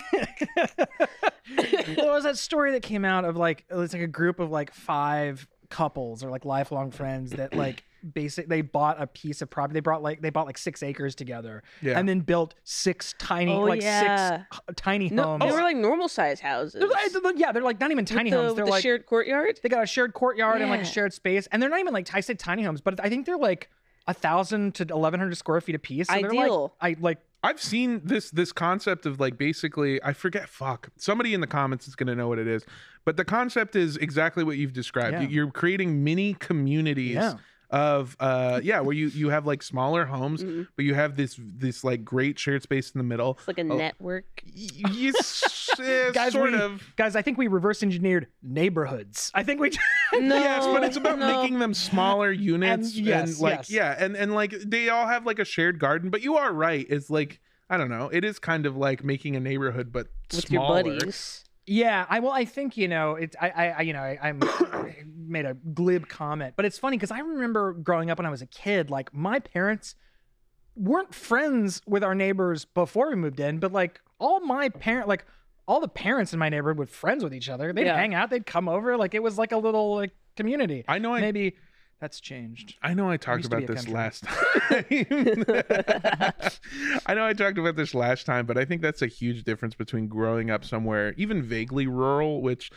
there 1.97 2.13
was 2.13 2.25
that 2.25 2.39
story 2.39 2.73
that 2.73 2.83
came 2.83 3.05
out 3.05 3.25
of 3.25 3.37
like 3.37 3.65
it 3.71 3.75
was 3.75 3.93
like 3.93 4.03
a 4.03 4.09
group 4.09 4.41
of 4.41 4.51
like 4.51 4.75
five 4.75 5.47
couples 5.69 6.25
or 6.25 6.31
like 6.31 6.45
lifelong 6.45 6.91
friends 6.91 7.31
that 7.33 7.55
like 7.55 7.85
basic 8.15 8.49
they 8.49 8.61
bought 8.63 9.01
a 9.01 9.07
piece 9.07 9.43
of 9.43 9.51
property 9.51 9.75
they 9.75 9.81
brought 9.81 10.03
like 10.03 10.21
they 10.23 10.31
bought 10.31 10.47
like 10.47 10.59
six 10.59 10.83
acres 10.83 11.15
together 11.15 11.63
Yeah. 11.83 11.99
and 11.99 12.09
then 12.09 12.21
built 12.21 12.55
six 12.65 13.15
tiny 13.19 13.53
Oh, 13.53 13.61
like 13.63 13.83
yeah. 13.83 14.39
six 14.39 14.47
h- 14.69 14.77
tiny 14.77 15.09
No, 15.11 15.25
homes 15.39 15.45
they 15.45 15.53
were 15.53 15.63
like 15.63 15.77
normal 15.77 16.09
size 16.09 16.41
houses. 16.41 16.79
They're 16.81 16.89
like- 16.89 17.13
they're 17.13 17.21
like- 17.23 17.39
yeah 17.39 17.53
they're 17.53 17.63
like 17.63 17.81
not 17.81 17.91
even 17.91 18.05
tiny 18.05 18.31
with 18.31 18.33
the, 18.33 18.37
homes 18.37 18.49
with 18.51 18.57
they're 18.57 18.65
the 18.67 18.71
like 18.71 18.83
shared 18.83 19.07
courtyard. 19.07 19.61
they 19.63 19.69
got 19.69 19.83
a 19.83 19.87
shared 19.87 20.15
courtyard 20.15 20.61
and 20.61 20.71
like 20.71 20.81
a 20.83 20.85
shared 20.85 21.13
space 21.13 21.47
and 21.53 21.63
they're 21.63 21.71
not 21.71 21.81
even 21.81 21.93
like 21.95 22.09
i 22.15 22.21
said 22.21 22.39
tiny 22.39 22.63
homes 22.63 22.81
but 22.81 22.99
i 23.05 23.09
think 23.09 23.27
they're 23.27 23.37
like 23.39 23.69
a 24.07 24.15
thousand 24.15 24.75
to 24.75 24.85
1100 24.85 25.37
square 25.37 25.61
feet 25.61 25.75
a 25.75 25.79
piece 25.79 26.09
so 26.09 26.15
they're 26.15 26.31
Ideal. 26.31 26.75
like 26.83 26.99
i 26.99 27.01
like 27.01 27.19
I've 27.43 27.63
seen 27.63 28.03
this 28.05 28.31
this 28.31 28.53
concept 28.53 29.07
of 29.07 29.19
like 29.19 29.39
basically 29.39 29.99
I 30.03 30.13
forget 30.13 30.47
fuck 30.47 30.91
somebody 30.99 31.33
in 31.33 31.41
the 31.41 31.47
comments 31.47 31.89
is 31.89 31.95
gonna 31.97 32.15
know 32.15 32.29
what 32.29 32.39
it 32.39 32.47
is, 32.47 32.67
but 33.07 33.17
the 33.17 33.25
concept 33.25 33.75
is 33.77 33.97
exactly 33.97 34.45
what 34.45 34.59
you've 34.59 34.75
described. 34.75 35.15
Yeah. 35.15 35.23
You're 35.23 35.51
creating 35.51 36.05
mini 36.05 36.35
communities. 36.35 37.15
Yeah. 37.15 37.37
Of 37.71 38.17
uh 38.19 38.61
yeah, 38.65 38.81
where 38.81 38.95
you 38.97 39.07
you 39.09 39.29
have 39.31 39.47
like 39.47 39.63
smaller 39.63 40.05
homes, 40.05 40.43
Mm-hmm. 40.43 40.63
but 40.75 40.85
you 40.85 40.95
have 40.95 41.17
this 41.17 41.39
this 41.39 41.85
like 41.85 42.05
great 42.05 42.39
shared 42.39 42.63
space 42.65 42.91
in 42.91 42.99
the 42.99 43.05
middle. 43.05 43.37
It's 43.39 43.47
like 43.49 43.59
a 43.59 43.63
Oh. 43.63 43.77
network. 43.77 44.25
Y- 44.45 44.91
yes, 44.93 45.71
eh, 45.81 46.11
guys 46.13 46.33
sort 46.33 46.51
we, 46.53 46.59
of. 46.59 46.83
guys 46.97 47.15
i 47.15 47.23
think 47.23 47.39
we 47.39 47.47
reverse 47.47 47.83
engineered 47.83 48.27
neighborhoods 48.43 49.31
i 49.35 49.43
think 49.45 49.61
we 49.61 49.71
No, 50.13 50.37
yes, 50.37 50.67
but 50.67 50.83
it's 50.83 50.97
about 50.97 51.19
no. 51.21 51.41
making 51.41 51.61
them 51.61 51.73
smaller 51.73 52.33
units 52.33 52.97
and, 52.97 53.07
yes, 53.07 53.41
like 53.41 53.59
yes. 53.59 53.71
yeah, 53.71 53.95
and 53.99 54.17
and 54.17 54.35
like 54.35 54.51
they 54.67 54.89
all 54.89 55.07
have 55.07 55.25
like 55.25 55.39
a 55.39 55.45
shared 55.45 55.79
garden. 55.79 56.11
But 56.11 56.23
you 56.23 56.37
are 56.37 56.53
right. 56.53 56.85
It's 56.91 57.09
like 57.11 57.41
I 57.71 57.77
don't 57.77 57.89
know. 57.91 58.09
It 58.13 58.25
is 58.25 58.41
kind 58.41 58.67
of 58.67 58.77
like 58.77 59.05
making 59.05 59.37
a 59.37 59.41
neighborhood, 59.41 59.93
but 59.93 60.09
with 60.33 60.49
smaller. 60.49 60.83
your 60.85 60.99
buddies. 60.99 61.45
Yeah, 61.73 62.05
I 62.09 62.19
well, 62.19 62.33
I 62.33 62.47
think 62.47 62.77
you 62.77 62.89
know, 62.89 63.15
it's 63.15 63.37
I, 63.41 63.49
I, 63.79 63.83
you 63.83 63.93
know, 63.93 64.01
I, 64.01 64.19
I'm 64.21 64.41
made 65.17 65.45
a 65.47 65.55
glib 65.55 66.09
comment, 66.09 66.55
but 66.57 66.65
it's 66.65 66.77
funny 66.79 66.97
because 66.97 67.13
I 67.13 67.21
remember 67.21 67.75
growing 67.75 68.11
up 68.11 68.19
when 68.19 68.27
I 68.27 68.31
was 68.31 68.43
a 68.43 68.47
kid, 68.47 68.91
like 68.91 69.15
my 69.15 69.39
parents 69.39 69.95
weren't 70.75 71.15
friends 71.15 71.81
with 71.87 72.03
our 72.03 72.17
neighbors 72.17 72.65
before 72.65 73.11
we 73.11 73.15
moved 73.15 73.39
in, 73.39 73.61
but 73.61 73.71
like 73.71 74.01
all 74.19 74.41
my 74.41 74.69
parent, 74.69 75.07
like 75.07 75.25
all 75.69 75.79
the 75.81 75.87
parents 75.87 76.33
in 76.33 76.41
my 76.41 76.49
neighborhood 76.49 76.77
were 76.77 76.87
friends 76.87 77.23
with 77.23 77.33
each 77.33 77.49
other. 77.49 77.73
They'd 77.73 77.87
Yeah. 77.87 77.97
hang 77.97 78.15
out, 78.15 78.31
they'd 78.31 78.45
come 78.45 78.69
over, 78.69 78.97
like 78.97 79.15
it 79.15 79.23
was 79.23 79.39
like 79.39 79.53
a 79.53 79.57
little 79.57 79.95
like 79.95 80.11
community. 80.37 80.85
I 80.89 80.99
know 80.99 81.15
I 81.15 81.21
Maybe 81.21 81.55
that's 82.01 82.21
changed. 82.21 82.77
I 82.83 82.95
know 82.95 83.11
I 83.11 83.19
talked 83.19 83.45
about 83.45 83.67
this 83.67 83.85
country. 83.85 83.93
last 83.93 84.25
time. 84.25 84.39
I 87.07 87.15
know 87.15 87.27
I 87.27 87.35
talked 87.35 87.59
about 87.59 87.77
this 87.77 87.95
last 87.95 88.25
time, 88.25 88.47
but 88.47 88.57
I 88.57 88.65
think 88.65 88.81
that's 88.81 89.03
a 89.03 89.07
huge 89.07 89.45
difference 89.45 89.75
between 89.75 90.09
growing 90.09 90.51
up 90.51 90.65
somewhere 90.65 91.13
even 91.19 91.43
vaguely 91.43 91.87
rural, 91.87 92.41
which 92.41 92.71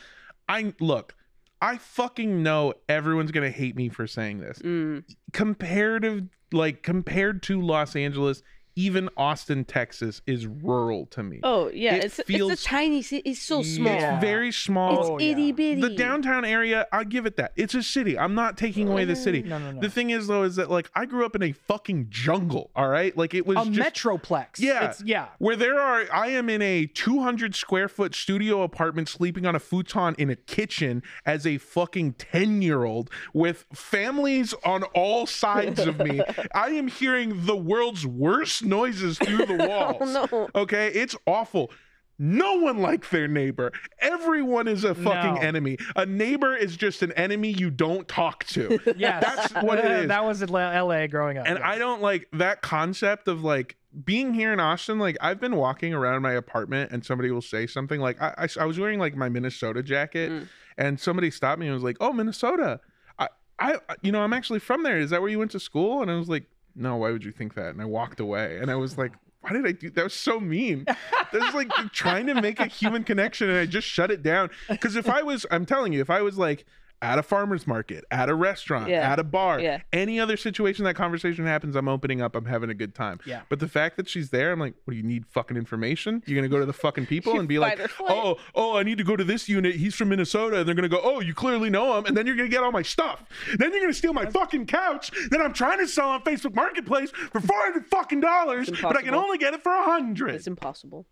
I 0.50 0.74
look, 0.82 1.16
I 1.62 1.78
fucking 1.78 2.44
know 2.44 2.74
everyone's 2.90 3.32
going 3.32 3.50
to 3.50 3.58
hate 3.58 3.78
me 3.78 3.88
for 3.88 4.08
saying 4.08 4.40
this. 4.40 4.60
Mm. 4.60 5.06
Comparative 5.32 6.24
like 6.52 6.84
compared 6.84 7.44
to 7.44 7.62
Los 7.62 7.96
Angeles, 7.96 8.44
even 8.76 9.10
Austin, 9.18 9.66
Texas 9.66 10.22
is 10.26 10.48
rural 10.48 11.06
to 11.08 11.24
me. 11.24 11.40
Oh 11.44 11.70
yeah, 11.74 11.96
It 11.96 12.06
it's 12.06 12.22
feels- 12.24 12.52
it's 12.52 12.62
a 12.64 12.66
tiny 12.66 13.02
city. 13.02 13.30
It's 13.30 13.42
so 13.42 13.62
small. 13.64 13.94
It's 13.94 14.22
very 14.22 14.52
small. 14.52 15.00
It's 15.00 15.10
Oh, 15.10 15.20
itty 15.20 15.52
bitty. 15.52 15.82
the 15.82 15.90
downtown 15.96 16.46
area 16.46 16.88
i'll 16.92 17.04
give 17.04 17.26
it 17.26 17.38
that 17.38 17.52
it's 17.56 17.74
a 17.76 17.84
city 17.84 18.18
i'm 18.18 18.34
not 18.34 18.58
taking 18.58 18.88
away 18.88 19.06
the 19.06 19.14
mm. 19.14 19.24
city 19.24 19.44
No, 19.44 19.58
no, 19.60 19.72
no. 19.72 19.80
the 19.82 19.90
thing 19.90 20.10
is 20.10 20.28
though 20.28 20.44
is 20.44 20.56
that 20.56 20.70
like 20.72 20.90
i 20.96 21.06
grew 21.06 21.26
up 21.26 21.36
in 21.36 21.44
a 21.44 21.52
fucking 21.52 22.08
jungle 22.10 22.72
all 22.76 22.88
right 22.88 23.16
like 23.18 23.34
it 23.34 23.46
was 23.46 23.58
A 23.58 23.70
just 23.70 23.96
metroplex. 23.96 24.60
Yeah. 24.60 24.90
It's, 24.90 25.04
yeah. 25.04 25.28
where 25.40 25.56
there 25.56 25.80
are 25.80 26.06
i 26.14 26.28
am 26.30 26.50
in 26.50 26.62
a 26.62 26.86
200 26.88 27.56
square 27.56 27.88
foot 27.88 28.16
studio 28.16 28.62
apartment 28.64 29.08
sleeping 29.10 29.46
on 29.46 29.56
a 29.56 29.60
futon 29.60 30.16
in 30.18 30.30
a 30.30 30.36
kitchen 30.36 31.04
as 31.26 31.46
a 31.46 31.58
fucking 31.58 32.14
10 32.14 32.62
year 32.62 32.84
old 32.84 33.10
with 33.34 33.66
families 33.74 34.54
on 34.66 34.84
all 34.96 35.26
sides 35.26 35.80
of 35.80 36.00
me 36.00 36.22
i 36.56 36.70
am 36.70 36.88
hearing 36.88 37.46
the 37.46 37.56
world's 37.56 38.06
worst 38.06 38.63
noises 38.64 39.18
through 39.18 39.46
the 39.46 39.56
walls 39.70 39.98
Oh 40.02 40.28
no. 40.32 40.50
Okay, 40.62 40.88
it's 40.88 41.16
awful. 41.28 41.72
No 42.20 42.54
one 42.60 42.78
likes 42.78 43.10
their 43.10 43.28
neighbor. 43.28 43.72
Everyone 44.00 44.68
is 44.68 44.84
a 44.84 44.94
fucking 44.94 45.36
No. 45.36 45.42
enemy. 45.42 45.78
A 45.96 46.06
neighbor 46.06 46.56
is 46.56 46.78
just 46.78 47.02
an 47.02 47.12
enemy 47.14 47.50
you 47.50 47.72
don't 47.72 48.08
talk 48.08 48.44
to. 48.46 48.80
Yes. 48.96 49.24
That's 49.52 49.66
what 49.66 49.80
it 49.80 49.86
is. 49.92 50.08
that 50.10 50.24
was 50.24 50.42
in 50.42 50.50
LA 50.50 51.08
growing 51.08 51.38
up. 51.40 51.48
and 51.48 51.58
yes. 51.58 51.66
I 51.68 51.78
don't 51.80 52.02
like 52.02 52.28
that 52.34 52.62
concept 52.62 53.28
of 53.28 53.44
like 53.44 53.78
being 54.06 54.34
here 54.34 54.54
in 54.54 54.60
Austin. 54.60 55.00
Like 55.00 55.18
I've 55.22 55.40
been 55.40 55.56
walking 55.56 55.94
around 55.94 56.22
my 56.22 56.34
apartment 56.34 56.92
and 56.92 57.04
somebody 57.04 57.32
will 57.32 57.42
say 57.42 57.66
something 57.66 58.00
like 58.00 58.22
I, 58.22 58.34
I, 58.58 58.62
I 58.62 58.66
was 58.66 58.80
wearing 58.80 59.00
like 59.00 59.16
my 59.16 59.28
Minnesota 59.30 59.82
jacket 59.82 60.32
Mm. 60.32 60.48
and 60.78 61.00
somebody 61.00 61.32
stopped 61.32 61.60
me 61.60 61.66
and 61.66 61.74
was 61.74 61.84
like, 61.84 61.98
"Oh, 62.00 62.14
Minnesota." 62.14 62.80
I, 63.20 63.28
I, 63.60 63.76
you 64.02 64.12
know, 64.12 64.22
I'm 64.22 64.34
actually 64.34 64.60
from 64.60 64.82
there. 64.84 64.98
Is 64.98 65.12
that 65.12 65.22
where 65.22 65.30
you 65.30 65.38
went 65.38 65.52
to 65.52 65.60
school? 65.60 66.02
And 66.02 66.10
I 66.10 66.16
was 66.18 66.28
like, 66.28 66.46
"No, 66.76 66.98
why 66.98 67.12
would 67.12 67.24
you 67.24 67.32
think 67.32 67.54
that?" 67.56 67.70
And 67.70 67.82
I 67.82 67.86
walked 67.86 68.20
away. 68.20 68.58
And 68.60 68.70
I 68.72 68.76
was 68.76 68.98
like, 68.98 69.14
"Why 69.42 69.54
did 69.54 69.66
I 69.66 69.72
do 69.72 69.90
that? 69.92 70.04
Was 70.04 70.14
so 70.14 70.40
mean." 70.40 70.86
That 70.86 71.34
was 71.34 71.54
like 71.54 71.70
trying 71.94 72.28
to 72.28 72.40
make 72.42 72.60
a 72.60 72.66
human 72.66 73.04
connection, 73.04 73.50
and 73.50 73.58
I 73.58 73.66
just 73.66 73.88
shut 73.88 74.12
it 74.12 74.24
down. 74.24 74.50
Because 74.70 74.96
if 74.96 75.10
I 75.10 75.24
was, 75.24 75.46
I'm 75.52 75.66
telling 75.66 75.94
you, 75.94 76.02
if 76.02 76.10
I 76.10 76.22
was 76.22 76.38
like. 76.38 76.66
At 77.04 77.20
a 77.20 77.24
farmer's 77.24 77.68
market, 77.68 78.06
at 78.10 78.30
a 78.30 78.34
restaurant, 78.36 78.90
Yeah. 78.90 79.12
at 79.12 79.20
a 79.20 79.24
bar, 79.24 79.60
Yeah. 79.60 79.82
any 79.92 80.20
other 80.20 80.38
situation 80.38 80.86
that 80.86 80.96
conversation 80.96 81.46
happens, 81.46 81.76
I'm 81.76 81.88
opening 81.90 82.22
up, 82.22 82.36
I'm 82.36 82.46
having 82.46 82.70
a 82.70 82.74
good 82.74 82.96
time. 82.96 83.20
Yeah. 83.26 83.42
But 83.50 83.60
the 83.60 83.68
fact 83.68 83.98
that 83.98 84.08
she's 84.10 84.30
there, 84.30 84.52
I'm 84.52 84.60
like, 84.60 84.74
what 84.86 84.92
do 84.94 84.98
you 84.98 85.04
need 85.04 85.26
fucking 85.28 85.58
information? 85.58 86.24
You're 86.26 86.36
gonna 86.38 86.48
go 86.48 86.60
to 86.60 86.66
the 86.66 86.74
fucking 86.74 87.06
people 87.08 87.40
and 87.40 87.48
be 87.48 87.60
like, 87.60 87.80
oh, 88.00 88.38
oh, 88.56 88.78
I 88.78 88.84
need 88.84 88.98
to 88.98 89.04
go 89.04 89.16
to 89.16 89.24
this 89.24 89.50
unit. 89.50 89.76
He's 89.76 89.94
from 89.96 90.10
Minnesota. 90.10 90.60
And 90.60 90.68
they're 90.68 90.76
gonna 90.76 90.88
go, 90.90 91.02
oh, 91.04 91.20
you 91.20 91.34
clearly 91.34 91.70
know 91.70 91.98
him. 91.98 92.06
And 92.06 92.16
then 92.16 92.26
you're 92.26 92.36
gonna 92.38 92.48
get 92.50 92.64
all 92.64 92.72
my 92.72 92.82
stuff. 92.82 93.24
Then 93.58 93.72
you're 93.72 93.82
gonna 93.82 93.94
steal 93.94 94.14
my 94.14 94.26
fucking 94.28 94.66
couch 94.68 95.12
that 95.30 95.42
I'm 95.42 95.54
trying 95.54 95.80
to 95.80 95.88
sell 95.88 96.10
on 96.10 96.22
Facebook 96.24 96.56
Marketplace 96.56 97.12
for 97.12 97.42
four 97.42 97.60
hundred 97.62 97.86
fucking 97.88 98.22
dollars, 98.22 98.70
but 98.82 98.96
I 98.96 99.02
can 99.02 99.14
only 99.14 99.38
get 99.38 99.54
it 99.54 99.62
for 99.62 99.74
a 99.74 99.84
hundred. 99.84 100.36
It's 100.36 100.48
impossible. 100.48 101.06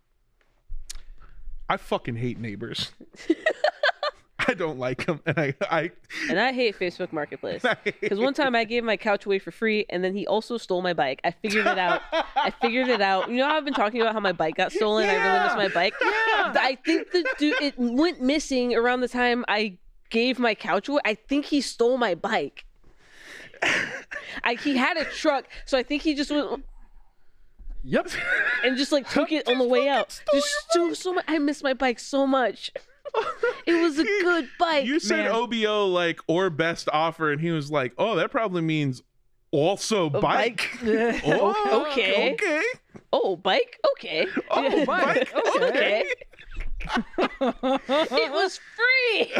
I 1.68 1.76
fucking 1.76 2.16
hate 2.16 2.38
neighbors. 2.38 2.92
I 4.48 4.54
don't 4.54 4.78
like 4.78 5.06
him, 5.06 5.20
and 5.26 5.38
I, 5.38 5.54
I, 5.70 5.90
And 6.28 6.38
I 6.40 6.52
hate 6.52 6.78
Facebook 6.78 7.12
Marketplace. 7.12 7.62
Because 8.00 8.18
one 8.18 8.34
time 8.34 8.54
I 8.54 8.64
gave 8.64 8.82
my 8.84 8.96
couch 8.96 9.26
away 9.26 9.38
for 9.38 9.50
free, 9.50 9.86
and 9.88 10.02
then 10.02 10.14
he 10.14 10.26
also 10.26 10.58
stole 10.58 10.82
my 10.82 10.92
bike. 10.92 11.20
I 11.24 11.30
figured 11.30 11.66
it 11.66 11.78
out. 11.78 12.02
I 12.12 12.52
figured 12.60 12.88
it 12.88 13.00
out. 13.00 13.30
You 13.30 13.36
know 13.36 13.46
how 13.46 13.56
I've 13.56 13.64
been 13.64 13.74
talking 13.74 14.00
about 14.00 14.12
how 14.14 14.20
my 14.20 14.32
bike 14.32 14.56
got 14.56 14.72
stolen? 14.78 15.08
I 15.08 15.14
really 15.16 15.44
miss 15.44 15.54
my 15.56 15.68
bike. 15.68 15.94
Yeah. 16.00 16.54
I 16.56 16.76
think 16.84 17.10
the 17.12 17.24
dude 17.38 17.60
it 17.60 17.74
went 17.78 18.20
missing 18.20 18.74
around 18.74 19.00
the 19.00 19.08
time 19.08 19.44
I 19.48 19.78
gave 20.10 20.38
my 20.38 20.54
couch 20.54 20.88
away. 20.88 21.00
I 21.04 21.14
think 21.14 21.46
he 21.46 21.60
stole 21.60 21.96
my 21.96 22.14
bike. 22.14 22.64
I, 24.42 24.54
he 24.54 24.76
had 24.76 24.96
a 24.96 25.04
truck, 25.04 25.46
so 25.66 25.78
I 25.78 25.82
think 25.82 26.02
he 26.02 26.14
just 26.14 26.30
went 26.30 26.64
Yep. 27.84 28.08
and 28.64 28.76
just 28.76 28.92
like 28.92 29.08
took 29.10 29.32
it 29.32 29.48
on 29.48 29.58
the 29.58 29.66
way 29.66 29.88
out. 29.88 30.20
Just 30.32 31.00
so 31.00 31.12
much. 31.12 31.24
I 31.28 31.38
miss 31.38 31.62
my 31.62 31.74
bike 31.74 31.98
so 31.98 32.26
much. 32.26 32.70
It 33.66 33.80
was 33.80 33.98
a 33.98 34.02
good 34.04 34.48
bike. 34.58 34.86
you 34.86 34.98
said 34.98 35.26
Man. 35.26 35.30
OBO 35.34 35.86
like 35.86 36.20
or 36.26 36.50
best 36.50 36.88
offer, 36.92 37.30
and 37.30 37.40
he 37.40 37.50
was 37.50 37.70
like, 37.70 37.92
oh, 37.96 38.16
that 38.16 38.30
probably 38.32 38.62
means 38.62 39.02
also 39.52 40.08
bike. 40.10 40.68
bike. 40.82 41.20
Oh, 41.24 41.86
Okay. 41.90 42.32
okay. 42.34 42.62
Oh, 43.12 43.36
bike? 43.36 43.78
Okay. 43.92 44.26
Oh, 44.50 44.84
bike. 44.86 45.32
Okay. 45.56 46.04
it 47.60 48.32
was 48.32 48.58
free. 48.76 49.32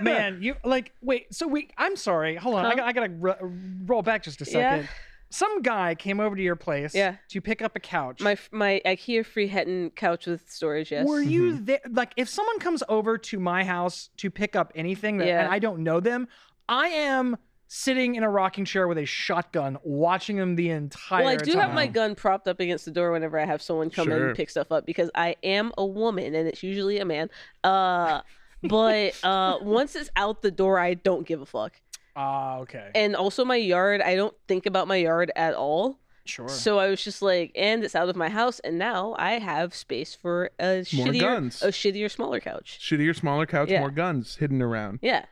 Man, 0.00 0.42
you 0.42 0.54
like 0.64 0.92
wait. 1.02 1.34
So 1.34 1.46
we. 1.48 1.70
I'm 1.76 1.96
sorry. 1.96 2.36
Hold 2.36 2.56
on. 2.56 2.66
I 2.66 2.68
Huh? 2.70 2.74
got. 2.76 2.88
I 2.88 2.92
gotta 2.92 3.12
r- 3.22 3.50
roll 3.86 4.02
back 4.02 4.22
just 4.22 4.40
a 4.40 4.44
second. 4.44 4.82
Yeah. 4.82 4.86
Some 5.30 5.62
guy 5.62 5.94
came 5.94 6.18
over 6.20 6.34
to 6.34 6.42
your 6.42 6.56
place. 6.56 6.94
Yeah. 6.94 7.16
To 7.28 7.40
pick 7.40 7.62
up 7.62 7.76
a 7.76 7.80
couch. 7.80 8.20
My 8.20 8.36
my 8.50 8.80
IKEA 8.84 9.24
Friheten 9.24 9.94
couch 9.94 10.26
with 10.26 10.50
storage. 10.50 10.90
Yes. 10.90 11.06
Were 11.06 11.20
you 11.22 11.52
Mm-hmm. 11.52 11.64
there? 11.66 11.80
Like, 11.90 12.12
if 12.16 12.28
someone 12.28 12.58
comes 12.58 12.82
over 12.88 13.16
to 13.18 13.38
my 13.38 13.64
house 13.64 14.10
to 14.18 14.30
pick 14.30 14.56
up 14.56 14.72
anything 14.74 15.18
that, 15.18 15.28
Yeah. 15.28 15.44
and 15.44 15.52
I 15.52 15.58
don't 15.60 15.84
know 15.84 16.00
them, 16.00 16.26
I 16.68 16.88
am 16.88 17.36
sitting 17.72 18.16
in 18.16 18.24
a 18.24 18.28
rocking 18.28 18.64
chair 18.64 18.88
with 18.88 18.98
a 18.98 19.04
shotgun, 19.04 19.78
watching 19.84 20.36
them 20.36 20.56
the 20.56 20.70
entire. 20.70 21.18
Time. 21.20 21.24
Well, 21.26 21.34
I 21.34 21.36
do 21.36 21.52
time. 21.52 21.60
have 21.62 21.74
my 21.74 21.86
gun 21.86 22.16
propped 22.16 22.48
up 22.48 22.58
against 22.58 22.84
the 22.84 22.90
door 22.90 23.12
whenever 23.12 23.38
I 23.38 23.44
have 23.46 23.62
someone 23.62 23.90
come 23.90 24.10
in 24.10 24.20
and 24.20 24.36
pick 24.36 24.50
stuff 24.50 24.72
up 24.72 24.84
because 24.84 25.08
I 25.14 25.36
am 25.44 25.70
a 25.78 25.86
woman 25.86 26.34
and 26.34 26.48
it's 26.48 26.64
usually 26.64 26.98
a 26.98 27.04
man. 27.04 27.30
Uh, 27.62 28.22
but 28.64 29.14
uh, 29.24 29.58
once 29.62 29.94
it's 29.94 30.10
out 30.16 30.42
the 30.42 30.50
door, 30.50 30.80
I 30.80 30.94
don't 30.94 31.24
give 31.24 31.40
a 31.40 31.46
fuck. 31.46 31.74
Ah, 32.16 32.58
okay. 32.58 32.90
And 32.94 33.14
also 33.16 33.44
my 33.44 33.56
yard, 33.56 34.00
I 34.00 34.14
don't 34.16 34.34
think 34.48 34.66
about 34.66 34.88
my 34.88 34.96
yard 34.96 35.30
at 35.36 35.54
all. 35.54 35.98
sure. 36.26 36.48
So 36.48 36.78
I 36.78 36.88
was 36.88 37.02
just 37.02 37.22
like, 37.22 37.50
and 37.56 37.82
it's 37.82 37.94
out 37.96 38.08
of 38.08 38.14
my 38.16 38.28
house, 38.28 38.60
and 38.60 38.78
now 38.78 39.16
I 39.18 39.38
have 39.38 39.74
space 39.74 40.14
for 40.14 40.50
a 40.60 40.84
More 40.92 41.06
shittier, 41.06 41.20
guns. 41.20 41.62
a 41.62 41.68
shittier, 41.68 42.10
smaller 42.10 42.38
couch. 42.40 42.78
Shittier, 42.80 43.16
smaller 43.16 43.46
couch, 43.46 43.68
Yeah. 43.70 43.80
more 43.80 43.90
guns 43.90 44.36
hidden 44.36 44.60
around. 44.62 44.98
Yeah. 45.02 45.24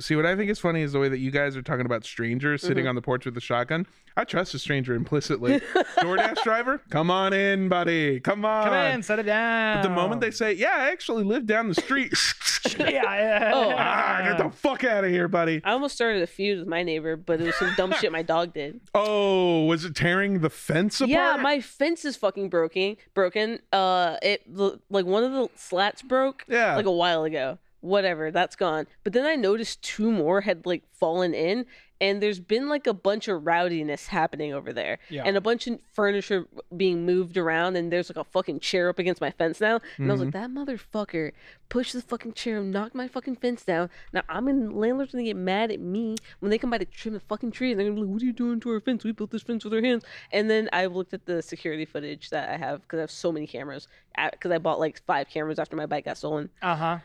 See, 0.00 0.16
what 0.16 0.24
I 0.24 0.34
think 0.36 0.50
is 0.50 0.58
funny 0.58 0.80
is 0.82 0.92
the 0.92 0.98
way 0.98 1.08
that 1.10 1.18
you 1.18 1.30
guys 1.30 1.54
are 1.56 1.62
talking 1.62 1.84
about 1.84 2.04
strangers 2.04 2.60
Mm-hmm. 2.62 2.68
sitting 2.68 2.86
on 2.86 2.94
the 2.94 3.02
porch 3.02 3.26
with 3.26 3.36
a 3.36 3.40
shotgun. 3.40 3.86
I 4.16 4.24
trust 4.24 4.52
a 4.54 4.58
stranger 4.58 4.94
implicitly. 4.94 5.60
DoorDash 5.98 6.42
driver, 6.42 6.82
come 6.90 7.10
on 7.10 7.32
in, 7.32 7.68
buddy. 7.68 8.20
Come 8.20 8.44
on. 8.44 8.64
Come 8.64 8.74
in, 8.74 9.02
set 9.02 9.18
it 9.18 9.22
down. 9.24 9.76
But 9.78 9.82
the 9.88 9.94
moment 9.94 10.20
they 10.20 10.30
say, 10.30 10.52
"Yeah, 10.52 10.74
I 10.76 10.90
actually 10.90 11.24
live 11.24 11.46
down 11.46 11.68
the 11.68 11.74
street," 11.74 12.12
yeah, 12.78 12.90
yeah. 12.90 13.52
Oh. 13.54 13.72
ah, 13.76 14.20
get 14.24 14.38
the 14.38 14.50
fuck 14.50 14.84
out 14.84 15.04
of 15.04 15.10
here, 15.10 15.28
buddy. 15.28 15.62
I 15.64 15.72
almost 15.72 15.94
started 15.94 16.22
a 16.22 16.26
feud 16.26 16.58
with 16.58 16.68
my 16.68 16.82
neighbor, 16.82 17.16
but 17.16 17.40
it 17.40 17.44
was 17.44 17.54
some 17.56 17.72
dumb 17.76 17.92
shit 17.92 18.12
my 18.12 18.22
dog 18.22 18.52
did. 18.52 18.80
Oh, 18.94 19.64
was 19.64 19.84
it 19.86 19.94
tearing 19.94 20.40
the 20.40 20.50
fence 20.50 21.00
apart? 21.00 21.10
Yeah, 21.10 21.36
my 21.40 21.60
fence 21.60 22.04
is 22.04 22.16
fucking 22.16 22.50
broken. 22.50 22.96
Broken. 23.14 23.60
Uh, 23.72 24.16
it 24.22 24.42
the- 24.46 24.78
like 24.90 25.06
one 25.06 25.24
of 25.24 25.32
the 25.32 25.48
slats 25.56 26.02
broke. 26.02 26.44
Yeah. 26.48 26.76
Like 26.76 26.86
a 26.86 26.90
while 26.92 27.24
ago. 27.24 27.58
Whatever, 27.82 28.30
that's 28.30 28.56
gone. 28.56 28.86
But 29.04 29.12
then 29.12 29.26
I 29.26 29.34
noticed 29.36 29.82
two 29.82 30.10
more 30.10 30.40
had 30.40 30.64
like 30.64 30.84
fallen 30.92 31.34
in, 31.34 31.66
and 32.00 32.20
there's 32.22 32.40
been 32.40 32.68
like 32.68 32.86
a 32.86 32.94
bunch 32.94 33.26
of 33.28 33.42
rowdiness 33.42 34.06
happening 34.06 34.52
over 34.54 34.72
there, 34.72 34.98
Yeah. 35.08 35.22
and 35.24 35.36
a 35.36 35.40
bunch 35.40 35.66
of 35.66 35.78
furniture 35.92 36.46
being 36.76 37.04
moved 37.06 37.36
around, 37.36 37.76
and 37.76 37.92
there's 37.92 38.08
like 38.08 38.16
a 38.16 38.28
fucking 38.30 38.60
chair 38.60 38.88
up 38.88 38.98
against 39.00 39.20
my 39.20 39.30
fence 39.32 39.60
now, 39.60 39.80
and 39.98 40.08
I 40.08 40.12
was 40.14 40.22
like, 40.22 40.32
that 40.32 40.50
motherfucker 40.50 41.32
pushed 41.68 41.92
the 41.92 42.02
fucking 42.02 42.34
chair, 42.34 42.58
and 42.58 42.70
knocked 42.70 42.94
my 42.94 43.08
fucking 43.08 43.36
fence 43.36 43.64
down. 43.64 43.90
Now 44.12 44.22
I'm 44.28 44.46
in 44.48 44.70
landlord's 44.76 45.10
gonna 45.12 45.24
get 45.24 45.36
mad 45.36 45.70
at 45.72 45.80
me 45.80 46.16
when 46.40 46.50
they 46.50 46.58
come 46.58 46.70
by 46.70 46.78
to 46.78 46.84
trim 46.84 47.14
the 47.14 47.20
fucking 47.20 47.50
tree, 47.50 47.72
and 47.72 47.80
they're 47.80 47.86
gonna 47.88 48.00
be 48.00 48.06
like, 48.06 48.12
what 48.12 48.22
are 48.22 48.26
you 48.26 48.32
doing 48.32 48.60
to 48.60 48.70
our 48.70 48.80
fence? 48.80 49.04
We 49.04 49.10
built 49.12 49.30
this 49.32 49.42
fence 49.42 49.64
with 49.64 49.74
our 49.74 49.82
hands. 49.82 50.04
And 50.32 50.48
then 50.48 50.68
I've 50.72 50.94
looked 50.94 51.14
at 51.14 51.26
the 51.26 51.42
security 51.42 51.84
footage 51.84 52.30
that 52.30 52.48
I 52.48 52.56
have 52.58 52.82
because 52.82 52.98
I 52.98 53.00
have 53.02 53.10
so 53.10 53.32
many 53.32 53.46
cameras, 53.46 53.88
because 54.32 54.50
I 54.52 54.58
bought 54.58 54.78
like 54.78 55.02
five 55.04 55.28
cameras 55.28 55.58
after 55.58 55.74
my 55.76 55.86
bike 55.86 56.04
got 56.04 56.16
stolen 56.18 56.50
Uh 56.62 56.76
huh. 56.76 56.98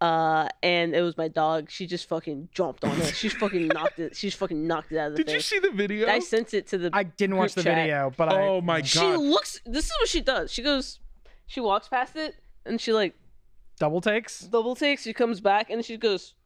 Uh 0.00 0.46
and 0.62 0.94
it 0.94 1.00
was 1.00 1.16
my 1.16 1.26
dog 1.28 1.70
she 1.70 1.86
just 1.86 2.06
fucking 2.06 2.48
jumped 2.52 2.84
on 2.84 3.00
it 3.00 3.14
she's 3.16 3.32
fucking 3.32 3.66
knocked 3.74 3.98
it 3.98 4.14
she's 4.14 4.34
fucking 4.34 4.66
knocked 4.66 4.92
it 4.92 4.98
out 4.98 5.12
of 5.12 5.16
the 5.16 5.24
Did 5.24 5.32
you 5.32 5.40
see 5.40 5.58
the 5.58 5.70
video? 5.70 6.06
i 6.08 6.18
sent 6.18 6.52
it 6.52 6.66
to 6.68 6.76
the 6.78 6.90
I 6.92 7.04
didn't 7.04 7.36
watch 7.36 7.54
the 7.54 7.62
chat. 7.62 7.76
video, 7.76 8.12
but 8.16 8.30
I. 8.30 8.42
oh 8.42 8.60
my 8.60 8.80
god. 8.80 8.86
she 8.86 9.00
looks 9.16 9.60
this 9.64 9.86
is 9.86 9.92
what 9.98 10.08
she 10.08 10.20
does 10.20 10.52
she 10.52 10.62
goes 10.62 11.00
she 11.46 11.60
walks 11.60 11.88
past 11.88 12.14
it 12.16 12.34
and 12.66 12.78
she 12.80 12.92
like 12.92 13.14
Double 13.78 14.00
takes. 14.02 14.40
double 14.40 14.74
takes 14.76 15.02
she 15.02 15.12
comes 15.14 15.40
back 15.40 15.70
and 15.70 15.84
she 15.84 15.96
goes 15.96 16.32
"Ugh," 16.32 16.32
and 16.32 16.45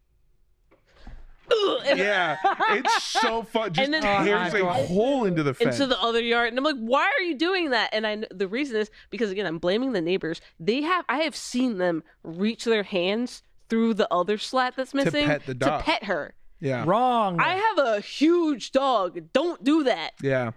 yeah, 1.97 2.37
it's 2.71 3.03
so 3.03 3.43
fun. 3.43 3.73
Just 3.73 3.85
And 3.85 3.95
then- 3.95 4.25
tears 4.25 4.55
Oh, 4.55 4.57
a 4.57 4.61
God. 4.61 4.87
hole 4.89 5.25
into 5.25 5.43
the 5.43 5.55
fence. 5.55 5.77
into 5.81 5.87
the 5.95 6.01
other 6.01 6.21
yard 6.23 6.49
and 6.49 6.59
i'm 6.59 6.65
like 6.65 6.77
why 6.77 7.05
are 7.19 7.23
you 7.23 7.35
doing 7.37 7.71
that 7.71 7.91
and 7.93 8.07
i 8.07 8.15
kn- 8.17 8.27
the 8.31 8.49
reason 8.49 8.77
is 8.77 8.91
because 9.11 9.31
again 9.31 9.47
i'm 9.47 9.59
blaming 9.59 9.93
the 9.93 10.01
neighbors 10.01 10.41
they 10.59 10.83
have 10.83 11.05
i 11.09 11.19
have 11.19 11.35
seen 11.37 11.79
them 11.79 12.03
reach 12.23 12.65
their 12.65 12.83
hands 12.83 13.43
through 13.69 13.95
the 13.95 14.13
other 14.13 14.39
slat 14.39 14.75
that's 14.77 14.93
missing 14.95 15.23
to 15.23 15.27
pet 15.29 15.47
the 15.47 15.55
dog. 15.55 15.81
to 15.81 15.85
pet 15.85 16.05
her 16.05 16.35
yeah. 16.63 16.85
Wrong. 16.87 17.41
i 17.41 17.55
have 17.55 17.79
a 17.87 18.01
huge 18.01 18.73
dog 18.73 19.19
don't 19.33 19.63
do 19.65 19.85
that 19.85 20.13
Yeah, 20.23 20.51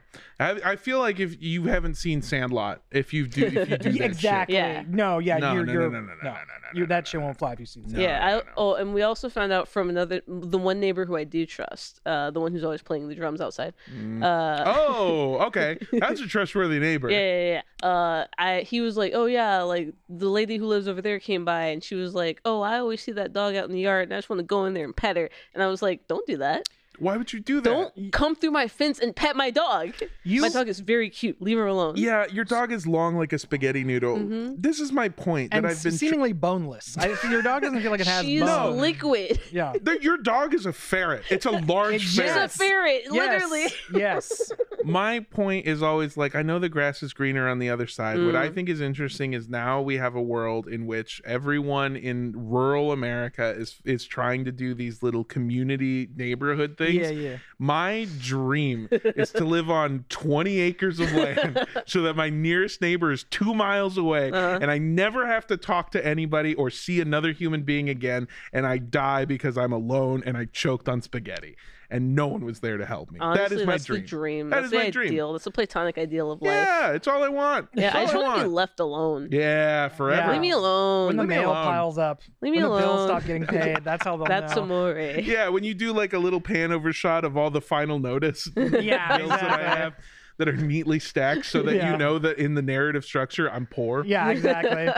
I, 0.44 0.72
I 0.72 0.76
feel 0.76 1.00
like 1.00 1.20
if 1.20 1.42
you 1.42 1.64
haven't 1.64 1.96
seen 1.96 2.22
Sandlot, 2.22 2.82
if 2.92 3.14
you 3.14 3.28
do, 3.28 3.46
if 3.46 3.54
you 3.54 3.78
do 3.78 3.78
that 3.78 3.94
Yeah, 3.94 4.04
exactly. 4.06 4.56
Yeah. 4.56 4.84
No, 4.88 5.20
yeah, 5.20 5.38
No, 5.38 5.54
you're, 5.54 5.66
no, 5.66 5.74
you're, 5.74 5.90
no, 5.90 6.00
no, 6.02 6.08
no, 6.08 6.14
no, 6.16 6.16
no, 6.24 6.32
no, 6.32 6.34
you- 6.74 6.80
no, 6.82 6.86
that 6.88 7.04
no, 7.06 7.06
shit 7.10 7.20
no, 7.20 7.26
won't 7.26 7.38
fly 7.38 7.54
if 7.54 7.60
you 7.60 7.66
see 7.66 7.82
No. 7.82 7.88
that. 7.94 8.02
yeah, 8.02 8.20
no, 8.20 8.26
I, 8.26 8.32
no. 8.38 8.44
oh, 8.58 8.74
and 8.76 8.94
we 8.94 9.02
also 9.04 9.30
found 9.30 9.52
out 9.52 9.68
from 9.68 9.90
another, 9.90 10.22
the 10.28 10.58
one 10.58 10.80
neighbor 10.80 11.06
who 11.06 11.16
I 11.16 11.24
do 11.24 11.46
trust, 11.46 12.02
uh, 12.06 12.32
the 12.32 12.40
one 12.40 12.52
who's 12.52 12.64
always 12.64 12.82
playing 12.82 13.08
the 13.08 13.16
drums 13.16 13.42
outside. 13.42 13.74
Uh, 14.22 14.64
Oh, 14.66 15.38
okay. 15.48 15.78
That's 15.94 16.22
a 16.22 16.28
trustworthy 16.28 16.80
neighbor. 16.80 17.10
yeah, 17.10 17.20
yeah, 17.20 17.62
yeah. 17.82 17.88
Uh, 17.88 18.26
I 18.38 18.62
he 18.62 18.82
was 18.82 18.96
like, 18.98 19.12
oh 19.14 19.26
yeah, 19.26 19.62
like 19.62 19.94
the 20.10 20.30
lady 20.30 20.58
who 20.58 20.66
lives 20.68 20.88
over 20.88 21.02
there 21.02 21.20
came 21.20 21.44
by, 21.46 21.66
and 21.66 21.84
she 21.84 21.96
was 21.96 22.14
like, 22.16 22.40
oh, 22.46 22.62
I 22.62 22.80
always 22.80 23.02
see 23.04 23.12
that 23.14 23.34
dog 23.34 23.56
out 23.56 23.66
in 23.66 23.72
the 23.74 23.82
yard, 23.82 24.04
and 24.06 24.14
I 24.14 24.18
just 24.18 24.30
want 24.30 24.40
to 24.40 24.44
go 24.46 24.66
in 24.66 24.74
there 24.74 24.86
and 24.86 24.96
pet 24.96 25.18
her. 25.18 25.30
And 25.54 25.62
I 25.62 25.68
was 25.68 25.82
like, 25.82 26.08
don't 26.08 26.26
do 26.26 26.38
that. 26.38 26.68
Why 27.00 27.18
would 27.18 27.34
you 27.34 27.40
do 27.40 27.62
that? 27.62 27.70
Don't 27.70 28.12
come 28.12 28.36
through 28.36 28.52
my 28.52 28.68
fence 28.68 29.00
and 29.00 29.16
pet 29.16 29.36
my 29.36 29.50
dog. 29.50 29.94
You- 30.24 30.42
my 30.42 30.50
dog 30.50 30.68
is 30.68 30.80
very 30.80 31.10
cute. 31.10 31.42
Leave 31.42 31.58
her 31.58 31.66
alone. 31.68 31.96
Yeah, 31.98 32.26
your 32.32 32.46
dog 32.46 32.72
is 32.72 32.86
long 32.88 33.16
like 33.18 33.34
a 33.34 33.40
spaghetti 33.40 33.84
noodle. 33.84 34.18
Mm-hmm. 34.18 34.56
This 34.62 34.80
is 34.80 34.92
my 34.92 35.10
point 35.10 35.52
that 35.52 35.58
and 35.58 35.68
I've 35.68 35.82
been. 35.82 35.92
tr- 35.92 35.98
seemingly 35.98 36.34
boneless. 36.34 36.98
I, 36.98 37.16
your 37.30 37.42
dog 37.42 37.62
doesn't 37.64 37.82
feel 37.82 37.92
like 37.92 38.00
it 38.02 38.08
has 38.08 38.26
She's 38.26 38.42
bones. 38.42 38.80
liquid. 38.80 39.40
Yeah. 39.52 39.74
that 39.84 40.02
your 40.04 40.18
dog 40.18 40.54
is 40.54 40.66
a 40.66 40.74
ferret. 40.74 41.24
It's 41.30 41.46
a 41.46 41.52
large 41.52 42.02
She's 42.02 42.12
She's 42.12 42.20
a 42.32 42.48
ferret. 42.48 43.04
ferret, 43.06 43.12
literally. 43.12 43.64
Yes. 43.94 43.94
yes. 43.94 44.52
my 44.84 45.20
point 45.20 45.66
is 45.66 45.82
always 45.84 46.18
like 46.18 46.36
I 46.36 46.42
know 46.42 46.60
the 46.60 46.70
grass 46.70 47.04
is 47.04 47.14
greener 47.14 47.48
on 47.48 47.60
the 47.60 47.70
other 47.70 47.88
side. 47.88 48.18
What 48.18 48.34
Mm. 48.36 48.38
I 48.38 48.50
think 48.50 48.70
is 48.70 48.82
interesting 48.82 49.34
is 49.34 49.48
now 49.48 49.82
we 49.82 49.98
have 49.98 50.16
a 50.16 50.22
world 50.22 50.68
in 50.68 50.86
which 50.88 51.22
everyone 51.26 51.96
in 51.96 52.34
rural 52.36 52.92
America 52.92 53.50
is 53.58 53.80
is 53.86 54.06
trying 54.06 54.46
to 54.46 54.52
do 54.52 54.74
these 54.74 55.04
little 55.04 55.24
community 55.24 56.10
neighborhood 56.16 56.78
things. 56.78 56.83
Yeah, 56.92 57.10
yeah. 57.10 57.38
My 57.60 58.08
dream 58.20 58.88
is 58.92 59.32
to 59.32 59.46
live 59.46 59.70
on 59.70 60.06
20 60.10 60.60
acres 60.60 61.00
of 61.00 61.12
land 61.14 61.66
so 61.86 62.02
that 62.04 62.16
my 62.16 62.30
nearest 62.30 62.82
neighbor 62.82 63.12
is 63.12 63.24
2 63.26 63.54
miles 63.54 63.98
away 63.98 64.32
Uh-huh. 64.32 64.60
and 64.62 64.70
I 64.70 64.78
never 64.78 65.26
have 65.28 65.48
to 65.48 65.58
talk 65.58 65.92
to 65.92 66.06
anybody 66.06 66.54
or 66.56 66.70
see 66.70 67.00
another 67.00 67.32
human 67.32 67.64
being 67.64 67.90
again 67.90 68.28
and 68.52 68.66
I 68.68 68.78
die 68.80 69.26
because 69.26 69.58
I'm 69.58 69.72
alone 69.72 70.24
and 70.26 70.36
I 70.38 70.46
choked 70.46 70.90
on 70.90 71.02
spaghetti. 71.02 71.56
And 71.94 72.14
no 72.16 72.28
one 72.28 72.44
was 72.44 72.60
there 72.60 72.78
to 72.78 72.86
help 72.86 73.10
me. 73.12 73.20
Honestly, 73.22 73.56
that 73.56 73.62
is 73.62 73.66
my 73.66 73.74
that's 73.74 73.86
dream. 73.86 74.02
the 74.02 74.08
dream. 74.08 74.50
That 74.50 74.56
that's 74.56 74.66
is 74.66 74.72
the 74.72 74.78
my 74.80 74.90
dream. 74.90 75.08
ideal. 75.10 75.32
That's 75.32 75.46
the 75.46 75.52
platonic 75.52 75.98
ideal 75.98 76.32
of 76.32 76.42
life. 76.42 76.52
Yeah, 76.52 76.92
it's 76.92 77.08
all 77.08 77.24
I 77.24 77.30
want. 77.30 77.70
Yeah, 77.76 77.88
It's 77.88 77.96
I 77.96 78.00
all 78.00 78.06
just 78.08 78.16
want 78.18 78.38
to 78.40 78.44
be 78.44 78.50
left 78.50 78.80
alone. 78.82 79.30
Yeah, 79.32 79.88
forever. 79.90 80.32
Leave 80.34 80.42
me 80.42 80.50
alone. 80.52 81.08
when 81.08 81.16
the 81.18 81.24
Leave 81.24 81.30
mail 81.30 81.52
alone. 81.52 81.64
piles 81.64 81.98
up, 81.98 82.22
Leave 82.42 82.52
me 82.54 82.62
when 82.64 82.72
the 82.72 82.78
bills 82.80 82.96
alone. 83.02 83.08
stop 83.08 83.26
getting 83.26 83.46
paid, 83.46 83.84
that's 83.84 84.04
how 84.04 84.18
they'll 84.18 84.26
That's 84.26 84.56
know. 84.56 84.64
amore. 84.64 84.98
Yeah, 85.24 85.48
when 85.50 85.64
you 85.64 85.74
do 85.74 85.94
like 85.94 86.12
a 86.14 86.20
little 86.20 86.42
pan 86.42 86.72
over 86.74 86.92
shot 86.92 87.24
of 87.24 87.38
all 87.38 87.50
the 87.52 87.62
final 87.62 88.00
notice 88.00 88.50
Yeah, 88.58 89.18
bills 89.18 89.30
that 89.30 89.44
I 89.62 89.76
have 89.78 89.94
that 90.40 90.50
are 90.50 90.58
neatly 90.58 90.98
stacked 91.00 91.46
so 91.46 91.62
that 91.62 91.76
Yeah. 91.76 91.92
you 91.92 91.98
know 91.98 92.18
that 92.20 92.40
in 92.40 92.56
the 92.56 92.62
narrative 92.64 93.06
structure 93.06 93.48
I'm 93.52 93.68
poor. 93.68 94.04
Yeah, 94.04 94.30
exactly. 94.30 94.90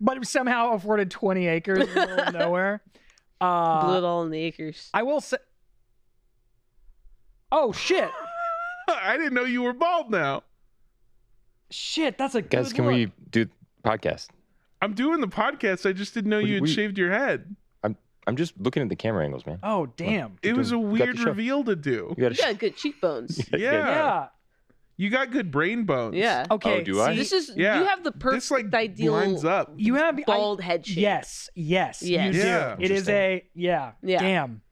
but 0.00 0.26
somehow 0.26 0.72
afforded 0.72 1.12
20 1.12 1.46
acres 1.46 1.86
in 1.86 1.94
the 1.94 2.00
middle 2.00 2.18
of 2.20 2.34
nowhere. 2.34 2.82
Blew 3.40 3.48
Uh, 3.48 3.98
it 3.98 4.04
all 4.04 4.22
in 4.24 4.30
the 4.30 4.40
acres. 4.40 4.90
I 4.92 5.02
will 5.04 5.20
say. 5.20 5.36
Oh 7.56 7.70
shit! 7.72 8.10
I 8.88 9.16
didn't 9.16 9.34
know 9.34 9.44
you 9.44 9.62
were 9.62 9.72
bald 9.72 10.10
now. 10.10 10.42
Shit, 11.70 12.18
that's 12.18 12.34
a 12.34 12.42
good 12.42 12.50
Guys, 12.50 12.72
can 12.72 12.84
look. 12.84 12.94
we 12.94 13.12
do 13.30 13.46
podcast? 13.84 14.28
I'm 14.82 14.94
doing 14.94 15.20
the 15.20 15.28
podcast. 15.28 15.88
I 15.88 15.92
just 15.92 16.14
didn't 16.14 16.30
know 16.30 16.38
We- 16.38 16.48
you 16.48 16.54
had 16.54 16.62
we- 16.62 16.72
shaved 16.72 16.98
your 16.98 17.10
head. 17.10 17.54
I'm 17.84 17.96
I'm 18.26 18.36
just 18.36 18.54
looking 18.58 18.82
at 18.82 18.88
the 18.88 18.96
camera 18.96 19.24
angles, 19.24 19.46
man. 19.46 19.58
Oh 19.62 19.86
damn! 19.96 20.36
It 20.42 20.56
was 20.56 20.72
a 20.72 20.74
doing- 20.74 20.92
you 20.92 20.98
got 20.98 21.06
the 21.06 21.12
weird 21.14 21.28
reveal 21.28 21.64
to 21.64 21.76
do. 21.76 22.14
You 22.16 22.22
got 22.28 22.36
You 22.36 22.42
got 22.44 22.58
good 22.58 22.76
cheekbones. 22.76 23.38
Yeah. 23.52 23.72
Yeah. 23.72 24.26
You 24.96 25.10
got 25.10 25.32
good 25.32 25.50
brain 25.50 25.84
bones. 25.84 26.14
Yeah. 26.14 26.46
Okay. 26.50 26.80
Oh, 26.80 26.84
do 26.84 27.00
I? 27.00 27.12
see, 27.12 27.18
This 27.18 27.32
is 27.32 27.52
Yeah. 27.56 27.80
you 27.80 27.86
have 27.86 28.04
the 28.04 28.12
perfect 28.12 28.42
This 28.42 28.50
like 28.52 28.72
ideal 28.74 29.12
lines 29.14 29.44
up. 29.44 29.72
You 29.76 29.94
have 29.96 30.16
I- 30.18 30.22
bald 30.24 30.60
head 30.60 30.86
shape. 30.86 30.98
Yes. 30.98 31.50
Yes. 31.54 32.00
Yes. 32.02 32.26
You 32.34 32.42
do. 32.42 32.46
Yeah. 32.48 32.76
It 32.78 32.90
is 32.90 33.08
a 33.08 33.44
yeah. 33.54 33.92
Yeah. 34.02 34.20
Damn. 34.20 34.62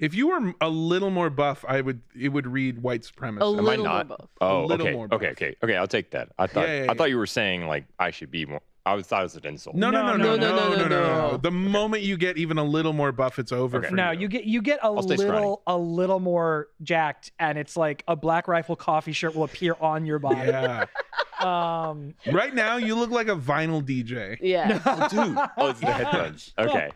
If 0.00 0.14
you 0.14 0.28
were 0.28 0.54
a 0.60 0.68
little 0.68 1.10
more 1.10 1.30
buff, 1.30 1.64
I 1.68 1.80
would 1.80 2.00
it 2.18 2.30
would 2.30 2.46
read 2.46 2.82
white 2.82 3.02
supremacist. 3.02 3.42
A 3.42 3.58
Am 3.58 3.68
I 3.68 3.70
little 3.76 3.84
more 3.84 3.94
not? 3.94 4.08
buff. 4.08 4.28
Oh, 4.40 4.64
A 4.64 4.66
little 4.66 4.86
okay. 4.88 4.96
more 4.96 5.04
okay, 5.12 5.26
buff. 5.26 5.32
okay, 5.32 5.56
okay. 5.62 5.76
I'll 5.76 5.86
take 5.86 6.10
that. 6.12 6.30
I 6.38 6.46
thought 6.46 6.66
Yeah, 6.68 6.84
yeah, 6.84 6.90
I 6.90 6.94
thought 6.94 7.10
you 7.10 7.18
were 7.18 7.26
saying 7.26 7.66
like 7.66 7.84
I 7.98 8.10
should 8.10 8.30
be 8.30 8.46
more. 8.46 8.62
I 8.86 8.94
was 8.94 9.06
thought 9.06 9.20
it 9.20 9.24
was 9.24 9.36
an 9.36 9.44
insult. 9.44 9.76
No, 9.76 9.90
no, 9.90 10.00
no, 10.02 10.16
no, 10.16 10.36
No, 10.36 10.36
no, 10.36 10.56
no, 10.70 10.76
no, 10.76 10.88
no, 10.88 11.30
no. 11.32 11.36
The 11.36 11.50
moment 11.50 12.02
you 12.02 12.16
get 12.16 12.38
even 12.38 12.56
a 12.56 12.64
little 12.64 12.94
more 12.94 13.12
buff, 13.12 13.38
it's 13.38 13.52
over 13.52 13.76
Okay. 13.76 13.88
for 13.90 13.94
No, 13.94 14.10
you. 14.10 14.20
you 14.20 14.28
get 14.28 14.44
you 14.44 14.62
get 14.62 14.78
a 14.80 14.84
I'll 14.86 15.02
stay 15.02 15.16
scrawny. 15.18 15.32
little 15.34 15.62
a 15.66 15.76
little 15.76 16.18
more 16.18 16.68
jacked, 16.82 17.30
and 17.38 17.58
it's 17.58 17.76
like 17.76 18.02
a 18.08 18.16
Black 18.16 18.48
Rifle 18.48 18.76
coffee 18.76 19.12
shirt 19.12 19.34
will 19.36 19.44
appear 19.44 19.76
on 19.82 20.06
your 20.06 20.18
body. 20.18 20.48
Yeah. 20.48 20.86
Um. 21.44 22.14
right 22.32 22.54
now, 22.54 22.76
you 22.76 22.94
look 22.94 23.10
like 23.10 23.28
a 23.28 23.36
vinyl 23.36 23.82
DJ. 23.82 24.38
Yeah. 24.40 24.80
Oh, 24.84 25.08
dude. 25.08 25.38
Oh, 25.56 25.68
it's 25.70 25.80
the 25.80 25.86
headphones. 25.86 26.52
Okay. 26.58 26.90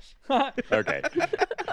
Okay. 0.73 1.03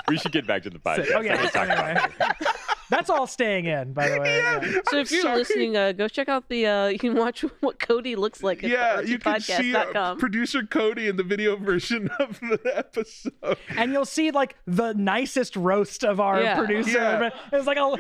we 0.08 0.18
should 0.18 0.32
get 0.32 0.46
back 0.46 0.64
to 0.64 0.70
the 0.70 0.80
podcast. 0.86 1.12
okay. 1.12 1.30
I 1.32 1.38
can 1.38 1.50
talk 1.50 1.66
about 1.66 1.90
Anyway. 1.90 2.06
it. 2.42 2.48
That's 2.90 3.10
all 3.10 3.26
staying 3.26 3.66
in, 3.68 3.94
by 3.94 4.10
the 4.10 4.20
way. 4.20 4.36
Yeah. 4.38 4.60
So 4.90 4.98
I'm 4.98 5.00
if 5.04 5.12
you're 5.12 5.22
sorry. 5.22 5.38
listening, 5.38 5.78
uh, 5.78 5.94
go 5.94 6.10
check 6.10 6.28
out 6.28 6.50
the. 6.50 6.66
Uh, 6.68 6.88
you 6.88 7.00
can 7.00 7.16
watch 7.16 7.46
what 7.62 7.80
Cody 7.80 8.18
looks 8.18 8.44
like 8.44 8.64
at 8.66 8.70
Yeah, 8.70 9.00
you 9.00 9.18
can 9.20 9.40
see 9.40 9.74
uh, 9.74 10.16
producer 10.16 10.64
Cody 10.64 11.08
in 11.08 11.16
the 11.16 11.24
video 11.24 11.56
version 11.56 12.10
of 12.20 12.38
the 12.42 12.60
episode. 12.76 13.58
And 13.78 13.94
you'll 13.94 14.04
see 14.04 14.32
like 14.32 14.58
the 14.68 14.94
nicest 14.94 15.56
roast 15.56 16.04
of 16.04 16.20
our 16.20 16.42
Yeah. 16.42 16.58
producer. 16.58 16.92
Yeah. 17.00 17.30
It's 17.54 17.66
like 17.68 17.78
a 17.78 17.96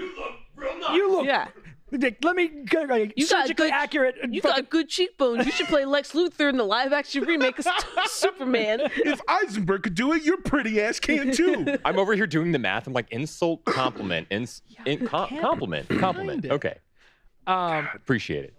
real 0.57 0.93
you 0.93 1.11
look. 1.11 1.25
yeah, 1.25 1.47
Let 1.91 2.35
me 2.35 2.47
get 2.65 2.87
like, 2.89 3.13
You 3.17 3.27
got 3.27 3.43
surgically 3.43 3.67
good- 3.67 3.73
accurate. 3.73 4.15
you 4.29 4.41
fucking- 4.41 4.61
got 4.63 4.69
good 4.69 4.87
cheekbones. 4.89 5.45
You 5.45 5.51
should 5.51 5.67
play 5.67 5.83
Lex 5.85 6.13
Luthor 6.13 6.49
in 6.49 6.57
the 6.57 6.63
live-action 6.63 7.23
remake 7.25 7.59
of 7.59 7.65
Superman. 8.07 8.79
If 8.95 9.19
Eisenberg 9.27 9.83
could 9.83 9.95
do 9.95 10.13
it, 10.13 10.23
your 10.23 10.37
pretty 10.37 10.81
ass 10.81 10.99
can 10.99 11.31
too. 11.33 11.77
I'm 11.85 11.99
over 11.99 12.13
here 12.15 12.27
doing 12.27 12.51
the 12.53 12.59
math. 12.59 12.87
I'm 12.87 12.93
like 12.93 13.11
insult, 13.11 13.65
compliment, 13.65 14.27
ins, 14.31 14.61
in, 14.85 15.05
com- 15.05 15.29
compliment, 15.39 15.89
compliment. 15.99 16.45
it. 16.45 16.51
Okay, 16.51 16.77
um. 17.47 17.89
appreciate 17.93 18.45
it. 18.45 18.53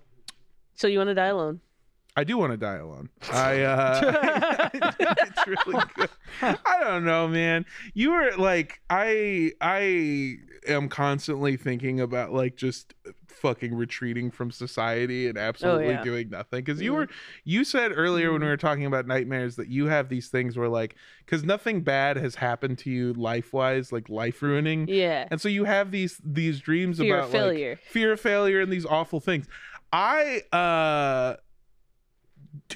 So 0.75 0.87
you 0.89 0.99
want 0.99 1.09
to 1.09 1.15
die 1.15 1.27
alone? 1.27 1.61
I 2.15 2.25
do 2.25 2.37
want 2.37 2.53
to 2.53 2.59
die 2.59 2.77
alone. 2.77 3.09
I 3.33 3.63
uh 3.63 4.69
it's 5.01 5.47
really 5.47 5.83
good. 5.95 6.11
I 6.43 6.85
don't 6.85 7.05
know, 7.07 7.27
man. 7.29 7.65
You 7.95 8.11
were 8.11 8.33
like 8.37 8.83
I 8.91 9.53
I 9.63 10.37
am 10.69 10.91
constantly 10.91 11.57
thinking 11.57 12.01
about 12.01 12.33
like 12.35 12.57
just 12.57 12.93
fucking 13.43 13.75
retreating 13.75 14.31
from 14.31 14.51
society 14.51 15.27
and 15.29 15.37
absolutely 15.37 15.89
yeah. 15.89 16.03
doing 16.05 16.31
nothing 16.31 16.65
cuz 16.65 16.81
you 16.81 16.93
were 16.95 17.09
you 17.45 17.65
said 17.65 17.91
earlier 17.95 18.33
when 18.33 18.41
we 18.41 18.47
were 18.47 18.57
talking 18.57 18.87
about 18.87 19.05
nightmares 19.07 19.57
that 19.57 19.67
you 19.69 19.87
have 19.87 20.09
these 20.09 20.29
things 20.29 20.57
where 20.57 20.69
like 20.69 20.95
cuz 21.27 21.43
nothing 21.43 21.81
bad 21.83 22.17
has 22.17 22.37
happened 22.37 22.79
to 22.79 22.89
you 22.91 23.13
life-wise 23.15 23.91
like 23.93 24.09
life 24.09 24.41
ruining 24.43 24.87
Yeah. 24.89 25.27
and 25.31 25.41
so 25.41 25.49
you 25.49 25.65
have 25.65 25.91
these 25.91 26.21
these 26.25 26.61
dreams 26.61 26.99
Fear 26.99 27.19
about 27.19 27.31
failure. 27.31 27.71
like 27.71 27.81
fear 27.81 28.13
of 28.13 28.21
failure 28.21 28.61
and 28.61 28.73
these 28.73 28.87
awful 28.87 29.19
things. 29.19 29.47
I 29.93 30.43
uh 30.53 31.37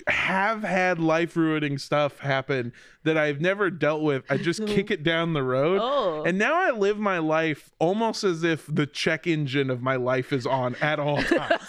have 0.09 0.63
had 0.63 0.99
life 0.99 1.37
ruining 1.37 1.79
stuff 1.79 2.21
happen 2.21 2.73
that 3.05 3.17
I've 3.17 3.41
never 3.41 3.71
dealt 3.71 4.03
with. 4.03 4.25
I 4.31 4.37
just 4.37 4.67
kick 4.67 4.91
it 4.91 5.03
down 5.03 5.33
the 5.33 5.43
road. 5.43 5.81
Oh. 5.83 6.23
And 6.25 6.39
now 6.39 6.55
I 6.55 6.71
live 6.71 6.99
my 6.99 7.19
life 7.19 7.71
almost 7.79 8.25
as 8.25 8.43
if 8.43 8.67
the 8.67 8.87
check 8.87 9.27
engine 9.27 9.71
of 9.71 9.83
my 9.83 9.97
life 9.97 10.33
is 10.33 10.47
on 10.47 10.75
at 10.77 10.99
all 10.99 11.23
times. 11.23 11.63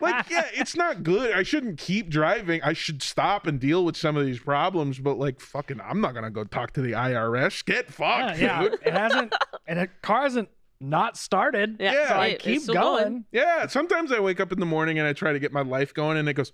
like, 0.00 0.30
yeah, 0.30 0.46
it's 0.54 0.76
not 0.76 1.02
good. 1.02 1.32
I 1.32 1.42
shouldn't 1.42 1.78
keep 1.78 2.08
driving. 2.08 2.62
I 2.62 2.72
should 2.72 3.02
stop 3.02 3.46
and 3.46 3.60
deal 3.60 3.84
with 3.84 3.96
some 3.96 4.16
of 4.16 4.24
these 4.24 4.40
problems. 4.40 4.98
But 4.98 5.18
like, 5.18 5.40
fucking, 5.40 5.80
I'm 5.80 6.00
not 6.00 6.14
gonna 6.14 6.30
go 6.30 6.44
talk 6.44 6.72
to 6.74 6.82
the 6.82 6.92
IRS. 6.92 7.64
Get 7.64 7.92
fucked, 7.92 8.38
yeah. 8.38 8.62
dude. 8.62 8.74
It 8.84 8.92
hasn't. 8.92 9.34
And 9.66 9.78
a 9.78 9.86
car 9.86 10.22
hasn't 10.22 10.48
not 10.80 11.16
started. 11.16 11.76
Yeah, 11.80 11.92
Yeah. 11.92 12.08
So 12.08 12.14
I 12.14 12.26
it- 12.28 12.40
keep 12.40 12.62
still 12.62 12.74
going. 12.74 13.24
Yeah, 13.32 13.66
sometimes 13.66 14.12
I 14.12 14.20
wake 14.20 14.40
up 14.40 14.52
in 14.52 14.60
the 14.60 14.66
morning 14.66 14.98
and 14.98 15.06
I 15.08 15.12
try 15.12 15.32
to 15.32 15.38
get 15.38 15.52
my 15.52 15.62
life 15.62 15.92
going, 15.94 16.16
and 16.18 16.28
it 16.28 16.34
goes, 16.34 16.52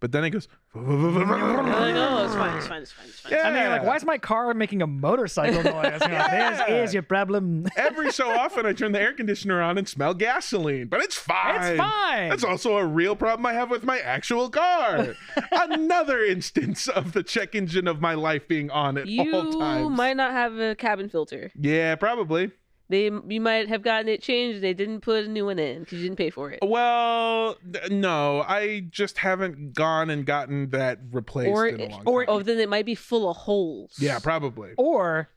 but 0.00 0.12
then 0.12 0.24
it 0.24 0.30
goes. 0.30 0.48
Like, 0.74 0.84
oh, 0.84 2.24
it's 2.24 2.34
fine, 2.34 2.56
it's 2.56 2.66
fine, 2.66 2.82
it's 2.82 2.92
fine, 2.92 3.06
it's 3.06 3.20
fine. 3.20 3.32
Yeah. 3.32 3.46
And 3.46 3.56
then 3.56 3.62
you're 3.62 3.72
like, 3.72 3.84
why 3.84 3.96
is 3.96 4.04
my 4.04 4.18
car 4.18 4.52
making 4.54 4.82
a 4.82 4.86
motorcycle 4.86 5.62
noise? 5.62 6.00
Like, 6.00 6.00
Yeah. 6.10 6.66
This 6.68 6.88
is 6.88 6.94
your 6.94 7.02
problem. 7.02 7.66
Every 7.76 8.12
so 8.12 8.30
often, 8.30 8.66
I 8.66 8.72
turn 8.72 8.92
the 8.92 9.00
air 9.00 9.12
conditioner 9.12 9.62
on 9.62 9.78
and 9.78 9.88
smell 9.88 10.14
gasoline, 10.14 10.88
but 10.88 11.00
it's 11.00 11.16
fine. 11.16 11.72
It's 11.72 11.78
fine. 11.78 12.28
That's 12.28 12.44
also 12.44 12.76
a 12.76 12.84
real 12.86 13.16
problem 13.16 13.46
I 13.46 13.52
have 13.54 13.70
with 13.70 13.84
my 13.84 13.98
actual 13.98 14.50
car. 14.50 15.14
Another 15.52 16.22
instance 16.22 16.88
of 16.88 17.12
the 17.12 17.22
check 17.22 17.54
engine 17.54 17.88
of 17.88 18.00
my 18.00 18.14
life 18.14 18.46
being 18.48 18.70
on 18.70 18.98
at 18.98 19.06
all 19.06 19.52
times. 19.52 19.82
You 19.82 19.90
might 19.90 20.16
not 20.16 20.32
have 20.32 20.58
a 20.58 20.74
cabin 20.74 21.08
filter. 21.08 21.50
Yeah, 21.58 21.94
probably. 21.96 22.50
They 22.88 23.04
you 23.06 23.40
might 23.40 23.68
have 23.68 23.82
gotten 23.82 24.08
it 24.08 24.22
changed. 24.22 24.60
They 24.60 24.72
didn't 24.72 25.00
put 25.00 25.24
a 25.24 25.28
new 25.28 25.46
one 25.46 25.58
in 25.58 25.80
because 25.80 25.98
you 25.98 26.04
didn't 26.04 26.18
pay 26.18 26.30
for 26.30 26.50
it. 26.52 26.60
Well, 26.62 27.56
th- 27.72 27.90
no, 27.90 28.42
I 28.46 28.86
just 28.90 29.18
haven't 29.18 29.74
gone 29.74 30.08
and 30.08 30.24
gotten 30.24 30.70
that 30.70 31.00
replaced 31.10 31.50
Or 31.50 31.66
in 31.66 31.80
a 31.80 31.86
long 31.88 32.02
or- 32.06 32.24
time. 32.26 32.34
Oh, 32.36 32.42
then 32.42 32.58
it 32.60 32.68
might 32.68 32.86
be 32.86 32.94
full 32.94 33.28
of 33.28 33.36
holes. 33.36 33.96
yeah, 33.98 34.20
probably. 34.20 34.70
Or 34.78 35.28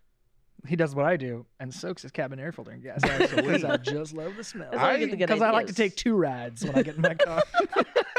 he 0.68 0.76
does 0.76 0.94
what 0.94 1.06
I 1.06 1.16
do 1.18 1.46
and 1.60 1.74
soaks 1.74 2.02
his 2.04 2.12
cabin 2.12 2.38
air 2.40 2.52
filter 2.52 2.72
in 2.74 2.82
gas. 2.82 3.02
Because 3.36 3.64
I 3.64 3.78
just 3.78 4.14
love 4.14 4.36
the 4.36 4.44
smell. 4.44 4.70
That's 4.72 4.84
why 4.84 4.98
you 4.98 5.08
get 5.08 5.12
the 5.12 5.18
good 5.18 5.28
Because 5.28 5.42
I 5.42 5.52
like 5.52 5.66
to 5.68 5.72
ideas. 5.72 5.76
take 5.76 5.96
two 5.96 6.16
rides 6.16 6.64
when 6.66 6.76
I 6.76 6.84
get 6.84 6.96
in 6.98 7.02
my 7.02 7.16
car. 7.16 7.42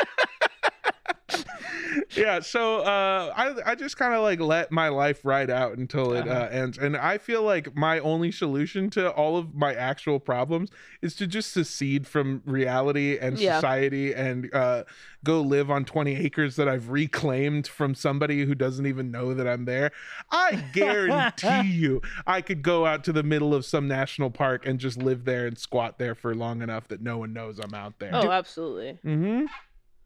yeah 2.16 2.40
so 2.40 2.78
uh 2.80 3.32
i 3.36 3.70
i 3.70 3.74
just 3.74 3.96
kind 3.96 4.14
of 4.14 4.22
like 4.22 4.40
let 4.40 4.70
my 4.70 4.88
life 4.88 5.24
ride 5.24 5.50
out 5.50 5.76
until 5.78 6.12
it 6.12 6.26
uh, 6.28 6.30
Uh-huh. 6.32 6.48
ends 6.50 6.78
and 6.78 6.96
i 6.96 7.18
feel 7.18 7.42
like 7.42 7.74
my 7.76 7.98
only 8.00 8.30
solution 8.32 8.90
to 8.90 9.10
all 9.12 9.36
of 9.36 9.54
my 9.54 9.74
actual 9.74 10.20
problems 10.20 10.70
is 11.02 11.14
to 11.16 11.26
just 11.26 11.52
secede 11.52 12.06
from 12.06 12.42
reality 12.44 13.18
and 13.18 13.38
Yeah. 13.38 13.56
society 13.56 14.12
and 14.14 14.52
uh 14.54 14.84
go 15.24 15.40
live 15.40 15.70
on 15.70 15.84
20 15.84 16.16
acres 16.16 16.56
that 16.56 16.68
i've 16.68 16.88
reclaimed 16.90 17.66
from 17.66 17.94
somebody 17.94 18.44
who 18.44 18.54
doesn't 18.54 18.86
even 18.86 19.10
know 19.10 19.34
that 19.34 19.46
i'm 19.46 19.64
there 19.64 19.90
i 20.30 20.56
guarantee 20.72 21.62
you 21.70 22.00
i 22.26 22.40
could 22.40 22.62
go 22.62 22.86
out 22.86 23.04
to 23.04 23.12
the 23.12 23.22
middle 23.22 23.54
of 23.54 23.64
some 23.64 23.86
national 23.88 24.30
park 24.30 24.66
and 24.66 24.78
just 24.78 24.96
live 24.98 25.24
there 25.24 25.46
and 25.46 25.58
squat 25.58 25.98
there 25.98 26.14
for 26.14 26.34
long 26.34 26.62
enough 26.62 26.88
that 26.88 27.00
no 27.02 27.18
one 27.18 27.32
knows 27.32 27.58
i'm 27.58 27.74
out 27.74 27.98
there 27.98 28.10
Oh, 28.14 28.30
absolutely. 28.30 28.98
mm-hmm 29.04 29.46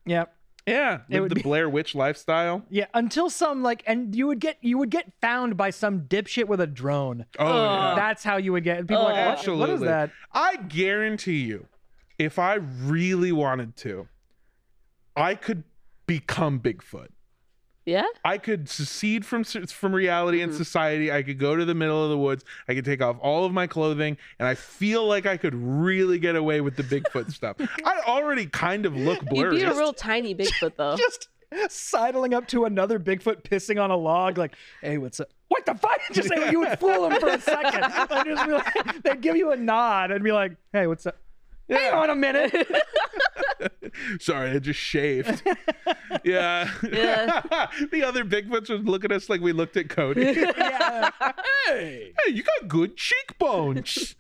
yep. 0.07 0.35
Yeah 0.67 1.01
It 1.11 1.21
would 1.21 1.31
the 1.31 1.35
be- 1.37 1.43
blair 1.51 1.69
witch 1.69 1.95
lifestyle 1.95 2.65
Yeah, 2.71 2.87
until 2.95 3.29
some 3.31 3.63
like, 3.63 3.83
and 3.87 4.15
you 4.15 4.27
would 4.27 4.41
get 4.41 4.57
you 4.63 4.79
would 4.79 4.91
get 4.91 5.13
found 5.21 5.57
by 5.57 5.71
some 5.71 6.03
dipshit 6.03 6.47
with 6.47 6.61
a 6.61 6.67
drone. 6.67 7.27
oh 7.39 7.47
Uh, 7.47 7.89
yeah. 7.91 7.95
That's 7.97 8.25
how 8.25 8.37
you 8.39 8.53
would 8.53 8.65
get 8.65 8.81
people. 8.87 9.03
like, 9.05 9.47
what, 9.47 9.57
what 9.59 9.71
is 9.71 9.81
that? 9.81 10.11
I 10.33 10.57
guarantee 10.57 11.41
you, 11.45 11.67
if 12.19 12.39
I 12.39 12.55
really 12.55 13.33
wanted 13.33 13.77
to, 13.79 14.09
I 15.17 15.35
could 15.35 15.65
become 16.07 16.61
Bigfoot. 16.61 17.09
Yeah. 17.87 18.05
I 18.25 18.39
could 18.39 18.69
secede 18.69 19.27
from 19.27 19.45
from 19.45 19.95
reality 19.95 20.41
and 20.41 20.53
Mhm. 20.53 20.57
society. 20.57 21.13
I 21.13 21.23
could 21.23 21.39
go 21.39 21.55
to 21.55 21.65
the 21.67 21.75
middle 21.75 22.03
of 22.03 22.09
the 22.11 22.17
woods. 22.19 22.43
I 22.69 22.75
could 22.75 22.85
take 22.87 23.03
off 23.03 23.17
all 23.21 23.45
of 23.45 23.53
my 23.53 23.67
clothing, 23.67 24.17
and 24.39 24.49
I 24.49 24.55
feel 24.55 25.07
like 25.07 25.27
I 25.27 25.37
could 25.37 25.55
really 25.55 26.19
get 26.19 26.35
away 26.35 26.61
with 26.63 26.77
the 26.77 26.83
Bigfoot 26.83 27.31
stuff. 27.33 27.57
I 27.85 28.01
already 28.07 28.47
kind 28.47 28.87
of 28.87 28.97
look 28.97 29.21
You'd 29.21 29.29
blurry. 29.31 29.57
be 29.57 29.63
a 29.65 29.75
real 29.75 29.93
tiny 29.93 30.35
Bigfoot 30.41 30.77
though. 30.77 30.97
Just 30.97 31.29
sidling 31.69 32.35
up 32.35 32.49
to 32.49 32.65
another 32.65 32.99
Bigfoot 32.99 33.43
pissing 33.43 33.81
on 33.83 33.91
a 33.91 33.97
log, 33.97 34.39
like, 34.39 34.55
"Hey, 34.81 34.99
what's 34.99 35.21
up?" 35.21 35.29
What 35.49 35.67
the 35.67 35.75
fuck? 35.75 36.01
Just 36.13 36.29
say 36.29 36.51
you 36.51 36.61
would 36.61 36.79
fool 36.81 37.09
them 37.09 37.21
for 37.21 37.29
a 37.29 37.41
second. 37.41 37.81
Like, 37.83 38.25
just 38.27 38.47
be 38.47 38.53
like- 38.53 39.03
they'd 39.05 39.21
give 39.21 39.37
you 39.37 39.53
a 39.53 39.57
nod 39.57 40.11
and 40.11 40.25
be 40.25 40.33
like, 40.33 40.53
"Hey, 40.73 40.87
what's 40.87 41.07
up?" 41.07 41.17
Hang 41.69 41.93
on 41.95 42.11
a 42.11 42.15
minute. 42.15 42.53
Sorry, 44.21 44.51
I 44.51 44.59
just 44.59 44.81
shaved. 44.81 45.43
yeah. 46.25 46.71
Yeah. 46.91 47.69
the 47.91 48.03
other 48.05 48.25
Bigfoots 48.25 48.71
would 48.71 48.89
look 48.89 49.05
at 49.05 49.13
us 49.13 49.29
like 49.29 49.41
we 49.41 49.53
looked 49.53 49.77
at 49.77 49.89
Cody. 49.89 50.23
yeah. 50.57 51.11
hey, 51.67 52.13
hey, 52.25 52.33
you 52.33 52.43
got 52.43 52.69
good 52.69 52.97
cheekbones. 52.97 54.17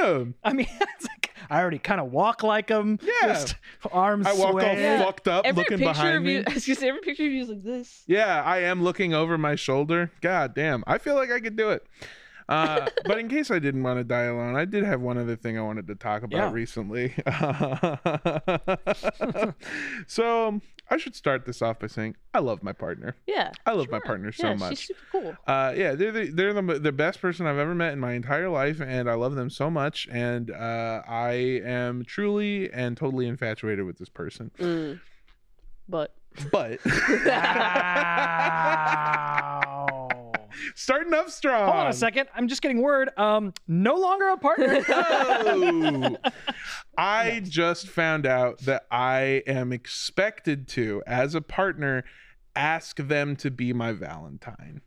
Yeah. 0.00 0.24
I 0.42 0.52
mean, 0.52 0.68
it's 0.80 1.06
like 1.06 1.34
I 1.48 1.60
already 1.60 1.78
kind 1.78 2.00
of 2.00 2.10
walk 2.10 2.42
like 2.42 2.68
them. 2.68 2.98
Yeah. 3.02 3.28
Just 3.28 3.56
arms 3.92 4.26
I 4.26 4.32
walk 4.32 4.46
all 4.46 4.52
sway. 4.52 4.80
Yeah. 4.80 5.04
fucked 5.04 5.28
up 5.28 5.44
Every 5.44 5.62
looking 5.62 5.78
picture 5.78 5.92
behind 5.92 6.16
of 6.16 6.22
me. 6.22 6.34
you, 6.34 6.44
I 6.46 6.54
was 6.54 6.66
gonna 6.66 6.76
say, 6.76 6.88
every 6.88 7.00
picture 7.02 7.24
of 7.24 7.32
you 7.32 7.42
is 7.42 7.48
like 7.48 7.62
this. 7.62 8.02
Yeah, 8.06 8.42
I 8.42 8.58
am 8.58 8.82
looking 8.82 9.14
over 9.14 9.38
my 9.38 9.54
shoulder. 9.54 10.10
God 10.20 10.54
damn. 10.54 10.82
I 10.86 10.98
feel 10.98 11.14
like 11.14 11.30
I 11.30 11.40
could 11.40 11.56
do 11.56 11.70
it. 11.70 11.86
Uh, 12.48 12.86
but 13.04 13.18
in 13.18 13.28
case 13.28 13.50
I 13.50 13.58
didn't 13.58 13.82
want 13.82 13.98
to 13.98 14.04
die 14.04 14.22
alone, 14.24 14.54
I 14.54 14.64
did 14.64 14.84
have 14.84 15.00
one 15.00 15.18
other 15.18 15.34
thing 15.36 15.58
I 15.58 15.62
wanted 15.62 15.86
to 15.88 15.94
talk 15.96 16.22
about 16.22 16.38
Yeah. 16.38 16.52
recently. 16.52 17.12
so 20.06 20.60
I 20.88 20.96
should 20.96 21.16
start 21.16 21.44
this 21.44 21.60
off 21.60 21.80
by 21.80 21.88
saying 21.88 22.14
I 22.32 22.38
love 22.38 22.62
my 22.62 22.72
partner. 22.72 23.16
Yeah. 23.26 23.50
I 23.64 23.72
love 23.72 23.90
my 23.90 23.98
partner 23.98 24.30
so 24.30 24.48
yeah, 24.48 24.54
much. 24.54 24.78
She's 24.78 24.86
super 24.88 25.00
cool. 25.10 25.36
Uh, 25.46 25.74
yeah, 25.76 25.94
they're 25.94 26.12
the, 26.12 26.30
they're 26.30 26.52
the, 26.52 26.78
the 26.78 26.92
best 26.92 27.20
person 27.20 27.46
I've 27.46 27.58
ever 27.58 27.74
met 27.74 27.92
in 27.92 27.98
my 27.98 28.12
entire 28.12 28.48
life, 28.48 28.80
and 28.80 29.10
I 29.10 29.14
love 29.14 29.34
them 29.34 29.50
so 29.50 29.68
much. 29.68 30.06
And 30.10 30.50
uh, 30.52 31.02
I 31.08 31.60
am 31.64 32.04
truly 32.04 32.70
and 32.72 32.96
totally 32.96 33.26
infatuated 33.26 33.84
with 33.84 33.98
this 33.98 34.08
person. 34.08 34.52
Mm. 34.58 35.00
But 35.88 36.14
But 36.52 36.78
Wow. 36.84 36.96
starting 40.74 41.12
off 41.14 41.30
strong. 41.30 41.64
Hold 41.64 41.76
on 41.76 41.86
a 41.88 41.92
second. 41.92 42.28
I'm 42.34 42.48
just 42.48 42.62
getting 42.62 42.80
word. 42.82 43.10
Um, 43.18 43.52
no 43.68 43.94
longer 43.96 44.28
a 44.28 44.36
partner. 44.36 44.82
Oh. 44.88 46.16
I 46.98 47.40
just 47.44 47.88
found 47.88 48.26
out 48.26 48.58
that 48.60 48.86
I 48.90 49.42
am 49.46 49.72
expected 49.72 50.66
to, 50.68 51.02
as 51.06 51.34
a 51.34 51.40
partner, 51.40 52.04
ask 52.54 52.96
them 52.96 53.36
to 53.36 53.50
be 53.50 53.72
my 53.72 53.92
Valentine. 53.92 54.80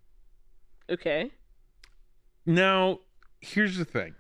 okay. 0.90 1.32
Now, 2.46 3.00
here's 3.42 3.78
the 3.78 3.86
thing. 3.86 4.16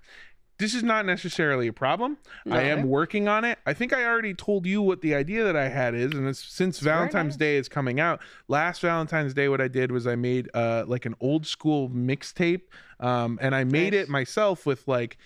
This 0.59 0.73
is 0.75 0.83
not 0.83 1.05
necessarily 1.05 1.67
a 1.67 1.73
problem. 1.73 2.17
I 2.51 2.63
am 2.63 2.83
working 2.89 3.27
on 3.29 3.45
it. 3.45 3.59
I 3.65 3.73
think 3.73 3.93
I 3.93 4.03
already 4.03 4.33
told 4.33 4.65
you 4.65 4.81
what 4.81 5.01
the 5.01 5.15
idea 5.15 5.45
that 5.45 5.55
I 5.55 5.69
had 5.69 5.95
is, 5.95 6.11
and 6.11 6.27
it's, 6.27 6.43
since 6.43 6.79
Valentine's 6.79 7.33
nice. 7.35 7.37
Day 7.37 7.55
is 7.55 7.69
coming 7.69 7.99
out, 8.01 8.19
last 8.49 8.81
Valentine's 8.81 9.33
Day, 9.33 9.47
what 9.47 9.61
I 9.61 9.69
did 9.69 9.89
was 9.91 10.05
I 10.05 10.15
made 10.15 10.49
uh, 10.53 10.83
like 10.85 11.05
an 11.05 11.15
old 11.21 11.47
school 11.47 11.89
mixtape, 11.89 12.63
um, 12.99 13.39
and 13.41 13.55
I 13.55 13.63
made 13.63 13.93
Nice. 13.93 14.03
it 14.03 14.09
myself 14.09 14.65
with 14.65 14.85
like 14.87 15.17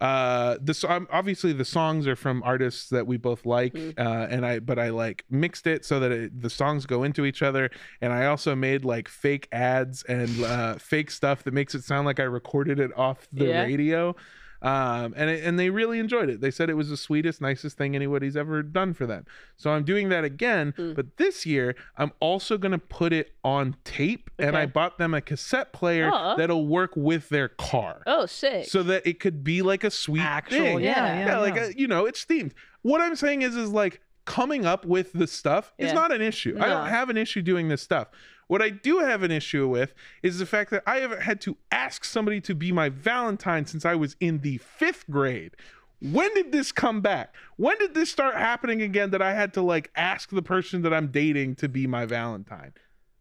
uh 0.00 0.56
the 0.62 0.86
um, 0.88 1.08
obviously 1.10 1.52
the 1.52 1.64
songs 1.64 2.06
are 2.06 2.14
from 2.14 2.40
artists 2.44 2.88
that 2.88 3.04
we 3.04 3.16
both 3.16 3.44
like 3.44 3.72
Mm. 3.74 3.98
uh 3.98 4.28
and 4.30 4.46
i 4.46 4.60
but 4.60 4.78
i 4.78 4.90
like 4.90 5.24
mixed 5.28 5.66
it 5.66 5.84
so 5.84 5.98
that 5.98 6.12
it, 6.12 6.40
the 6.40 6.48
songs 6.48 6.86
go 6.86 7.02
into 7.02 7.24
each 7.24 7.42
other 7.42 7.68
and 8.00 8.12
i 8.12 8.26
also 8.26 8.54
made 8.54 8.84
like 8.84 9.08
fake 9.08 9.48
ads 9.50 10.04
and 10.04 10.40
uh 10.44 10.74
fake 10.76 11.10
stuff 11.10 11.42
that 11.42 11.52
makes 11.52 11.74
it 11.74 11.82
sound 11.82 12.06
like 12.06 12.20
i 12.20 12.22
recorded 12.22 12.78
it 12.78 12.96
off 12.96 13.26
the 13.32 13.46
Yeah. 13.46 13.62
radio 13.64 14.14
um 14.60 15.14
and 15.16 15.30
it, 15.30 15.44
and 15.44 15.56
they 15.58 15.70
really 15.70 15.98
enjoyed 16.00 16.28
it 16.28 16.40
they 16.40 16.50
said 16.50 16.68
it 16.68 16.74
was 16.74 16.88
the 16.90 16.96
sweetest 16.96 17.40
nicest 17.40 17.76
thing 17.76 17.94
anybody's 17.94 18.36
ever 18.36 18.60
done 18.62 18.92
for 18.92 19.06
them 19.06 19.24
so 19.56 19.70
i'm 19.70 19.84
doing 19.84 20.08
that 20.08 20.24
again 20.24 20.74
Mm. 20.76 20.96
but 20.96 21.16
this 21.16 21.46
year 21.46 21.76
i'm 21.96 22.10
also 22.20 22.58
going 22.58 22.72
to 22.72 22.78
put 22.78 23.12
it 23.12 23.32
on 23.44 23.76
tape 23.84 24.30
and 24.38 24.56
i 24.56 24.66
bought 24.66 24.98
them 24.98 25.14
a 25.14 25.20
cassette 25.20 25.72
player 25.72 26.10
Aw. 26.12 26.34
that'll 26.36 26.66
work 26.66 26.92
with 26.96 27.28
their 27.28 27.48
car 27.48 28.02
Oh, 28.06 28.26
sick. 28.26 28.66
so 28.66 28.82
that 28.82 29.06
it 29.06 29.20
could 29.20 29.44
be 29.44 29.62
like 29.62 29.84
a 29.84 29.90
sweet 29.90 30.22
Actual, 30.22 30.58
thing. 30.58 30.80
yeah, 30.80 30.88
Yeah. 30.96 31.18
yeah, 31.20 31.26
Yeah, 31.26 31.38
like 31.38 31.54
yeah. 31.54 31.62
uh 31.62 31.68
you 31.76 31.86
know, 31.86 32.06
it's 32.06 32.24
themed. 32.24 32.52
What 32.82 33.00
I'm 33.00 33.14
saying 33.16 33.42
is, 33.42 33.54
is 33.56 33.70
like 33.70 34.00
coming 34.24 34.66
up 34.66 34.84
with 34.84 35.12
the 35.12 35.26
stuff 35.26 35.72
is 35.78 35.92
not 35.92 36.12
an 36.12 36.20
issue. 36.20 36.56
I 36.60 36.66
don't 36.66 36.86
have 36.88 37.08
an 37.10 37.16
issue 37.16 37.42
doing 37.42 37.68
this 37.68 37.80
stuff. 37.82 38.08
What 38.48 38.62
I 38.62 38.70
do 38.70 38.98
have 38.98 39.22
an 39.22 39.30
issue 39.30 39.68
with 39.68 39.94
is 40.22 40.38
the 40.38 40.46
fact 40.46 40.70
that 40.70 40.82
I 40.86 40.96
haven't 40.96 41.22
had 41.22 41.40
to 41.42 41.56
ask 41.70 42.04
somebody 42.04 42.40
to 42.42 42.54
be 42.54 42.72
my 42.72 42.88
Valentine 42.88 43.66
since 43.66 43.84
I 43.84 43.94
was 43.94 44.16
in 44.20 44.40
the 44.40 44.56
fifth 44.58 45.04
grade. 45.10 45.52
When 46.00 46.32
did 46.34 46.52
this 46.52 46.72
come 46.72 47.00
back? 47.00 47.34
When 47.56 47.76
did 47.78 47.94
this 47.94 48.10
start 48.10 48.36
happening 48.36 48.82
again 48.82 49.10
that 49.10 49.22
I 49.22 49.34
had 49.34 49.52
to 49.54 49.62
like 49.62 49.90
ask 49.96 50.30
the 50.30 50.42
person 50.42 50.82
that 50.82 50.94
I'm 50.94 51.08
dating 51.08 51.56
to 51.56 51.68
be 51.68 51.86
my 51.86 52.06
Valentine? 52.06 52.72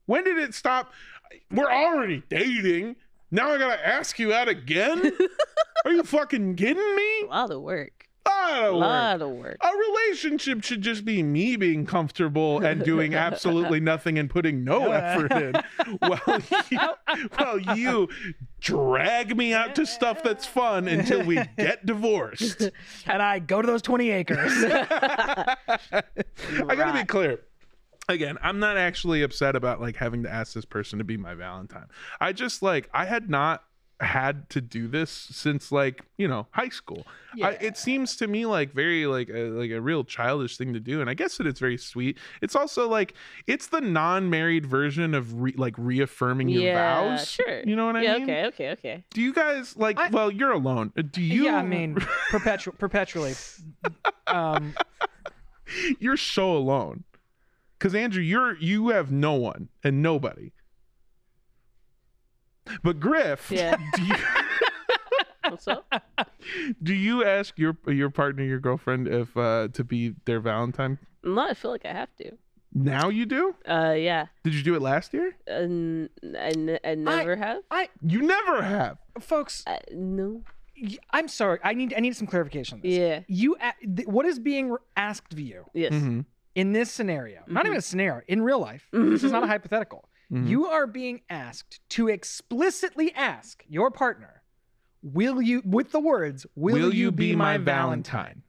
When 0.05 0.23
did 0.23 0.37
it 0.37 0.53
stop? 0.53 0.93
We're 1.51 1.71
already 1.71 2.23
dating. 2.29 2.95
Now 3.29 3.51
I 3.51 3.57
gotta 3.57 3.85
ask 3.85 4.17
you 4.19 4.31
out 4.31 4.47
again? 4.47 5.11
Are 5.85 5.91
you 5.91 6.03
fucking 6.03 6.55
kidding 6.55 6.95
me? 6.95 7.21
a 7.23 7.27
lot 7.29 7.51
of 7.51 7.61
work. 7.61 7.96
Lot 8.27 8.59
A 8.63 8.67
of 8.67 8.73
work. 8.73 8.81
lot 8.81 9.21
of 9.21 9.29
work. 9.31 9.57
A 9.61 9.69
relationship 9.77 10.63
should 10.63 10.81
just 10.81 11.05
be 11.05 11.23
me 11.23 11.55
being 11.55 11.85
comfortable 11.85 12.59
and 12.63 12.83
doing 12.83 13.13
absolutely 13.27 13.79
nothing 13.79 14.17
and 14.19 14.29
putting 14.29 14.63
no 14.63 14.91
effort 14.91 15.31
in. 15.31 15.53
While 15.99 16.41
you, 16.69 17.27
while 17.37 17.59
you 17.77 18.09
drag 18.59 19.35
me 19.37 19.53
out 19.53 19.75
to 19.75 19.85
stuff 19.85 20.23
that's 20.23 20.45
fun 20.45 20.87
until 20.87 21.23
we 21.23 21.35
get 21.57 21.85
divorced. 21.85 22.69
and 23.05 23.21
I 23.21 23.39
go 23.39 23.61
to 23.61 23.67
those 23.67 23.81
20 23.81 24.09
acres. 24.11 24.51
I 24.63 26.03
gotta 26.75 26.93
be 26.93 27.05
clear. 27.05 27.41
Again, 28.09 28.37
I'm 28.41 28.59
not 28.59 28.77
actually 28.77 29.21
upset 29.21 29.55
about 29.55 29.81
like 29.81 29.97
having 29.97 30.23
to 30.23 30.31
ask 30.31 30.53
this 30.53 30.63
person 30.65 30.97
to 30.99 31.03
be 31.05 31.17
my 31.17 31.33
Valentine. 31.33 31.87
I 32.21 32.31
just 32.31 32.61
like 32.63 32.89
I 32.93 33.05
had 33.05 33.29
not 33.29 33.63
had 33.99 34.47
to 34.51 34.61
do 34.61 34.87
this 34.87 35.09
since 35.09 35.71
like 35.71 36.03
you 36.17 36.27
know 36.27 36.47
high 36.51 36.69
school. 36.69 37.05
I, 37.41 37.51
it 37.61 37.77
seems 37.77 38.15
to 38.17 38.27
me 38.27 38.45
like 38.45 38.71
very 38.73 39.05
like 39.05 39.29
a, 39.29 39.49
like 39.49 39.71
a 39.71 39.79
real 39.79 40.03
childish 40.03 40.57
thing 40.57 40.73
to 40.73 40.79
do, 40.79 41.01
and 41.01 41.09
I 41.09 41.13
guess 41.13 41.37
that 41.37 41.45
it's 41.47 41.59
very 41.59 41.77
sweet. 41.77 42.17
It's 42.41 42.55
also 42.55 42.87
like 42.87 43.13
it's 43.47 43.67
the 43.67 43.81
non-married 43.81 44.65
version 44.65 45.13
of 45.13 45.41
re, 45.41 45.53
like 45.55 45.75
reaffirming 45.77 46.49
your 46.49 46.63
yeah, 46.63 47.01
vows. 47.17 47.27
sure. 47.27 47.61
You 47.63 47.75
know 47.75 47.85
what 47.85 47.95
I 47.95 48.01
yeah, 48.01 48.13
mean? 48.13 48.23
okay, 48.23 48.45
okay, 48.45 48.69
okay. 48.71 49.03
Do 49.13 49.21
you 49.21 49.33
guys 49.33 49.75
like? 49.77 49.99
I- 49.99 50.09
well, 50.09 50.31
you're 50.31 50.51
alone. 50.51 50.93
Uh, 50.97 51.03
Do 51.03 51.21
you? 51.21 51.45
yeah, 51.45 51.57
I 51.57 51.63
mean, 51.63 51.95
perpetual, 52.29 52.75
perpetually. 52.77 53.33
Um, 54.27 54.73
you're 55.99 56.17
so 56.17 56.55
alone. 56.55 57.03
Cause 57.79 57.93
Andrew, 57.93 58.23
you're 58.23 58.57
you 58.57 58.89
have 58.89 59.11
no 59.11 59.33
one 59.33 59.69
and 59.83 60.01
nobody. 60.01 60.51
But 62.83 62.99
Griff, 62.99 63.51
Yeah. 63.51 63.77
do 63.95 64.03
you 64.03 64.15
What's 65.49 65.67
up? 65.67 65.85
do 66.83 66.93
you 66.93 67.23
ask 67.23 67.57
your 67.57 67.77
your 67.87 68.09
partner, 68.09 68.43
your 68.43 68.59
girlfriend, 68.59 69.07
if 69.07 69.35
uh 69.37 69.69
to 69.73 69.83
be 69.83 70.13
their 70.25 70.39
Valentine? 70.39 70.97
No, 71.23 71.41
I 71.41 71.53
feel 71.53 71.71
like 71.71 71.85
I 71.85 71.93
have 71.93 72.13
to. 72.17 72.31
Now 72.73 73.09
you 73.09 73.25
do? 73.25 73.55
Uh, 73.67 73.95
yeah. 73.97 74.27
Did 74.43 74.53
you 74.53 74.61
do 74.61 74.75
it 74.75 74.81
last 74.81 75.13
year? 75.13 75.35
And 75.47 76.09
I, 76.37 76.49
n- 76.49 76.79
I 76.83 76.95
never 76.95 77.35
have. 77.35 77.63
I, 77.71 77.89
You 78.03 78.21
never 78.21 78.61
have. 78.61 78.97
folks, 79.19 79.63
I, 79.65 79.79
no. 79.93 80.43
y- 80.79 80.97
I'm 81.11 81.27
sorry. 81.27 81.59
I 81.63 81.73
need, 81.73 81.93
I 81.97 82.01
need 82.01 82.15
some 82.15 82.27
clarification 82.27 82.75
on 82.75 82.81
this. 82.81 82.95
Yeah. 82.95 83.21
You, 83.27 83.55
a- 83.59 83.73
th- 83.95 84.07
what 84.07 84.25
is 84.27 84.37
being 84.37 84.75
asked 84.95 85.33
of 85.33 85.39
you 85.39 85.63
Yes. 85.73 85.93
Mhm. 85.93 86.25
in 86.55 86.73
this 86.73 86.91
scenario? 86.91 87.39
Not 87.47 87.63
Mhm. 87.63 87.67
even 87.67 87.77
a 87.79 87.81
scenario. 87.81 88.21
In 88.27 88.41
real 88.41 88.59
life, 88.59 88.87
this 88.91 89.23
is 89.23 89.31
not 89.31 89.43
a 89.43 89.47
hypothetical. 89.47 90.07
Mhm. 90.31 90.47
You 90.49 90.65
are 90.67 90.87
being 90.87 91.21
asked 91.29 91.79
to 91.89 92.07
explicitly 92.09 93.13
ask 93.15 93.63
your 93.67 93.89
partner, 93.91 94.41
"Will 95.01 95.41
you?" 95.41 95.61
With 95.65 95.91
the 95.91 95.99
words, 95.99 96.45
"Will, 96.55 96.93
you, 96.93 97.11
be, 97.11 97.35
my 97.35 97.57
Valentine?" 97.57 98.43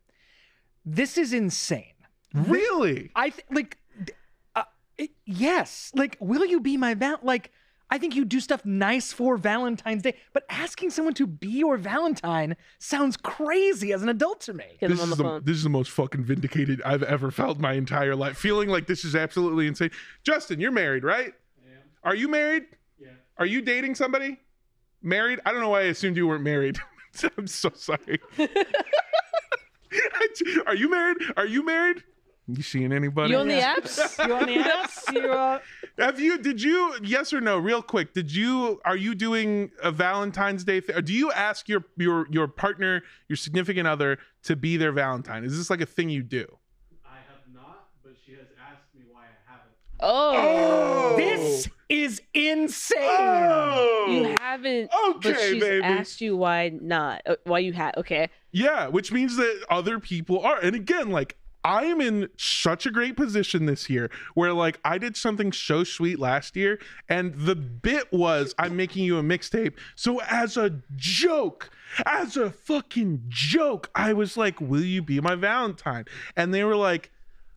This 0.84 1.16
is 1.18 1.32
insane. 1.32 1.92
Really? 2.34 3.10
I 3.14 3.30
th- 3.30 3.44
like, 3.50 3.78
uh, 4.56 4.64
it, 4.96 5.10
yes, 5.24 5.92
like, 5.94 6.16
will 6.20 6.44
you 6.44 6.60
be 6.60 6.76
my 6.76 6.94
val? 6.94 7.18
Like, 7.22 7.52
I 7.90 7.96
think 7.98 8.14
you 8.14 8.24
do 8.24 8.38
stuff 8.40 8.64
nice 8.66 9.12
for 9.12 9.36
Valentine's 9.38 10.02
Day, 10.02 10.14
but 10.34 10.44
asking 10.50 10.90
someone 10.90 11.14
to 11.14 11.26
be 11.26 11.48
your 11.48 11.76
Valentine 11.78 12.54
sounds 12.78 13.16
crazy 13.16 13.92
as 13.92 14.02
an 14.02 14.08
adult 14.10 14.40
to 14.42 14.52
me. 14.52 14.64
Get 14.80 14.90
This 14.90 15.00
on 15.00 15.04
is 15.04 15.10
the 15.10 15.16
the 15.16 15.22
phone. 15.24 15.42
this 15.44 15.56
is 15.56 15.62
the 15.62 15.70
most 15.70 15.90
fucking 15.90 16.24
vindicated 16.24 16.82
I've 16.82 17.02
ever 17.02 17.30
felt 17.30 17.58
my 17.58 17.72
entire 17.74 18.14
life. 18.16 18.36
Feeling 18.36 18.68
like 18.68 18.86
this 18.86 19.04
is 19.04 19.14
absolutely 19.16 19.66
insane. 19.66 19.90
Justin, 20.22 20.60
you're 20.60 20.70
married, 20.70 21.02
right? 21.04 21.34
Are 22.08 22.14
you 22.14 22.26
married? 22.28 22.64
Yeah. 22.98 23.08
Are 23.36 23.44
you 23.44 23.60
dating 23.60 23.94
somebody? 23.94 24.40
Married? 25.02 25.40
I 25.44 25.52
don't 25.52 25.60
know 25.60 25.68
why 25.68 25.80
I 25.80 25.88
assumed 25.92 26.16
you 26.16 26.26
weren't 26.26 26.42
married. 26.42 26.78
I'm 27.36 27.46
so 27.46 27.70
sorry. 27.74 28.18
Are 30.66 30.74
you 30.74 30.88
married? 30.88 31.18
Are 31.36 31.44
you 31.44 31.62
married? 31.66 32.02
You 32.46 32.62
seeing 32.62 32.94
anybody? 32.94 33.32
You 33.32 33.40
on 33.40 33.48
the 33.48 33.60
apps? 33.60 34.26
You 34.26 34.34
on 34.34 34.46
the 34.46 34.56
apps? 34.70 35.12
You, 35.12 35.30
uh, 35.30 35.58
Have 35.98 36.18
you? 36.18 36.38
Did 36.38 36.62
you? 36.62 36.94
Yes 37.02 37.34
or 37.34 37.42
no? 37.42 37.58
Real 37.58 37.82
quick. 37.82 38.14
Did 38.14 38.34
you? 38.34 38.80
Are 38.86 38.96
you 38.96 39.14
doing 39.14 39.70
a 39.82 39.92
Valentine's 39.92 40.64
Day? 40.64 40.80
Th- 40.80 41.04
do 41.04 41.12
you 41.12 41.30
ask 41.32 41.68
your 41.68 41.84
your 41.98 42.26
your 42.30 42.48
partner, 42.48 43.02
your 43.28 43.36
significant 43.36 43.86
other, 43.86 44.16
to 44.44 44.56
be 44.56 44.78
their 44.78 44.92
Valentine? 44.92 45.44
Is 45.44 45.58
this 45.58 45.68
like 45.68 45.82
a 45.82 45.86
thing 45.86 46.08
you 46.08 46.22
do? 46.22 46.46
I 47.04 47.16
have 47.16 47.54
not, 47.54 47.88
but 48.02 48.14
she 48.24 48.32
has 48.32 48.46
asked 48.66 48.94
me 48.94 49.02
why 49.12 49.24
I 49.24 49.52
haven't. 49.52 49.74
Oh. 50.00 51.16
This 51.18 51.68
is 51.88 52.20
insane. 52.34 52.98
Oh. 53.00 54.06
You 54.08 54.36
haven't. 54.40 54.90
Okay, 55.10 55.32
but 55.32 55.40
she's 55.40 55.62
baby. 55.62 55.84
asked 55.84 56.20
you 56.20 56.36
why 56.36 56.70
not. 56.80 57.22
Uh, 57.26 57.36
Why 57.44 57.60
you 57.60 57.72
had? 57.72 57.96
Okay. 57.96 58.28
Yeah, 58.52 58.88
which 58.88 59.12
means 59.12 59.36
that 59.36 59.64
other 59.70 59.98
people 59.98 60.40
are. 60.40 60.58
And 60.60 60.74
again, 60.74 61.10
like 61.10 61.36
I 61.64 61.84
am 61.84 62.00
in 62.00 62.28
such 62.36 62.86
a 62.86 62.90
great 62.90 63.16
position 63.16 63.66
this 63.66 63.90
year 63.90 64.10
where 64.34 64.52
like 64.52 64.78
I 64.84 64.96
did 64.98 65.16
something 65.16 65.52
so 65.52 65.84
sweet 65.84 66.18
last 66.18 66.56
year 66.56 66.78
and 67.08 67.34
the 67.34 67.56
bit 67.56 68.12
was 68.12 68.54
I'm 68.58 68.76
making 68.76 69.04
you 69.04 69.18
a 69.18 69.22
mixtape. 69.22 69.74
So 69.94 70.20
as 70.22 70.56
a 70.56 70.80
joke, 70.96 71.70
as 72.06 72.36
a 72.36 72.50
fucking 72.50 73.24
joke, 73.28 73.90
I 73.94 74.12
was 74.12 74.36
like, 74.36 74.60
"Will 74.60 74.84
you 74.84 75.02
be 75.02 75.20
my 75.20 75.34
Valentine?" 75.34 76.04
And 76.36 76.54
they 76.54 76.64
were 76.64 76.76
like, 76.76 77.10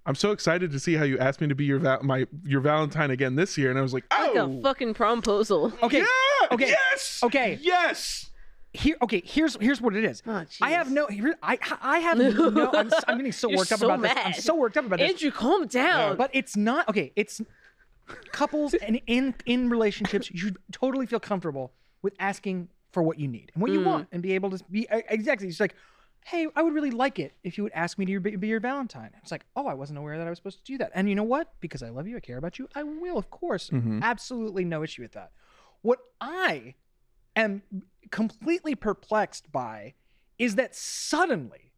I'm 0.06 0.16
so 0.16 0.32
excited 0.32 0.72
to 0.72 0.80
see 0.80 0.96
how 0.96 1.04
you 1.04 1.20
asked 1.20 1.42
me 1.42 1.48
to 1.48 1.56
be 1.56 1.66
your 1.66 1.80
val- 1.80 2.02
my 2.02 2.26
your 2.44 2.62
Valentine 2.62 3.12
again 3.12 3.36
this 3.36 3.58
year, 3.58 3.70
and 3.70 3.78
I 3.78 3.82
was 3.82 3.94
like, 3.94 4.06
oh, 4.12 4.32
Like 4.34 4.36
"Oh, 4.36 4.60
a 4.60 4.62
fucking 4.62 4.94
promposal. 4.96 5.72
Okay. 5.84 6.00
yeah, 6.00 6.48
okay, 6.52 6.70
yes, 6.70 7.20
okay. 7.24 7.60
yes." 7.62 8.32
Here, 8.74 8.96
okay. 9.02 9.22
Here's 9.26 9.58
here's 9.58 9.82
what 9.82 9.96
it 9.96 10.06
is. 10.06 10.24
Oh, 10.26 10.46
I 10.62 10.72
have 10.72 10.90
no. 10.90 11.06
Here, 11.08 11.36
I 11.44 11.58
I 11.82 12.00
have 12.00 12.18
no. 12.18 12.72
I'm, 12.74 12.88
s- 12.88 13.04
I'm 13.08 13.18
getting 13.18 13.34
so 13.34 13.50
worked 13.50 13.72
up 13.72 13.80
so 13.80 13.92
about 13.92 14.02
this. 14.02 14.14
I'm 14.16 14.34
so 14.34 14.56
worked 14.56 14.78
up 14.78 14.86
about 14.86 15.00
this. 15.00 15.12
Andrew, 15.12 15.30
calm 15.30 15.68
down. 15.68 16.16
But 16.16 16.32
it's 16.34 16.56
not 16.56 16.88
okay. 16.88 17.12
It's 17.16 17.42
couples 18.32 18.74
and 18.74 19.02
in 19.08 19.36
in 19.46 19.70
relationships. 19.70 20.32
You 20.32 20.38
should 20.40 20.58
totally 20.72 21.06
feel 21.06 21.20
comfortable 21.20 21.74
with 22.02 22.14
asking 22.18 22.70
for 22.92 23.04
what 23.04 23.20
you 23.20 23.28
need 23.28 23.52
and 23.54 23.62
what 23.62 23.72
you 23.72 23.82
mm. 23.82 23.86
want, 23.86 24.08
and 24.12 24.24
be 24.24 24.34
able 24.34 24.50
to 24.52 24.64
be 24.72 24.88
exactly. 24.90 25.50
It's 25.50 25.60
like, 25.60 25.76
hey, 26.26 26.48
I 26.56 26.62
would 26.62 26.74
really 26.74 26.92
like 26.92 27.18
it 27.20 27.34
if 27.44 27.58
you 27.58 27.64
would 27.64 27.72
ask 27.74 27.98
me 27.98 28.06
to 28.06 28.20
be 28.20 28.36
be 28.36 28.48
your 28.48 28.60
Valentine. 28.60 29.12
It's 29.22 29.32
like, 29.32 29.46
oh, 29.56 29.68
I 29.68 29.74
wasn't 29.74 30.00
aware 30.00 30.18
that 30.18 30.28
I 30.28 30.30
was 30.30 30.38
supposed 30.40 30.60
to 30.66 30.72
do 30.72 30.78
that. 30.78 30.92
And 30.94 31.10
you 31.10 31.16
know 31.16 31.24
what? 31.24 31.54
Because 31.60 31.82
I 31.84 31.90
love 31.90 32.08
you, 32.08 32.16
I 32.18 32.20
care 32.20 32.38
about 32.38 32.60
you. 32.60 32.68
I 32.76 32.84
will, 32.84 33.18
of 33.18 33.30
course, 33.30 33.70
absolutely 34.02 34.64
no 34.66 34.84
issue 34.84 35.02
with 35.02 35.14
that. 35.14 35.32
What 35.82 36.00
I 36.22 36.76
am 37.36 37.64
completely 38.12 38.76
perplexed 38.76 39.52
by 39.52 39.96
is 40.38 40.56
that 40.56 40.76
suddenly 40.76 41.72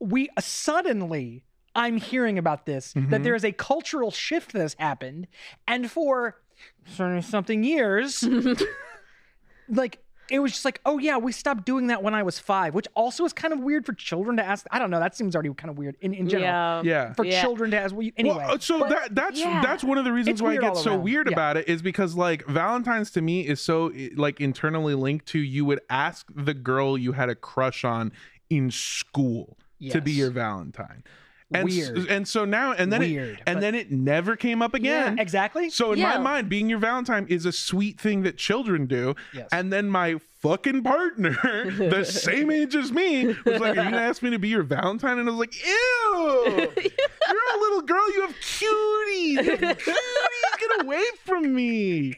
we 0.00 0.28
suddenly 0.40 1.44
I'm 1.74 1.98
hearing 1.98 2.38
about 2.38 2.66
this 2.66 2.92
that 2.94 3.20
Mhm. 3.20 3.22
there 3.22 3.34
is 3.34 3.44
a 3.44 3.52
cultural 3.52 4.10
shift 4.10 4.52
that 4.52 4.60
has 4.60 4.74
happened, 4.78 5.28
and 5.66 5.90
for 5.90 6.40
certain 6.86 7.22
something 7.22 7.62
years, 7.64 8.24
like 9.68 10.02
it 10.30 10.38
was 10.40 10.52
just 10.52 10.64
like, 10.64 10.80
oh 10.84 10.98
yeah, 10.98 11.16
we 11.16 11.32
stopped 11.32 11.64
doing 11.64 11.86
that 11.88 12.02
when 12.02 12.14
I 12.14 12.22
was 12.22 12.38
five, 12.38 12.74
which 12.74 12.86
also 12.94 13.24
is 13.24 13.32
kind 13.32 13.52
of 13.54 13.60
weird 13.60 13.86
for 13.86 13.92
children 13.94 14.36
to 14.36 14.44
ask. 14.44 14.66
I 14.70 14.78
don't 14.78 14.90
know. 14.90 15.00
That 15.00 15.16
seems 15.16 15.34
already 15.34 15.52
kind 15.54 15.70
of 15.70 15.78
weird 15.78 15.96
in, 16.00 16.12
in 16.14 16.28
general 16.28 16.84
yeah. 16.84 17.06
Yeah. 17.08 17.12
for 17.14 17.24
Yeah. 17.24 17.40
children 17.40 17.70
to 17.72 17.78
ask. 17.80 17.94
Well, 17.94 18.08
anyway, 18.16 18.36
Well, 18.36 18.50
uh, 18.54 18.58
so 18.58 18.78
but- 18.80 18.90
that 18.90 19.14
that's 19.14 19.38
yeah. 19.40 19.62
that's 19.62 19.82
one 19.84 19.98
of 19.98 20.04
the 20.04 20.12
reasons 20.12 20.34
It's 20.34 20.42
why 20.42 20.50
weird 20.50 20.64
it 20.64 20.66
all 20.66 20.72
gets 20.74 20.84
so 20.84 20.90
around. 20.92 21.02
weird 21.02 21.26
Yeah. 21.28 21.32
about 21.34 21.56
it 21.56 21.68
is 21.68 21.82
because 21.82 22.14
like 22.16 22.44
Valentine's 22.46 23.10
to 23.12 23.20
me 23.22 23.46
is 23.46 23.60
so 23.60 23.92
like 24.16 24.40
internally 24.40 24.94
linked 24.94 25.26
to 25.26 25.38
you 25.38 25.64
would 25.64 25.80
ask 25.88 26.26
the 26.34 26.54
girl 26.54 26.98
you 26.98 27.12
had 27.12 27.28
a 27.28 27.34
crush 27.34 27.84
on 27.84 28.12
in 28.50 28.70
school 28.70 29.56
to 29.90 30.00
be 30.00 30.12
your 30.12 30.30
Valentine. 30.30 31.04
And 31.50 31.70
s- 31.70 31.90
and 32.10 32.28
so 32.28 32.44
now 32.44 32.72
and 32.72 32.92
then 32.92 33.00
Weird, 33.00 33.38
it, 33.38 33.42
and 33.46 33.56
but- 33.56 33.60
then 33.62 33.74
it 33.74 33.90
never 33.90 34.36
came 34.36 34.60
up 34.60 34.74
again. 34.74 35.16
yeah, 35.16 35.22
exactly. 35.22 35.70
So 35.70 35.92
in 35.92 36.00
my 36.02 36.14
Yeah. 36.14 36.18
mind, 36.18 36.48
being 36.50 36.68
your 36.68 36.78
Valentine 36.78 37.26
is 37.30 37.46
a 37.46 37.52
sweet 37.52 37.98
thing 37.98 38.22
that 38.24 38.36
children 38.36 38.86
do. 38.86 39.14
Yes. 39.32 39.48
And 39.50 39.72
then 39.72 39.88
my 39.88 40.16
fucking 40.42 40.82
partner, 40.82 41.32
the 41.90 42.04
same 42.04 42.50
age 42.50 42.76
as 42.76 42.92
me, 42.92 43.28
was 43.46 43.60
like, 43.60 43.78
"Are 43.78 43.82
you 43.84 43.90
gonna 43.90 43.96
ask 43.96 44.20
me 44.22 44.28
to 44.30 44.38
be 44.38 44.48
your 44.48 44.62
Valentine?" 44.62 45.18
And 45.18 45.26
I 45.26 45.32
was 45.32 45.40
like, 45.40 45.54
"Ew, 45.54 46.70
you're 46.76 47.54
a 47.54 47.58
little 47.60 47.80
girl. 47.82 48.12
You 48.12 48.20
have 48.26 48.34
cuties. 48.42 49.44
You 49.44 49.56
have 49.68 49.78
cuties. 49.78 50.58
Get 50.58 50.84
away 50.84 51.02
from 51.24 51.54
me, 51.54 52.14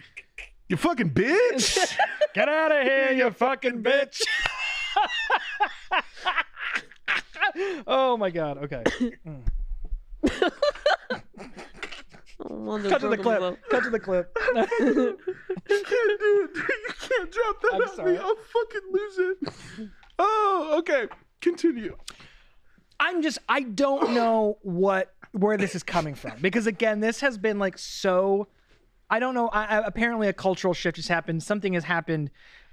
you 0.69 0.77
fucking 0.77 1.11
bitch." 1.11 1.97
Get 2.35 2.49
out 2.49 2.73
of 2.73 2.83
here, 2.83 3.13
you 3.13 3.31
fucking 3.31 3.83
bitch. 3.85 4.21
Oh 7.87 8.17
my 8.17 8.31
god. 8.31 8.59
Okay. 8.65 8.83
Mm. 9.27 9.43
Mondo 12.49 12.89
Cut 12.89 13.01
to 13.03 13.09
the 13.09 13.19
clip. 13.19 13.59
Cut 13.71 13.83
to 13.85 13.91
the 13.91 14.01
clip. 14.01 14.37
You 14.55 14.65
can't 15.69 16.21
do 16.21 16.49
it. 16.55 16.57
You 17.11 17.17
can't 17.17 17.31
drop 17.33 17.61
that 17.63 17.71
I'm 17.75 18.01
on 18.07 18.13
me. 18.13 18.17
I'll 18.19 18.37
fucking 18.37 18.81
lose 18.93 19.19
it. 19.19 19.89
Oh, 20.19 20.77
okay. 20.79 21.07
Continue. 21.41 21.97
I'm 23.01 23.23
just 23.23 23.39
I 23.49 23.61
don't 23.63 24.13
know 24.13 24.59
what 24.63 25.13
where 25.33 25.57
this 25.57 25.75
is 25.75 25.83
coming 25.83 26.15
from 26.15 26.33
because 26.41 26.67
again 26.67 27.01
this 27.01 27.21
has 27.21 27.39
been 27.39 27.59
like 27.59 27.79
so 27.79 28.49
I 29.09 29.19
don't 29.19 29.35
know 29.35 29.49
I, 29.49 29.79
I- 29.79 29.87
apparently 29.87 30.29
a 30.29 30.33
cultural 30.33 30.75
shift 30.75 30.97
has 30.99 31.09
happened 31.09 31.43
something 31.43 31.73
has 31.73 31.85
happened 31.85 32.31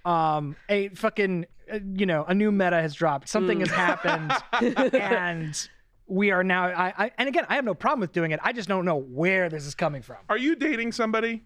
um 0.08 0.56
a 0.70 0.90
fucking 0.90 1.46
uh, 1.72 1.80
you 1.94 2.06
know 2.06 2.24
a 2.28 2.34
new 2.34 2.52
meta 2.52 2.82
has 2.82 2.94
dropped 2.96 3.28
something 3.28 3.60
has 3.60 3.70
happened 3.70 4.32
and 4.94 5.70
we 6.08 6.32
are 6.32 6.44
now 6.44 6.68
I, 6.68 6.94
I 7.06 7.12
and 7.18 7.28
again 7.28 7.46
I 7.50 7.56
have 7.56 7.66
no 7.66 7.74
problem 7.74 8.00
with 8.00 8.14
doing 8.14 8.32
it 8.32 8.40
I 8.42 8.54
just 8.54 8.70
don't 8.70 8.86
know 8.86 8.96
where 8.96 9.50
this 9.50 9.66
is 9.66 9.76
coming 9.76 10.02
from 10.02 10.18
Are 10.30 10.38
you 10.38 10.56
dating 10.56 10.94
somebody? 10.94 11.44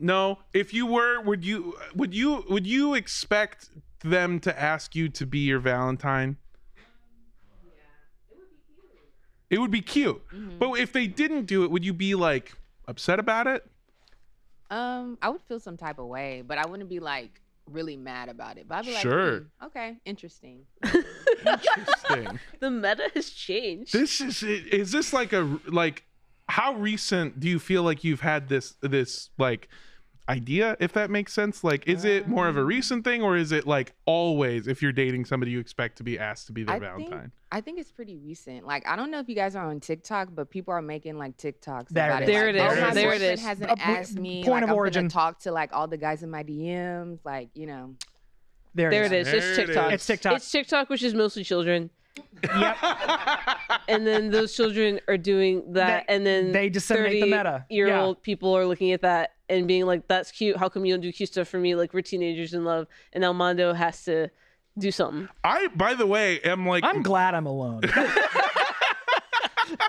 No. 0.00 0.38
If 0.54 0.72
you 0.72 0.86
were, 0.86 1.20
would 1.20 1.44
you 1.44 1.74
would 1.94 2.14
you 2.14 2.42
would 2.48 2.66
you 2.66 2.94
expect 2.94 3.68
them 4.02 4.40
to 4.40 4.60
ask 4.60 4.96
you 4.96 5.10
to 5.10 5.26
be 5.26 5.40
your 5.40 5.60
Valentine? 5.60 6.38
Yeah. 6.74 6.82
It 9.50 9.58
would 9.60 9.70
be 9.70 9.82
cute. 9.82 10.22
But 10.58 10.72
if 10.78 10.92
they 10.92 11.06
didn't 11.06 11.44
do 11.44 11.64
it, 11.64 11.70
would 11.70 11.84
you 11.84 11.92
be 11.92 12.14
like 12.14 12.54
upset 12.88 13.18
about 13.20 13.46
it? 13.46 13.64
Um, 14.70 15.18
I 15.20 15.28
would 15.30 15.42
feel 15.42 15.58
some 15.60 15.76
type 15.76 15.98
of 15.98 16.06
way, 16.06 16.42
but 16.46 16.56
I 16.58 16.66
wouldn't 16.66 16.88
be 16.88 17.00
like 17.00 17.40
really 17.66 17.96
mad 17.96 18.28
about 18.28 18.56
it. 18.58 18.66
But 18.68 18.78
I'd 18.78 18.84
be 18.86 18.92
like, 18.92 19.02
Sure. 19.02 19.38
"Hmm, 19.60 19.66
okay, 19.66 19.96
interesting. 20.04 20.66
Interesting. 20.84 22.38
The 22.60 22.70
meta 22.70 23.10
has 23.14 23.30
changed. 23.30 23.92
this 23.92 24.20
is 24.20 24.42
is 24.42 24.92
this 24.92 25.12
like 25.12 25.32
a 25.32 25.58
like 25.66 26.04
how 26.48 26.74
recent 26.74 27.40
do 27.40 27.48
you 27.48 27.58
feel 27.58 27.82
like 27.82 28.04
you've 28.04 28.20
had 28.20 28.48
this 28.48 28.74
this 28.82 29.30
like 29.38 29.68
idea 30.28 30.76
if 30.78 30.92
that 30.92 31.10
makes 31.10 31.32
sense 31.32 31.64
like 31.64 31.88
is 31.88 32.04
it 32.04 32.28
more 32.28 32.46
of 32.46 32.56
a 32.56 32.60
mm. 32.60 32.66
recent 32.66 33.02
thing 33.04 33.20
or 33.20 33.36
is 33.36 33.50
it 33.50 33.66
like 33.66 33.94
always 34.06 34.68
if 34.68 34.80
you're 34.80 34.92
dating 34.92 35.24
somebody 35.24 35.50
you 35.50 35.58
expect 35.58 35.96
to 35.96 36.04
be 36.04 36.18
asked 36.18 36.46
to 36.46 36.52
be 36.52 36.62
their 36.62 36.76
I 36.76 36.78
valentine 36.78 37.20
think 37.20 37.32
I 37.52 37.60
think 37.60 37.80
it's 37.80 37.90
pretty 37.90 38.16
recent. 38.16 38.64
Like 38.64 38.86
I 38.86 38.94
don't 38.94 39.10
know 39.10 39.18
if 39.18 39.28
you 39.28 39.34
guys 39.34 39.56
are 39.56 39.66
on 39.66 39.80
TikTok, 39.80 40.28
but 40.34 40.50
people 40.50 40.72
are 40.72 40.82
making 40.82 41.18
like 41.18 41.36
TikToks 41.36 41.88
There 41.88 42.10
about 42.10 42.22
it 42.22 42.28
it. 42.28 42.32
is. 42.32 42.36
There 42.36 42.46
like, 42.46 42.54
it 42.54 42.60
oh, 42.60 42.72
is. 42.72 42.80
my 42.80 42.94
There 42.94 43.12
it 43.12 43.18
boyfriend. 43.18 43.40
Hasn't 43.40 43.70
po- 43.70 43.76
asked 43.80 44.14
me. 44.14 44.44
point 44.44 44.52
like, 44.52 44.62
of 44.64 44.70
I'm 44.70 44.76
origin. 44.76 45.02
Gonna 45.04 45.10
talk 45.10 45.40
to 45.40 45.52
like 45.52 45.70
all 45.72 45.88
the 45.88 45.96
guys 45.96 46.22
in 46.22 46.30
my 46.30 46.44
DMs. 46.44 47.18
Like 47.24 47.48
you 47.54 47.66
know. 47.66 47.96
there, 48.74 48.90
there 48.90 49.04
it 49.04 49.12
is. 49.12 49.26
There 49.26 49.36
It's 49.36 49.56
TikTok. 49.56 49.88
is. 49.88 49.94
It's 49.94 50.06
TikTok. 50.06 50.36
It's 50.36 50.50
TikTok, 50.50 50.90
which 50.90 51.02
is 51.02 51.14
mostly 51.14 51.42
children. 51.42 51.90
yep 52.42 52.76
and 53.88 54.06
then 54.06 54.30
those 54.30 54.54
children 54.54 55.00
are 55.08 55.16
doing 55.16 55.72
that, 55.72 56.06
They- 56.06 56.14
and 56.14 56.26
then 56.26 56.52
they 56.52 56.68
disseminate 56.68 57.20
the 57.20 57.26
meta. 57.26 57.64
Year 57.68 57.88
Yeah. 57.88 58.02
old 58.02 58.22
people 58.22 58.56
are 58.56 58.66
looking 58.66 58.92
at 58.92 59.02
that 59.02 59.34
and 59.50 59.66
being 59.66 59.84
like, 59.84 60.08
"That's 60.08 60.30
cute. 60.30 60.56
How 60.56 60.68
come 60.68 60.84
you 60.84 60.94
don't 60.94 61.00
do 61.00 61.12
cute 61.12 61.28
stuff 61.30 61.48
for 61.48 61.58
me? 61.58 61.74
Like 61.74 61.92
we're 61.92 62.02
teenagers 62.02 62.54
in 62.54 62.64
love." 62.64 62.86
And 63.12 63.22
now 63.22 63.32
Mondo 63.32 63.74
has 63.74 64.04
to 64.04 64.30
do 64.78 64.90
something. 64.90 65.28
i 65.44 65.66
by 65.74 65.94
the 65.94 66.06
way 66.06 66.40
am 66.40 66.66
like 66.66 66.84
I'm 66.84 67.02
glad 67.02 67.34
I'm 67.34 67.46
alone 67.46 67.82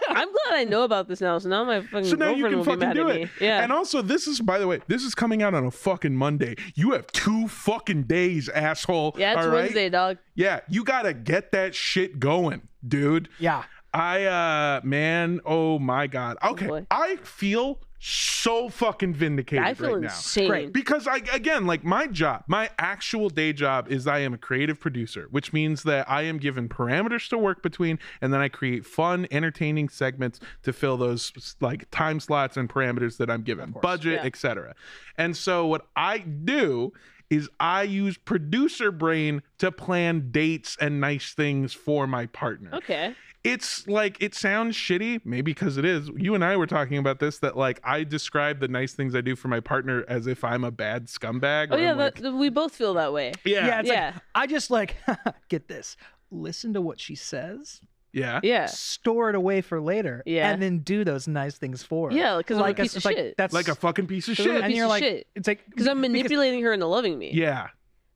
I'm 0.09 0.27
glad 0.31 0.53
I 0.53 0.65
know 0.67 0.83
about 0.83 1.07
this 1.07 1.21
now. 1.21 1.39
So 1.39 1.49
now 1.49 1.63
my 1.63 1.81
fucking 1.81 2.05
so 2.05 2.15
now 2.15 2.29
you 2.29 2.43
girlfriend 2.43 2.51
can 2.51 2.57
will 2.57 2.65
be 2.65 2.69
fucking 2.71 2.79
mad 2.79 2.93
do 2.95 3.09
at 3.09 3.15
it 3.15 3.23
me. 3.23 3.47
Yeah. 3.47 3.63
and 3.63 3.71
also 3.71 4.01
this 4.01 4.27
is 4.27 4.39
by 4.41 4.59
the 4.59 4.67
way 4.67 4.81
this 4.87 5.03
is 5.03 5.15
coming 5.15 5.41
out 5.41 5.53
on 5.53 5.65
a 5.65 5.71
fucking 5.71 6.15
monday 6.15 6.55
you 6.75 6.91
have 6.91 7.07
two 7.07 7.47
fucking 7.47 8.03
days 8.03 8.49
asshole 8.49 9.15
yeah, 9.17 9.31
it's 9.33 9.41
all 9.45 9.47
right? 9.47 9.63
Wednesday, 9.63 9.89
dog. 9.89 10.17
yeah 10.35 10.59
you 10.67 10.83
gotta 10.83 11.13
get 11.13 11.51
that 11.53 11.73
shit 11.73 12.19
going 12.19 12.67
dude 12.87 13.29
yeah 13.39 13.63
I 13.93 14.23
uh 14.25 14.81
man, 14.83 15.41
oh 15.45 15.79
my 15.79 16.07
god. 16.07 16.37
Okay. 16.43 16.67
boy. 16.67 16.87
I 16.91 17.17
feel 17.17 17.79
so 18.03 18.67
fucking 18.69 19.13
vindicated 19.13 19.63
I 19.63 19.75
feel 19.75 19.93
right 19.99 20.01
now. 20.01 20.47
Great. 20.47 20.73
Because 20.73 21.07
I 21.07 21.17
again, 21.33 21.67
like 21.67 21.83
my 21.83 22.07
job, 22.07 22.43
my 22.47 22.69
actual 22.79 23.29
day 23.29 23.53
job 23.53 23.91
is 23.91 24.07
I 24.07 24.19
am 24.19 24.33
a 24.33 24.37
creative 24.39 24.79
producer, 24.79 25.27
which 25.29 25.53
means 25.53 25.83
that 25.83 26.09
I 26.09 26.23
am 26.23 26.37
given 26.39 26.67
parameters 26.67 27.29
to 27.29 27.37
work 27.37 27.61
between 27.61 27.99
and 28.21 28.33
then 28.33 28.41
I 28.41 28.47
create 28.47 28.85
fun, 28.85 29.27
entertaining 29.29 29.89
segments 29.89 30.39
to 30.63 30.73
fill 30.73 30.97
those 30.97 31.55
like 31.59 31.91
time 31.91 32.19
slots 32.19 32.57
and 32.57 32.67
parameters 32.67 33.17
that 33.17 33.29
I'm 33.29 33.43
given, 33.43 33.75
budget, 33.81 34.13
Yeah. 34.21 34.25
etc. 34.25 34.73
And 35.17 35.37
so 35.37 35.67
what 35.67 35.85
I 35.95 36.19
do 36.19 36.93
is 37.31 37.49
I 37.59 37.81
use 37.83 38.17
producer 38.17 38.91
brain 38.91 39.41
to 39.57 39.71
plan 39.71 40.29
dates 40.31 40.77
and 40.79 41.01
nice 41.01 41.33
things 41.33 41.73
for 41.73 42.05
my 42.05 42.27
partner 42.27 42.69
Okay. 42.75 43.15
it's 43.43 43.87
like 43.87 44.21
it 44.21 44.35
sounds 44.35 44.75
shitty 44.75 45.21
maybe 45.25 45.51
because 45.51 45.77
it 45.77 45.85
is 45.85 46.09
you 46.15 46.35
and 46.35 46.43
i 46.45 46.55
were 46.55 46.67
talking 46.67 46.97
about 46.99 47.17
this 47.19 47.39
that 47.39 47.57
like 47.57 47.79
i 47.83 48.03
describe 48.03 48.59
the 48.59 48.67
nice 48.67 48.93
things 48.93 49.15
i 49.15 49.21
do 49.21 49.35
for 49.35 49.47
my 49.47 49.59
partner 49.59 50.03
as 50.07 50.27
if 50.27 50.43
i'm 50.43 50.63
a 50.63 50.69
bad 50.71 51.07
scumbag 51.07 51.69
Oh 51.71 51.77
yeah, 51.77 51.91
I'm 51.93 51.97
that, 51.97 52.33
we 52.33 52.49
both 52.49 52.75
feel 52.75 52.93
that 52.95 53.11
way. 53.13 53.33
yeah 53.43 53.65
yeah, 53.65 53.79
it's 53.79 53.89
Yeah. 53.89 54.11
like 54.13 54.23
I 54.35 54.45
just 54.47 54.69
like 54.69 54.95
get 55.49 55.67
this. 55.67 55.97
Listen 56.33 56.73
to 56.73 56.81
what 56.81 56.99
she 56.99 57.15
says, 57.15 57.81
Yeah. 58.13 58.39
Yeah. 58.43 58.65
store 58.65 59.29
it 59.29 59.35
away 59.35 59.61
for 59.61 59.79
later, 59.81 60.21
Yeah. 60.25 60.49
and 60.51 60.61
then 60.61 60.79
do 60.79 61.03
those 61.03 61.27
nice 61.27 61.57
things 61.57 61.81
for 61.83 62.09
her. 62.11 62.15
Yeah, 62.15 62.37
because 62.37 62.57
I'm 62.57 62.63
a 62.63 62.65
like 62.67 62.77
piece 62.77 62.95
it's 62.95 62.97
of 62.97 63.05
like 63.05 63.17
shit. 63.17 63.35
that's 63.37 63.53
Like 63.53 63.67
a 63.69 63.75
fucking 63.75 64.07
piece 64.07 64.27
of 64.27 64.37
I'm 64.39 64.45
shit. 64.45 64.61
and 64.63 64.73
you're 64.73 64.85
of 64.85 64.89
like 64.89 65.03
shit. 65.03 65.27
it's 65.35 65.47
like 65.47 65.65
Because 65.69 65.87
I'm 65.87 66.01
manipulating 66.01 66.61
her 66.63 66.73
into 66.73 66.87
loving 66.87 67.17
me. 67.17 67.31
Yeah. 67.33 67.67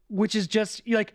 which 0.09 0.35
is 0.35 0.47
just 0.47 0.81
like 0.87 1.13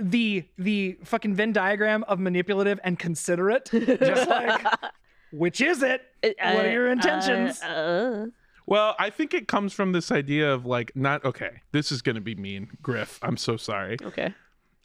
the 0.00 0.44
the 0.58 0.98
fucking 1.04 1.34
Venn 1.34 1.52
diagram 1.52 2.04
of 2.04 2.18
manipulative 2.20 2.78
and 2.84 2.98
considerate. 2.98 3.68
just 3.72 4.28
like 4.28 4.64
which 5.32 5.60
is 5.60 5.82
it? 5.82 6.02
It- 6.22 6.36
What 6.42 6.66
are 6.66 6.70
your 6.72 6.88
uh, 6.88 6.92
intentions? 6.92 7.60
I- 7.62 7.68
uh, 7.68 8.26
Well, 8.66 8.94
I 9.00 9.10
think 9.10 9.32
it 9.34 9.48
comes 9.48 9.72
from 9.72 9.92
this 9.92 10.12
idea 10.12 10.52
of 10.52 10.64
like 10.66 10.94
not 10.94 11.24
okay. 11.24 11.62
This 11.72 11.90
is 11.90 12.02
gonna 12.02 12.20
be 12.20 12.34
mean, 12.34 12.68
Griff. 12.82 13.18
I'm 13.22 13.36
so 13.36 13.56
sorry. 13.56 13.96
okay. 14.02 14.34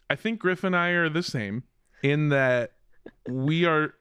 I 0.08 0.14
think 0.16 0.40
Griff 0.40 0.64
and 0.64 0.74
I 0.74 0.88
are 0.90 1.08
the 1.08 1.22
same 1.22 1.64
in 2.02 2.28
that 2.30 2.72
we 3.28 3.64
are 3.64 3.94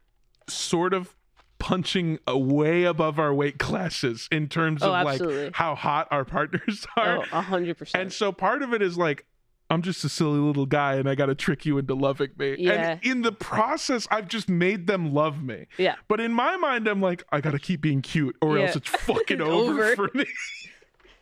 sort 0.47 0.93
of 0.93 1.16
punching 1.58 2.20
a 2.28 2.38
way 2.38 2.84
above 2.84 3.18
our 3.18 3.34
weight 3.34 3.58
classes 3.58 4.28
in 4.32 4.47
terms 4.47 4.84
Oh, 4.84 4.93
of 4.93 5.08
absolutely. 5.08 5.45
like 5.45 5.56
how 5.56 5.74
hot 5.74 6.08
our 6.12 6.26
partners 6.26 6.86
are. 6.97 7.18
Oh, 7.20 7.26
a 7.32 7.41
hundred 7.41 7.70
and 7.70 7.78
percent. 7.78 8.01
And 8.03 8.14
so 8.14 8.32
part 8.32 8.62
of 8.62 8.74
it 8.74 8.82
is 8.82 8.97
like 8.97 9.26
I'm 9.70 9.82
just 9.82 10.03
a 10.03 10.10
silly 10.10 10.38
little 10.38 10.68
guy 10.68 10.93
and 10.95 11.10
I 11.10 11.16
got 11.16 11.26
to 11.26 11.34
trick 11.34 11.66
you 11.66 11.80
into 11.80 11.95
loving 11.95 12.30
me. 12.38 12.56
Yeah. 12.60 12.72
And 12.91 12.99
in 13.03 13.22
the 13.24 13.32
process 13.32 14.08
I've 14.12 14.28
just 14.28 14.47
made 14.47 14.86
them 14.86 15.12
love 15.14 15.41
me. 15.41 15.66
Yeah. 15.78 15.95
But 16.08 16.20
in 16.20 16.34
my 16.34 16.56
mind 16.58 16.88
I'm 16.88 17.01
like 17.01 17.24
I 17.32 17.41
got 17.41 17.51
to 17.51 17.60
keep 17.60 17.82
being 17.82 18.01
cute 18.03 18.36
or 18.41 18.58
Yeah. 18.60 18.66
else 18.66 18.76
it's 18.76 18.89
fucking 18.89 19.41
over, 19.41 19.86
Over. 19.86 19.95
for 19.95 20.12
me. 20.14 20.26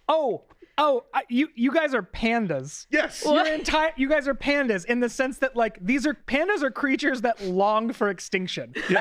Oh, 0.09 0.43
oh, 0.77 1.05
I, 1.13 1.23
you 1.29 1.49
you 1.55 1.71
guys 1.71 1.93
are 1.93 2.03
pandas. 2.03 2.87
yes. 2.89 3.23
Your 3.25 3.45
entire 3.47 3.91
you 3.95 4.09
guys 4.09 4.27
are 4.27 4.35
pandas 4.35 4.85
in 4.85 4.99
the 4.99 5.09
sense 5.09 5.37
that 5.39 5.55
like 5.55 5.77
these 5.81 6.05
are 6.07 6.13
pandas 6.27 6.61
are 6.63 6.71
creatures 6.71 7.21
that 7.21 7.41
long 7.43 7.93
for 7.93 8.09
extinction. 8.09 8.73
They 8.89 8.95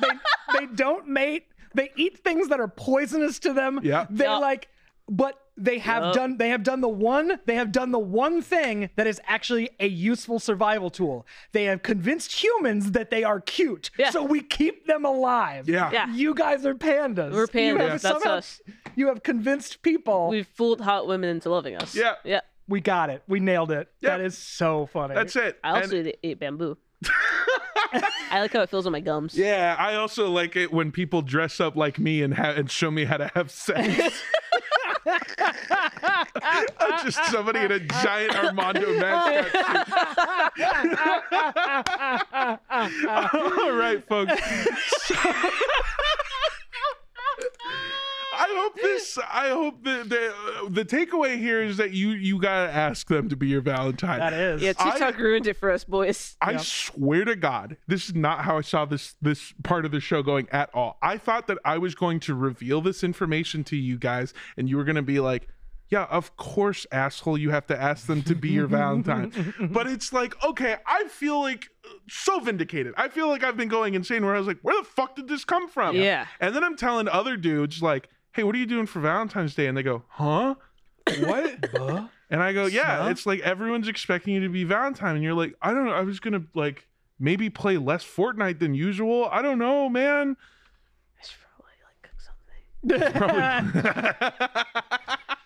they 0.00 0.58
they 0.58 0.66
don't 0.74 1.08
mate. 1.08 1.46
They 1.74 1.90
eat 1.96 2.18
things 2.18 2.48
that 2.48 2.60
are 2.60 2.68
poisonous 2.68 3.38
to 3.40 3.52
them. 3.52 3.80
Yeah. 3.82 4.06
They 4.10 4.24
Yeah. 4.24 4.36
like 4.36 4.68
but 5.08 5.38
they 5.56 5.78
have 5.80 6.02
Yup. 6.04 6.14
done 6.14 6.36
they 6.38 6.48
have 6.48 6.62
done 6.62 6.80
the 6.80 6.88
one 6.88 7.38
they 7.44 7.56
have 7.56 7.72
done 7.72 7.90
the 7.90 7.98
one 7.98 8.40
thing 8.40 8.88
that 8.96 9.06
is 9.06 9.20
actually 9.26 9.68
a 9.80 9.86
useful 9.88 10.38
survival 10.38 10.88
tool. 10.90 11.26
They 11.52 11.64
have 11.64 11.82
convinced 11.82 12.32
humans 12.42 12.92
that 12.92 13.10
they 13.10 13.22
are 13.22 13.40
cute. 13.40 13.90
Yeah. 13.98 14.10
So 14.10 14.22
we 14.22 14.40
keep 14.42 14.86
them 14.86 15.04
alive. 15.04 15.68
Yeah. 15.68 15.90
Yeah. 15.92 16.12
You 16.12 16.34
guys 16.34 16.64
are 16.64 16.74
pandas. 16.74 17.32
We're 17.32 17.42
You 17.42 17.46
pandas. 17.76 17.78
have 17.90 18.02
That's 18.02 18.22
somehow- 18.22 18.36
us. 18.38 18.60
You 18.96 19.08
have 19.08 19.22
convinced 19.22 19.82
people. 19.82 20.28
We've 20.28 20.46
fooled 20.46 20.80
hot 20.80 21.06
women 21.06 21.28
into 21.30 21.50
loving 21.50 21.76
us. 21.76 21.94
Yeah. 21.94 22.14
Yeah. 22.24 22.40
we 22.68 22.80
got 22.80 23.10
it. 23.10 23.22
We 23.28 23.40
nailed 23.40 23.70
it. 23.70 23.88
Yep. 24.00 24.18
That 24.18 24.24
is 24.24 24.36
so 24.38 24.86
funny. 24.86 25.14
That's 25.14 25.36
it. 25.36 25.58
I 25.64 25.80
also 25.80 25.96
ate- 25.96 26.18
ate 26.22 26.38
bamboo. 26.40 26.76
I 28.30 28.40
like 28.40 28.52
how 28.52 28.62
it 28.62 28.70
feels 28.70 28.86
on 28.86 28.92
my 28.92 29.00
gums. 29.00 29.36
Yeah, 29.36 29.76
I 29.78 29.96
also 29.96 30.30
like 30.30 30.56
it 30.56 30.72
when 30.72 30.92
people 30.92 31.20
dress 31.20 31.60
up 31.60 31.76
like 31.76 31.98
me 31.98 32.22
and 32.22 32.32
ha- 32.32 32.52
and 32.56 32.70
show 32.70 32.90
me 32.90 33.04
how 33.04 33.18
to 33.18 33.30
have 33.34 33.50
sex. 33.50 34.22
I'm 35.04 37.04
just 37.04 37.22
somebody 37.30 37.58
in 37.60 37.72
a 37.72 37.80
giant 37.80 38.34
Armando 38.36 38.98
mascot 38.98 39.52
suit. 39.52 39.62
All 43.34 43.72
right, 43.72 44.02
folks. 44.08 44.32
So- 45.04 45.14
I 48.44 48.54
hope 48.60 48.74
this. 48.76 49.18
I 49.18 49.48
hope 49.50 49.84
the 49.84 50.04
the, 50.04 50.68
the 50.70 50.84
takeaway 50.84 51.38
here 51.38 51.62
is 51.62 51.76
that 51.76 51.92
you 51.92 52.10
you 52.10 52.38
gotta 52.40 52.72
ask 52.72 53.06
them 53.08 53.28
to 53.28 53.36
be 53.36 53.48
your 53.48 53.60
Valentine. 53.60 54.18
that 54.18 54.32
is. 54.32 54.62
Yeah, 54.62 54.72
I- 54.78 54.90
TikTok 54.90 55.18
ruined 55.18 55.46
it 55.46 55.56
for 55.56 55.70
us 55.70 55.84
boys. 55.84 56.36
I 56.40 56.52
Yep. 56.52 56.60
swear 56.62 57.24
to 57.24 57.36
God, 57.36 57.76
this 57.86 58.08
is 58.08 58.14
not 58.14 58.44
how 58.44 58.58
I 58.58 58.62
saw 58.62 58.84
this 58.84 59.14
this 59.22 59.54
part 59.62 59.84
of 59.84 59.92
the 59.92 60.00
show 60.00 60.22
going 60.22 60.48
at 60.50 60.70
all. 60.74 60.98
I 61.02 61.16
thought 61.18 61.46
that 61.46 61.58
I 61.64 61.78
was 61.78 61.94
going 61.94 62.20
to 62.20 62.34
reveal 62.34 62.80
this 62.80 63.04
information 63.04 63.64
to 63.64 63.76
you 63.76 63.96
guys, 63.98 64.34
and 64.56 64.68
you 64.68 64.76
were 64.76 64.84
going 64.84 64.96
to 64.96 65.02
be 65.02 65.20
like, 65.20 65.48
"Yeah, 65.88 66.04
of 66.04 66.36
course, 66.36 66.86
asshole. 66.90 67.38
You 67.38 67.50
have 67.50 67.66
to 67.68 67.80
ask 67.80 68.06
them 68.06 68.22
to 68.24 68.34
be 68.34 68.48
your 68.50 68.66
Valentine." 68.66 69.54
but 69.72 69.86
it's 69.86 70.12
like, 70.12 70.34
okay, 70.44 70.76
I 70.86 71.04
feel 71.08 71.40
like 71.40 71.68
uh, 71.84 71.88
so 72.08 72.40
vindicated. 72.40 72.94
I 72.96 73.08
feel 73.08 73.28
like 73.28 73.44
I've 73.44 73.56
been 73.56 73.68
going 73.68 73.94
insane. 73.94 74.24
Where 74.24 74.34
I 74.34 74.38
was 74.38 74.46
like, 74.46 74.58
"Where 74.62 74.78
the 74.80 74.86
fuck 74.88 75.16
did 75.16 75.28
this 75.28 75.44
come 75.44 75.68
from?" 75.68 75.96
Yeah. 75.96 76.26
And 76.40 76.54
then 76.54 76.64
I'm 76.64 76.76
telling 76.76 77.08
other 77.08 77.36
dudes 77.36 77.82
like, 77.82 78.08
"Hey, 78.32 78.42
what 78.44 78.54
are 78.54 78.58
you 78.58 78.66
doing 78.66 78.86
for 78.86 79.00
Valentine's 79.00 79.54
Day?" 79.54 79.66
And 79.66 79.76
they 79.76 79.82
go, 79.82 80.02
"Huh." 80.08 80.54
What? 81.20 82.08
And 82.32 82.42
I 82.42 82.54
go, 82.54 82.64
yeah, 82.64 82.96
Snuff? 82.96 83.10
it's 83.10 83.26
like 83.26 83.40
everyone's 83.40 83.88
expecting 83.88 84.32
you 84.32 84.40
to 84.40 84.48
be 84.48 84.64
Valentine, 84.64 85.16
and 85.16 85.22
you're 85.22 85.34
like, 85.34 85.54
I 85.60 85.74
don't 85.74 85.84
know, 85.84 85.92
I 85.92 86.00
was 86.00 86.18
gonna 86.18 86.44
like 86.54 86.88
maybe 87.18 87.50
play 87.50 87.76
less 87.76 88.02
Fortnite 88.02 88.58
than 88.58 88.72
usual. 88.74 89.28
I 89.30 89.42
don't 89.42 89.58
know, 89.58 89.90
man. 89.90 90.34
I 91.20 91.26
should 91.26 91.36
probably 91.42 91.74
like 91.84 92.00
cook 92.00 92.18
something. 92.22 93.12
Probably. 94.32 95.26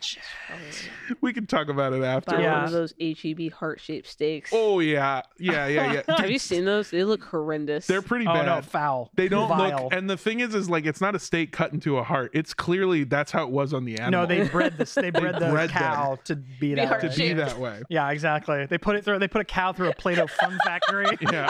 Get 0.00 0.22
on 0.50 1.16
we 1.20 1.32
can 1.32 1.46
talk 1.46 1.68
about 1.68 1.92
it 1.92 2.02
after. 2.02 2.36
Buy 2.36 2.42
Yeah. 2.42 2.56
one 2.56 2.64
of 2.64 2.70
those 2.72 2.94
HEB 3.00 3.52
heart 3.52 3.80
shaped 3.80 4.06
steaks. 4.08 4.50
Oh 4.52 4.80
yeah, 4.80 5.22
yeah, 5.38 5.66
yeah, 5.66 5.92
yeah. 6.08 6.16
Have 6.18 6.30
you 6.30 6.38
seen 6.38 6.64
those? 6.64 6.90
They 6.90 7.04
look 7.04 7.22
horrendous. 7.22 7.86
They're 7.86 8.02
pretty 8.02 8.26
Oh 8.26 8.32
bad. 8.32 8.46
no, 8.46 8.62
foul. 8.62 9.10
They 9.14 9.28
don't 9.28 9.48
Vile. 9.48 9.84
look, 9.84 9.92
and 9.92 10.08
the 10.08 10.16
thing 10.16 10.40
is, 10.40 10.54
is 10.54 10.68
like 10.70 10.86
it's 10.86 11.00
not 11.00 11.14
a 11.14 11.18
steak 11.18 11.52
cut 11.52 11.72
into 11.72 11.98
a 11.98 12.02
heart. 12.02 12.30
It's 12.34 12.54
clearly 12.54 13.04
that's 13.04 13.30
how 13.32 13.44
it 13.44 13.50
was 13.50 13.72
on 13.74 13.84
the 13.84 13.98
animal. 13.98 14.22
No, 14.22 14.26
they 14.26 14.48
bred 14.48 14.78
this. 14.78 14.94
They 14.94 15.10
bred 15.10 15.34
the 15.36 15.50
bred 15.50 15.70
them. 15.70 15.76
cow 15.76 16.18
to 16.24 16.36
be 16.36 16.74
that 16.74 16.88
hard 16.88 17.00
to 17.02 17.08
way. 17.08 17.16
be 17.16 17.32
that 17.34 17.58
way. 17.58 17.82
Yeah, 17.88 18.10
exactly. 18.10 18.66
They 18.66 18.78
put 18.78 18.96
it 18.96 19.04
through. 19.04 19.18
They 19.18 19.28
put 19.28 19.40
a 19.42 19.44
cow 19.44 19.72
through 19.72 19.90
a 19.90 19.94
Play-Doh 19.94 20.26
fun 20.28 20.58
factory. 20.64 21.06
Yeah. 21.32 21.48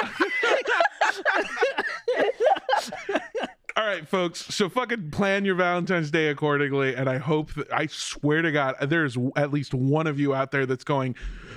All 3.76 3.86
right, 3.86 4.06
folks. 4.06 4.52
So 4.54 4.68
fucking 4.68 5.10
plan 5.10 5.44
your 5.44 5.54
Valentine's 5.54 6.10
Day 6.10 6.28
accordingly, 6.28 6.94
and 6.94 7.08
I 7.08 7.18
hope 7.18 7.54
that 7.54 7.72
I 7.72 7.86
swear 7.86 8.42
to 8.42 8.50
God, 8.50 8.74
there's 8.88 9.16
at 9.36 9.52
least 9.52 9.74
one 9.74 10.06
of 10.06 10.18
you 10.18 10.34
out 10.34 10.50
there 10.50 10.66
that's 10.66 10.84
going, 10.84 11.14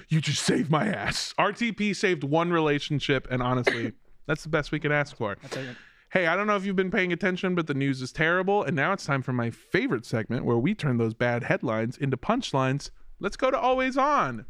"You 0.09 0.21
just 0.21 0.43
saved 0.43 0.69
my 0.69 0.87
ass." 0.87 1.33
RTP 1.39 1.95
saved 1.95 2.23
one 2.23 2.51
relationship, 2.51 3.27
and 3.31 3.41
honestly, 3.41 3.93
that's 4.27 4.43
the 4.43 4.49
best 4.49 4.71
we 4.71 4.79
can 4.79 4.91
ask 4.91 5.15
for. 5.15 5.37
Hey, 6.11 6.27
I 6.27 6.35
don't 6.35 6.45
know 6.45 6.55
if 6.55 6.65
you've 6.65 6.75
been 6.75 6.91
paying 6.91 7.11
attention, 7.11 7.55
but 7.55 7.65
the 7.65 7.73
news 7.73 7.99
is 8.01 8.11
terrible, 8.11 8.61
and 8.63 8.75
now 8.75 8.93
it's 8.93 9.05
time 9.05 9.23
for 9.23 9.33
my 9.33 9.49
favorite 9.49 10.05
segment 10.05 10.45
where 10.45 10.57
we 10.57 10.75
turn 10.75 10.97
those 10.97 11.15
bad 11.15 11.43
headlines 11.43 11.97
into 11.97 12.17
punchlines. 12.17 12.91
Let's 13.19 13.35
go 13.37 13.49
to 13.49 13.59
Always 13.59 13.97
On. 13.97 14.45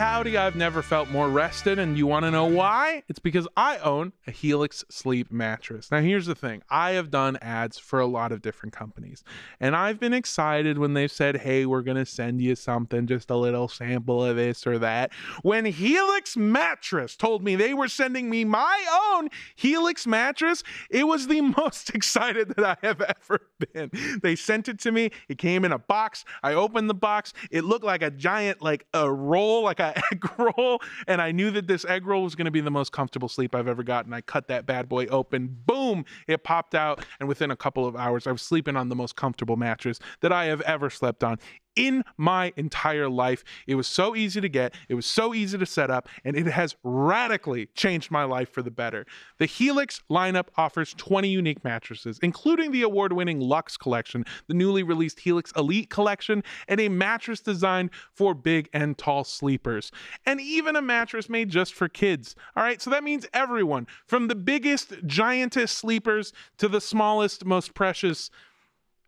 Howdy, 0.00 0.38
I've 0.38 0.56
never 0.56 0.80
felt 0.80 1.10
more 1.10 1.28
rested, 1.28 1.78
and 1.78 1.98
you 1.98 2.06
want 2.06 2.24
to 2.24 2.30
know 2.30 2.46
why? 2.46 3.02
It's 3.10 3.18
because 3.18 3.46
I 3.54 3.76
own 3.76 4.14
a 4.26 4.30
Helix 4.30 4.82
sleep 4.88 5.30
mattress. 5.30 5.90
Now, 5.90 6.00
here's 6.00 6.24
the 6.24 6.34
thing 6.34 6.62
I 6.70 6.92
have 6.92 7.10
done 7.10 7.36
ads 7.42 7.78
for 7.78 8.00
a 8.00 8.06
lot 8.06 8.32
of 8.32 8.40
different 8.40 8.74
companies, 8.74 9.22
and 9.60 9.76
I've 9.76 10.00
been 10.00 10.14
excited 10.14 10.78
when 10.78 10.94
they've 10.94 11.12
said, 11.12 11.36
hey, 11.36 11.66
we're 11.66 11.82
going 11.82 11.98
to 11.98 12.06
send 12.06 12.40
you 12.40 12.56
something, 12.56 13.06
just 13.06 13.28
a 13.28 13.36
little 13.36 13.68
sample 13.68 14.24
of 14.24 14.36
this 14.36 14.66
or 14.66 14.78
that. 14.78 15.12
When 15.42 15.66
Helix 15.66 16.34
Mattress 16.34 17.14
told 17.14 17.44
me 17.44 17.54
they 17.54 17.74
were 17.74 17.88
sending 17.88 18.30
me 18.30 18.46
my 18.46 19.12
own 19.12 19.28
Helix 19.54 20.06
mattress, 20.06 20.62
it 20.88 21.06
was 21.06 21.26
the 21.26 21.40
most 21.58 21.94
excited 21.94 22.54
that 22.56 22.64
I 22.64 22.86
have 22.86 23.02
ever 23.02 23.40
been. 23.74 23.90
They 24.22 24.34
sent 24.34 24.66
it 24.70 24.78
to 24.78 24.92
me, 24.92 25.10
it 25.28 25.36
came 25.36 25.62
in 25.66 25.72
a 25.72 25.78
box. 25.78 26.24
I 26.42 26.54
opened 26.54 26.88
the 26.88 26.94
box, 26.94 27.34
it 27.50 27.64
looked 27.64 27.84
like 27.84 28.00
a 28.00 28.10
giant, 28.10 28.62
like 28.62 28.86
a 28.94 29.12
roll, 29.12 29.62
like 29.64 29.78
a 29.78 29.89
egg 30.12 30.24
roll. 30.38 30.80
And 31.06 31.20
I 31.20 31.32
knew 31.32 31.50
that 31.52 31.66
this 31.66 31.84
egg 31.84 32.06
roll 32.06 32.24
was 32.24 32.34
going 32.34 32.46
to 32.46 32.50
be 32.50 32.60
the 32.60 32.70
most 32.70 32.92
comfortable 32.92 33.28
sleep 33.28 33.54
I've 33.54 33.68
ever 33.68 33.82
gotten. 33.82 34.12
I 34.12 34.20
cut 34.20 34.48
that 34.48 34.66
bad 34.66 34.88
boy 34.88 35.06
open, 35.06 35.56
boom, 35.66 36.04
it 36.26 36.44
popped 36.44 36.74
out. 36.74 37.04
And 37.18 37.28
within 37.28 37.50
a 37.50 37.56
couple 37.56 37.86
of 37.86 37.96
hours, 37.96 38.26
I 38.26 38.32
was 38.32 38.42
sleeping 38.42 38.76
on 38.76 38.88
the 38.88 38.96
most 38.96 39.16
comfortable 39.16 39.56
mattress 39.56 39.98
that 40.20 40.32
I 40.32 40.46
have 40.46 40.60
ever 40.62 40.90
slept 40.90 41.24
on 41.24 41.38
in 41.76 42.04
my 42.16 42.52
entire 42.56 43.08
life. 43.08 43.44
It 43.66 43.74
was 43.74 43.86
so 43.86 44.16
easy 44.16 44.40
to 44.40 44.48
get, 44.48 44.74
it 44.88 44.94
was 44.94 45.06
so 45.06 45.34
easy 45.34 45.58
to 45.58 45.66
set 45.66 45.90
up, 45.90 46.08
and 46.24 46.36
it 46.36 46.46
has 46.46 46.76
radically 46.82 47.66
changed 47.74 48.10
my 48.10 48.24
life 48.24 48.50
for 48.50 48.62
the 48.62 48.70
better. 48.70 49.06
The 49.38 49.46
Helix 49.46 50.02
lineup 50.10 50.48
offers 50.56 50.94
20 50.94 51.28
unique 51.28 51.64
mattresses, 51.64 52.18
including 52.22 52.72
the 52.72 52.82
award 52.82 53.12
winning 53.12 53.40
Luxe 53.40 53.76
collection, 53.76 54.24
the 54.46 54.54
newly 54.54 54.82
released 54.82 55.20
Helix 55.20 55.52
Elite 55.56 55.90
collection, 55.90 56.42
and 56.68 56.80
a 56.80 56.88
mattress 56.88 57.40
designed 57.40 57.90
for 58.12 58.34
big 58.34 58.68
and 58.72 58.96
tall 58.98 59.24
sleepers, 59.24 59.90
and 60.26 60.40
even 60.40 60.76
a 60.76 60.82
mattress 60.82 61.28
made 61.28 61.48
just 61.48 61.74
for 61.74 61.88
kids. 61.88 62.34
All 62.56 62.62
right, 62.62 62.80
so 62.80 62.90
that 62.90 63.04
means 63.04 63.26
everyone, 63.32 63.86
from 64.06 64.28
the 64.28 64.34
biggest, 64.34 64.90
giantest 65.06 65.70
sleepers 65.70 66.32
to 66.58 66.68
the 66.68 66.80
smallest, 66.80 67.44
most 67.44 67.74
precious 67.74 68.30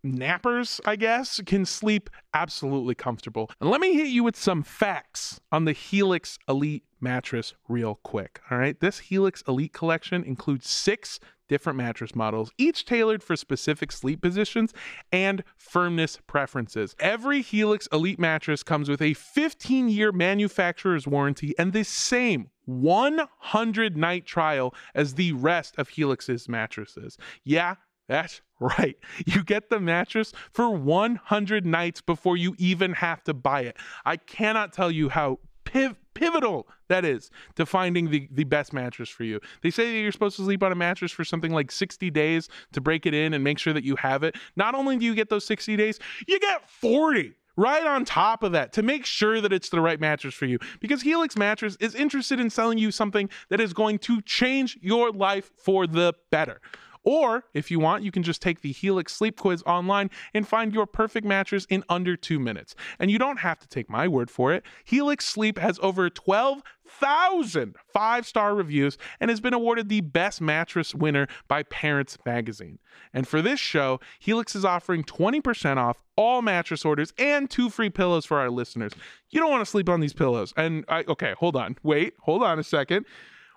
nappers, 0.05 0.81
I 0.85 0.97
guess, 0.97 1.41
can 1.47 1.65
sleep 1.65 2.11
absolutely 2.35 2.95
comfortable. 2.95 3.51
And 3.61 3.71
let 3.71 3.81
me 3.81 3.95
hit 3.95 4.09
you 4.09 4.25
with 4.25 4.37
some 4.37 4.63
facts 4.63 5.41
on 5.51 5.65
the 5.65 5.73
Helix 5.73 6.39
Elite 6.49 6.85
mattress 7.01 7.55
real 7.69 7.97
quick. 8.03 8.41
All 8.51 8.59
right. 8.59 8.79
This 8.79 9.01
Helix 9.01 9.43
Elite 9.47 9.73
collection 9.73 10.25
includes 10.25 10.69
six 10.69 11.19
different 11.49 11.77
mattress 11.77 12.15
models, 12.15 12.51
each 12.57 12.87
tailored 12.87 13.23
for 13.23 13.37
specific 13.37 13.93
sleep 13.93 14.23
positions 14.23 14.73
and 15.11 15.45
firmness 15.57 16.19
preferences. 16.27 16.97
Every 16.99 17.43
Helix 17.43 17.87
Elite 17.93 18.19
mattress 18.19 18.63
comes 18.63 18.89
with 18.89 19.03
a 19.03 19.13
15 19.13 19.89
year 19.89 20.13
manufacturer's 20.13 21.07
warranty 21.07 21.55
and 21.59 21.73
the 21.73 21.85
same 21.85 22.49
100 22.65 23.97
night 23.97 24.25
trial 24.25 24.75
as 24.95 25.15
the 25.15 25.33
rest 25.33 25.75
of 25.77 25.91
Helix's 25.91 26.49
mattresses. 26.49 27.19
Yeah, 27.45 27.75
that's 28.13 28.43
right. 28.61 28.97
You 29.27 29.43
get 29.43 29.71
the 29.71 29.81
mattress 29.81 30.33
for 30.53 30.71
100 30.71 31.67
nights 31.67 32.01
before 32.01 32.37
you 32.37 32.55
even 32.59 32.93
have 32.93 33.25
to 33.25 33.35
buy 33.35 33.63
it. 33.63 33.77
I 34.05 34.19
cannot 34.19 34.73
tell 34.73 34.91
you 34.91 35.09
how 35.09 35.39
piv- 35.65 35.97
pivotal 36.15 36.69
that 36.89 37.05
is 37.05 37.31
to 37.57 37.65
finding 37.65 38.11
the, 38.11 38.29
the 38.31 38.45
best 38.45 38.75
mattress 38.75 39.09
for 39.09 39.25
you. 39.25 39.41
They 39.63 39.71
say 39.71 39.91
that 39.91 39.99
you're 39.99 40.13
supposed 40.13 40.37
to 40.37 40.45
sleep 40.45 40.63
on 40.63 40.73
a 40.73 40.75
mattress 40.75 41.11
for 41.11 41.25
something 41.25 41.53
like 41.53 41.73
60 41.73 42.11
days 42.11 42.49
to 42.73 42.81
break 42.83 43.07
it 43.07 43.15
in 43.15 43.33
and 43.33 43.43
make 43.43 43.59
sure 43.59 43.73
that 43.73 43.85
you 43.85 43.97
have 43.97 44.23
it. 44.23 44.37
Not 44.57 44.75
only 44.75 44.99
do 44.99 45.07
you 45.07 45.15
get 45.15 45.31
those 45.31 45.47
60 45.47 45.75
days, 45.77 45.99
you 46.29 46.39
get 46.39 46.69
40 46.69 47.33
right 47.57 47.87
on 47.87 48.05
top 48.05 48.43
of 48.43 48.53
that 48.53 48.73
to 48.75 48.83
make 48.83 49.07
sure 49.07 49.41
that 49.41 49.53
it's 49.53 49.71
the 49.71 49.81
right 49.81 50.01
mattress 50.01 50.35
for 50.35 50.47
you 50.47 50.59
because 50.81 51.03
Helix 51.03 51.37
Mattress 51.37 51.77
is 51.81 51.95
interested 51.95 52.41
in 52.41 52.51
selling 52.51 52.79
you 52.79 52.91
something 52.91 53.29
that 53.49 53.61
is 53.61 53.73
going 53.73 53.99
to 54.01 54.21
change 54.23 54.79
your 54.83 55.11
life 55.11 55.51
for 55.57 55.87
the 55.87 56.15
better. 56.31 56.61
Or 57.05 57.45
if 57.53 57.71
you 57.71 57.81
want, 57.81 58.05
you 58.05 58.13
can 58.13 58.23
just 58.23 58.41
take 58.41 58.61
the 58.61 58.73
Helix 58.73 59.13
Sleep 59.13 59.39
Quiz 59.39 59.63
online 59.65 60.11
and 60.35 60.47
find 60.47 60.73
your 60.73 60.87
perfect 60.87 61.27
mattress 61.27 61.67
in 61.69 61.83
under 61.89 62.17
two 62.17 62.39
minutes. 62.39 62.75
And 62.99 63.11
you 63.11 63.19
don't 63.19 63.39
have 63.39 63.59
to 63.61 63.69
take 63.69 63.91
my 63.91 64.07
word 64.07 64.31
for 64.31 64.53
it. 64.53 64.65
Helix 64.85 65.25
Sleep 65.25 65.59
has 65.59 65.79
over 65.83 66.09
12,000 66.09 67.77
five 67.93 68.27
star 68.27 68.55
reviews 68.55 68.99
and 69.21 69.31
has 69.31 69.41
been 69.41 69.55
awarded 69.55 69.89
the 69.89 70.01
best 70.01 70.41
mattress 70.41 70.95
winner 70.95 71.27
by 71.49 71.63
Parents 71.65 72.17
Magazine. 72.25 72.79
And 73.13 73.27
for 73.27 73.43
this 73.43 73.61
show, 73.61 74.01
Helix 74.21 74.55
is 74.55 74.65
offering 74.65 75.03
20% 75.05 75.77
off 75.77 75.99
all 76.17 76.43
mattress 76.43 76.85
orders 76.85 77.13
and 77.19 77.51
two 77.51 77.71
free 77.71 77.91
pillows 77.91 78.25
for 78.25 78.39
our 78.39 78.51
listeners. 78.51 78.93
You 79.31 79.41
don't 79.41 79.51
want 79.51 79.63
to 79.63 79.71
sleep 79.71 79.89
on 79.89 80.01
these 80.01 80.13
pillows. 80.13 80.53
And 80.57 80.85
I, 80.89 81.05
okay, 81.09 81.35
hold 81.39 81.57
on. 81.57 81.77
Wait, 81.83 82.15
hold 82.21 82.43
on 82.43 82.59
a 82.59 82.65
second. 82.65 83.07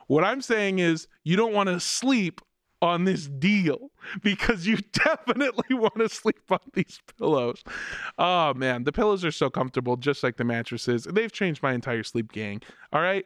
What 0.08 0.24
I'm 0.24 0.42
saying 0.42 0.80
is, 0.80 1.08
you 1.24 1.36
don't 1.36 1.54
want 1.54 1.68
to 1.68 1.80
sleep 1.80 2.42
on 2.86 3.04
this 3.04 3.28
deal 3.28 3.92
because 4.22 4.68
you 4.68 4.78
definitely 4.92 5.76
want 5.76 5.96
to 5.96 6.10
sleep 6.10 6.40
on 6.50 6.60
these 6.74 7.02
pillows. 7.18 7.64
Oh 8.18 8.54
man, 8.54 8.84
the 8.84 8.92
pillows 8.92 9.26
are 9.26 9.32
so 9.32 9.50
comfortable, 9.50 9.98
just 9.98 10.24
like 10.24 10.38
the 10.38 10.44
mattresses. 10.44 11.06
They've 11.06 11.32
changed 11.32 11.64
my 11.64 11.74
entire 11.74 12.04
sleep 12.04 12.32
gang. 12.32 12.62
All 12.94 13.02
right? 13.02 13.26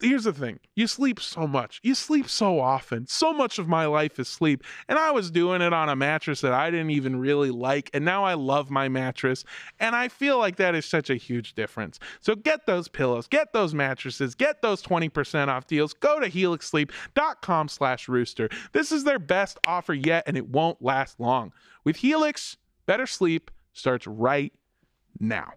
Here's 0.00 0.24
the 0.24 0.32
thing. 0.32 0.58
You 0.74 0.86
sleep 0.88 1.20
so 1.20 1.46
much. 1.46 1.80
You 1.82 1.94
sleep 1.94 2.28
so 2.28 2.60
often. 2.60 3.06
So 3.06 3.32
much 3.32 3.58
of 3.58 3.68
my 3.68 3.86
life 3.86 4.18
is 4.18 4.28
sleep. 4.28 4.64
And 4.88 4.98
i 4.98 5.10
was 5.10 5.30
doing 5.30 5.62
it 5.62 5.72
on 5.72 5.88
a 5.88 5.96
mattress 5.96 6.40
that 6.40 6.52
i 6.52 6.70
didn't 6.70 6.90
even 6.90 7.18
really 7.18 7.50
like 7.50 7.90
and 7.94 8.04
now 8.04 8.24
i 8.24 8.34
love 8.34 8.70
my 8.70 8.88
mattress 8.88 9.44
and 9.78 9.94
i 9.94 10.08
feel 10.08 10.38
like 10.38 10.56
that 10.56 10.74
is 10.74 10.84
such 10.84 11.08
a 11.08 11.14
huge 11.14 11.54
difference. 11.54 11.98
So 12.20 12.34
get 12.34 12.66
those 12.66 12.88
pillows 12.88 13.26
get 13.26 13.52
those 13.52 13.74
mattresses 13.74 14.34
get 14.34 14.60
those 14.60 14.82
20% 14.82 15.48
off 15.48 15.66
deals. 15.66 15.94
Go 15.94 16.20
to 16.20 16.28
helixsleep.com 16.28 17.68
slash 17.68 18.08
rooster. 18.08 18.48
This 18.72 18.92
is 18.92 19.04
their 19.04 19.18
best 19.18 19.58
offer 19.66 19.94
yet 19.94 20.15
and 20.26 20.36
it 20.36 20.48
won't 20.48 20.80
last 20.82 21.20
long. 21.20 21.52
With 21.84 21.96
helix 21.96 22.56
better 22.86 23.06
sleep 23.06 23.50
starts 23.72 24.06
right 24.06 24.52
now. 25.20 25.52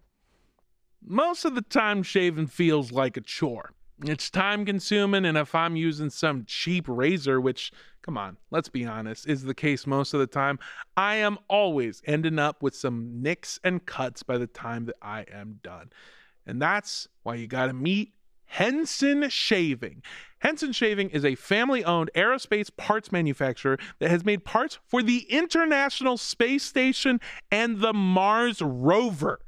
Most 1.05 1.45
of 1.45 1.55
the 1.55 1.61
time 1.61 2.03
shaving 2.03 2.47
feels 2.47 2.91
like 2.91 3.15
a 3.17 3.21
chore. 3.21 3.73
It's 4.05 4.29
time 4.29 4.65
consuming, 4.65 5.25
and 5.25 5.37
if 5.37 5.53
I'm 5.53 5.75
using 5.75 6.09
some 6.09 6.45
cheap 6.45 6.85
razor, 6.87 7.41
which, 7.41 7.71
come 8.01 8.17
on, 8.17 8.37
let's 8.49 8.69
be 8.69 8.85
honest, 8.85 9.27
is 9.27 9.43
the 9.43 9.53
case 9.53 9.85
most 9.85 10.13
of 10.13 10.21
the 10.21 10.27
time, 10.27 10.57
I 10.95 11.15
am 11.15 11.37
always 11.49 12.01
ending 12.05 12.39
up 12.39 12.63
with 12.63 12.75
some 12.75 13.21
nicks 13.21 13.59
and 13.63 13.85
cuts 13.85 14.23
by 14.23 14.37
the 14.37 14.47
time 14.47 14.85
that 14.85 14.95
I 15.01 15.25
am 15.33 15.59
done. 15.63 15.89
And 16.45 16.61
that's 16.61 17.09
why 17.23 17.35
you 17.35 17.47
got 17.47 17.67
to 17.67 17.73
meet 17.73 18.13
Henson 18.49 19.29
Shaving. 19.29 20.01
Henson 20.39 20.71
Shaving 20.71 21.11
is 21.11 21.23
a 21.23 21.35
family 21.35 21.83
owned 21.83 22.09
aerospace 22.15 22.75
parts 22.75 23.11
manufacturer 23.11 23.77
that 23.99 24.09
has 24.09 24.25
made 24.25 24.43
parts 24.43 24.79
for 24.87 25.03
the 25.03 25.19
International 25.29 26.17
Space 26.17 26.63
Station 26.63 27.21
and 27.51 27.79
the 27.79 27.93
Mars 27.93 28.61
rover. 28.61 29.39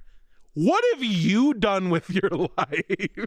What 0.53 0.83
have 0.93 1.03
you 1.03 1.53
done 1.55 1.89
with 1.89 2.09
your 2.11 2.29
life? 2.57 3.25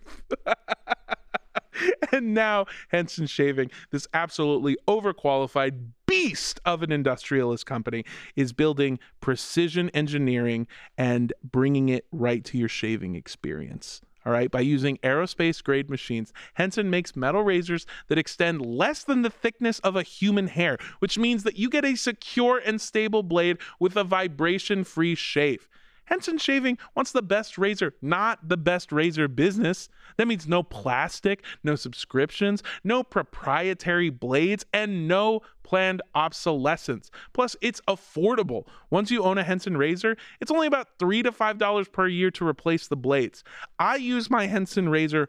and 2.12 2.34
now 2.34 2.66
Henson 2.88 3.26
Shaving, 3.26 3.70
this 3.90 4.06
absolutely 4.14 4.76
overqualified 4.86 5.88
beast 6.06 6.60
of 6.64 6.84
an 6.84 6.92
industrialist 6.92 7.66
company, 7.66 8.04
is 8.36 8.52
building 8.52 9.00
precision 9.20 9.90
engineering 9.90 10.68
and 10.96 11.32
bringing 11.42 11.88
it 11.88 12.06
right 12.12 12.44
to 12.44 12.58
your 12.58 12.68
shaving 12.68 13.16
experience. 13.16 14.00
All 14.26 14.32
right, 14.32 14.50
by 14.50 14.60
using 14.60 14.96
aerospace 14.98 15.62
grade 15.62 15.90
machines, 15.90 16.32
Henson 16.54 16.88
makes 16.88 17.14
metal 17.14 17.42
razors 17.42 17.84
that 18.08 18.16
extend 18.16 18.64
less 18.64 19.04
than 19.04 19.20
the 19.20 19.28
thickness 19.28 19.80
of 19.80 19.96
a 19.96 20.02
human 20.02 20.46
hair, 20.46 20.78
which 20.98 21.18
means 21.18 21.42
that 21.42 21.58
you 21.58 21.68
get 21.68 21.84
a 21.84 21.94
secure 21.94 22.58
and 22.64 22.80
stable 22.80 23.22
blade 23.22 23.58
with 23.78 23.96
a 23.96 24.04
vibration 24.04 24.82
free 24.82 25.14
shave. 25.14 25.68
Henson 26.06 26.38
Shaving 26.38 26.78
wants 26.94 27.12
the 27.12 27.22
best 27.22 27.58
razor, 27.58 27.94
not 28.02 28.48
the 28.48 28.56
best 28.56 28.92
razor 28.92 29.28
business. 29.28 29.88
That 30.16 30.28
means 30.28 30.46
no 30.46 30.62
plastic, 30.62 31.42
no 31.62 31.74
subscriptions, 31.76 32.62
no 32.82 33.02
proprietary 33.02 34.10
blades, 34.10 34.64
and 34.72 35.08
no 35.08 35.40
planned 35.62 36.02
obsolescence. 36.14 37.10
Plus, 37.32 37.56
it's 37.60 37.80
affordable. 37.88 38.66
Once 38.90 39.10
you 39.10 39.22
own 39.22 39.38
a 39.38 39.42
Henson 39.42 39.76
razor, 39.76 40.16
it's 40.40 40.50
only 40.50 40.66
about 40.66 40.88
3 40.98 41.22
to 41.22 41.32
$5 41.32 41.92
per 41.92 42.06
year 42.06 42.30
to 42.32 42.46
replace 42.46 42.86
the 42.86 42.96
blades. 42.96 43.42
I 43.78 43.96
use 43.96 44.30
my 44.30 44.46
Henson 44.46 44.88
razor 44.88 45.28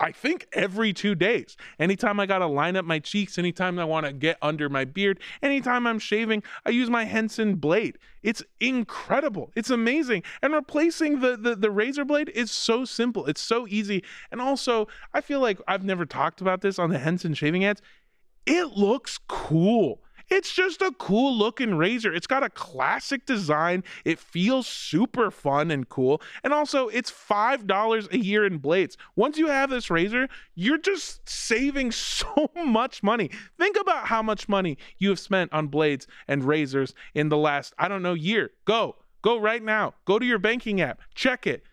I 0.00 0.12
think 0.12 0.46
every 0.54 0.94
two 0.94 1.14
days. 1.14 1.58
Anytime 1.78 2.18
I 2.18 2.26
got 2.26 2.38
to 2.38 2.46
line 2.46 2.74
up 2.74 2.86
my 2.86 2.98
cheeks, 2.98 3.36
anytime 3.36 3.78
I 3.78 3.84
want 3.84 4.06
to 4.06 4.12
get 4.12 4.38
under 4.40 4.70
my 4.70 4.86
beard, 4.86 5.20
anytime 5.42 5.86
I'm 5.86 5.98
shaving, 5.98 6.42
I 6.64 6.70
use 6.70 6.88
my 6.88 7.04
Henson 7.04 7.56
blade. 7.56 7.98
It's 8.22 8.42
incredible. 8.60 9.52
It's 9.54 9.68
amazing. 9.68 10.22
And 10.40 10.54
replacing 10.54 11.20
the, 11.20 11.36
the, 11.36 11.54
the 11.54 11.70
razor 11.70 12.06
blade 12.06 12.30
is 12.30 12.50
so 12.50 12.86
simple. 12.86 13.26
It's 13.26 13.42
so 13.42 13.66
easy. 13.68 14.02
And 14.32 14.40
also, 14.40 14.88
I 15.12 15.20
feel 15.20 15.40
like 15.40 15.60
I've 15.68 15.84
never 15.84 16.06
talked 16.06 16.40
about 16.40 16.62
this 16.62 16.78
on 16.78 16.88
the 16.88 16.98
Henson 16.98 17.34
shaving 17.34 17.64
ads. 17.66 17.82
It 18.46 18.76
looks 18.76 19.18
cool. 19.28 20.02
It's 20.30 20.52
just 20.52 20.80
a 20.80 20.92
cool 20.92 21.36
looking 21.36 21.74
razor. 21.74 22.14
It's 22.14 22.28
got 22.28 22.44
a 22.44 22.50
classic 22.50 23.26
design. 23.26 23.82
It 24.04 24.20
feels 24.20 24.66
super 24.68 25.30
fun 25.30 25.72
and 25.72 25.88
cool. 25.88 26.22
And 26.44 26.52
also, 26.52 26.86
it's 26.88 27.10
$5 27.10 28.12
a 28.12 28.18
year 28.18 28.46
in 28.46 28.58
blades. 28.58 28.96
Once 29.16 29.38
you 29.38 29.48
have 29.48 29.70
this 29.70 29.90
razor, 29.90 30.28
you're 30.54 30.78
just 30.78 31.28
saving 31.28 31.90
so 31.92 32.50
much 32.64 33.02
money. 33.02 33.30
Think 33.58 33.76
about 33.80 34.06
how 34.06 34.22
much 34.22 34.48
money 34.48 34.78
you 34.98 35.08
have 35.08 35.18
spent 35.18 35.52
on 35.52 35.66
blades 35.66 36.06
and 36.28 36.44
razors 36.44 36.94
in 37.14 37.28
the 37.28 37.36
last, 37.36 37.74
I 37.78 37.88
don't 37.88 38.02
know, 38.02 38.14
year. 38.14 38.52
Go. 38.64 38.96
Go 39.22 39.38
right 39.38 39.62
now. 39.62 39.94
Go 40.06 40.18
to 40.18 40.24
your 40.24 40.38
banking 40.38 40.80
app. 40.80 41.00
Check 41.14 41.46
it. 41.46 41.64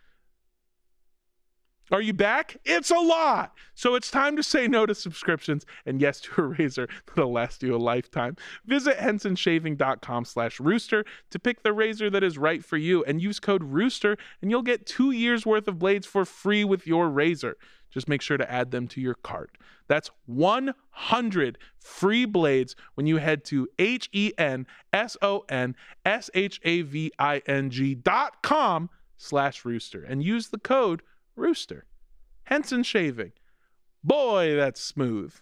Are 1.92 2.02
you 2.02 2.14
back? 2.14 2.58
It's 2.66 2.92
a 2.92 3.00
lot. 3.00 3.54
So 3.74 3.96
it's 3.96 4.12
time 4.12 4.36
to 4.36 4.44
say 4.44 4.68
no 4.68 4.86
to 4.86 4.94
subscriptions 4.94 5.66
and 5.86 6.02
yes 6.02 6.20
to 6.22 6.42
a 6.42 6.46
razor 6.48 6.90
that'll 7.08 7.32
last 7.32 7.64
you 7.64 7.76
a 7.76 7.78
lifetime. 7.78 8.36
Visit 8.66 8.98
hensonshaving.com 8.98 10.26
slash 10.26 10.60
rooster 10.60 11.06
to 11.30 11.40
pick 11.40 11.64
the 11.64 11.72
razor 11.72 12.10
that 12.10 12.24
is 12.24 12.38
right 12.38 12.64
for 12.64 12.76
you 12.76 13.04
and 13.06 13.22
use 13.22 13.40
code 13.40 13.64
rooster 13.64 14.18
and 14.42 14.52
you'll 14.52 14.62
get 14.62 14.86
two 14.86 15.12
years 15.12 15.46
worth 15.46 15.68
of 15.68 15.80
blades 15.80 16.06
for 16.06 16.26
free 16.26 16.66
with 16.66 16.86
your 16.86 17.10
razor. 17.10 17.56
Just 17.90 18.10
make 18.10 18.22
sure 18.22 18.38
to 18.38 18.52
add 18.52 18.72
them 18.72 18.88
to 18.90 19.02
your 19.02 19.16
cart. 19.16 19.58
That's 19.88 20.12
100 20.26 21.58
free 21.80 22.26
blades 22.26 22.76
when 22.96 23.08
you 23.08 23.18
head 23.18 23.46
to 23.46 23.70
H 23.80 24.10
E 24.12 24.34
N 24.38 24.68
S 24.92 25.16
O 25.22 25.46
N 25.48 25.74
S 26.06 26.30
H 26.34 26.60
A 26.64 26.82
V 26.82 27.12
I 27.18 27.42
N 27.46 27.70
G 27.70 27.96
dot 27.96 28.44
com 28.44 28.90
slash 29.16 29.64
rooster 29.64 30.04
and 30.04 30.22
use 30.22 30.50
the 30.50 30.60
code 30.60 31.02
Rooster. 31.38 31.86
Henson 32.46 32.84
shaving. 32.84 33.34
Boy, 34.04 34.56
that's 34.56 34.82
smooth. 34.82 35.34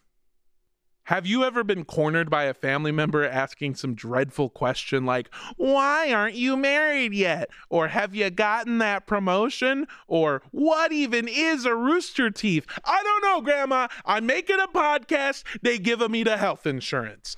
Have 1.05 1.27
you 1.27 1.43
ever 1.43 1.63
been 1.63 1.85
cornered 1.85 2.31
by 2.31 2.45
a 2.45 2.53
family 2.55 2.91
member 2.91 3.23
asking 3.23 3.75
some 3.75 3.93
dreadful 3.93 4.49
question 4.49 5.05
like, 5.05 5.29
Why 5.55 6.11
aren't 6.11 6.33
you 6.33 6.57
married 6.57 7.13
yet? 7.13 7.51
Or 7.69 7.89
have 7.89 8.15
you 8.15 8.31
gotten 8.31 8.79
that 8.79 9.05
promotion? 9.05 9.85
Or 10.07 10.41
what 10.49 10.91
even 10.91 11.27
is 11.27 11.63
a 11.65 11.75
rooster 11.75 12.31
teeth? 12.31 12.65
I 12.83 13.03
don't 13.03 13.23
know, 13.23 13.41
Grandma. 13.41 13.87
I'm 14.03 14.25
making 14.25 14.59
a 14.59 14.67
podcast. 14.67 15.43
They 15.61 15.77
give 15.77 16.09
me 16.09 16.23
the 16.23 16.37
health 16.37 16.65
insurance. 16.65 17.35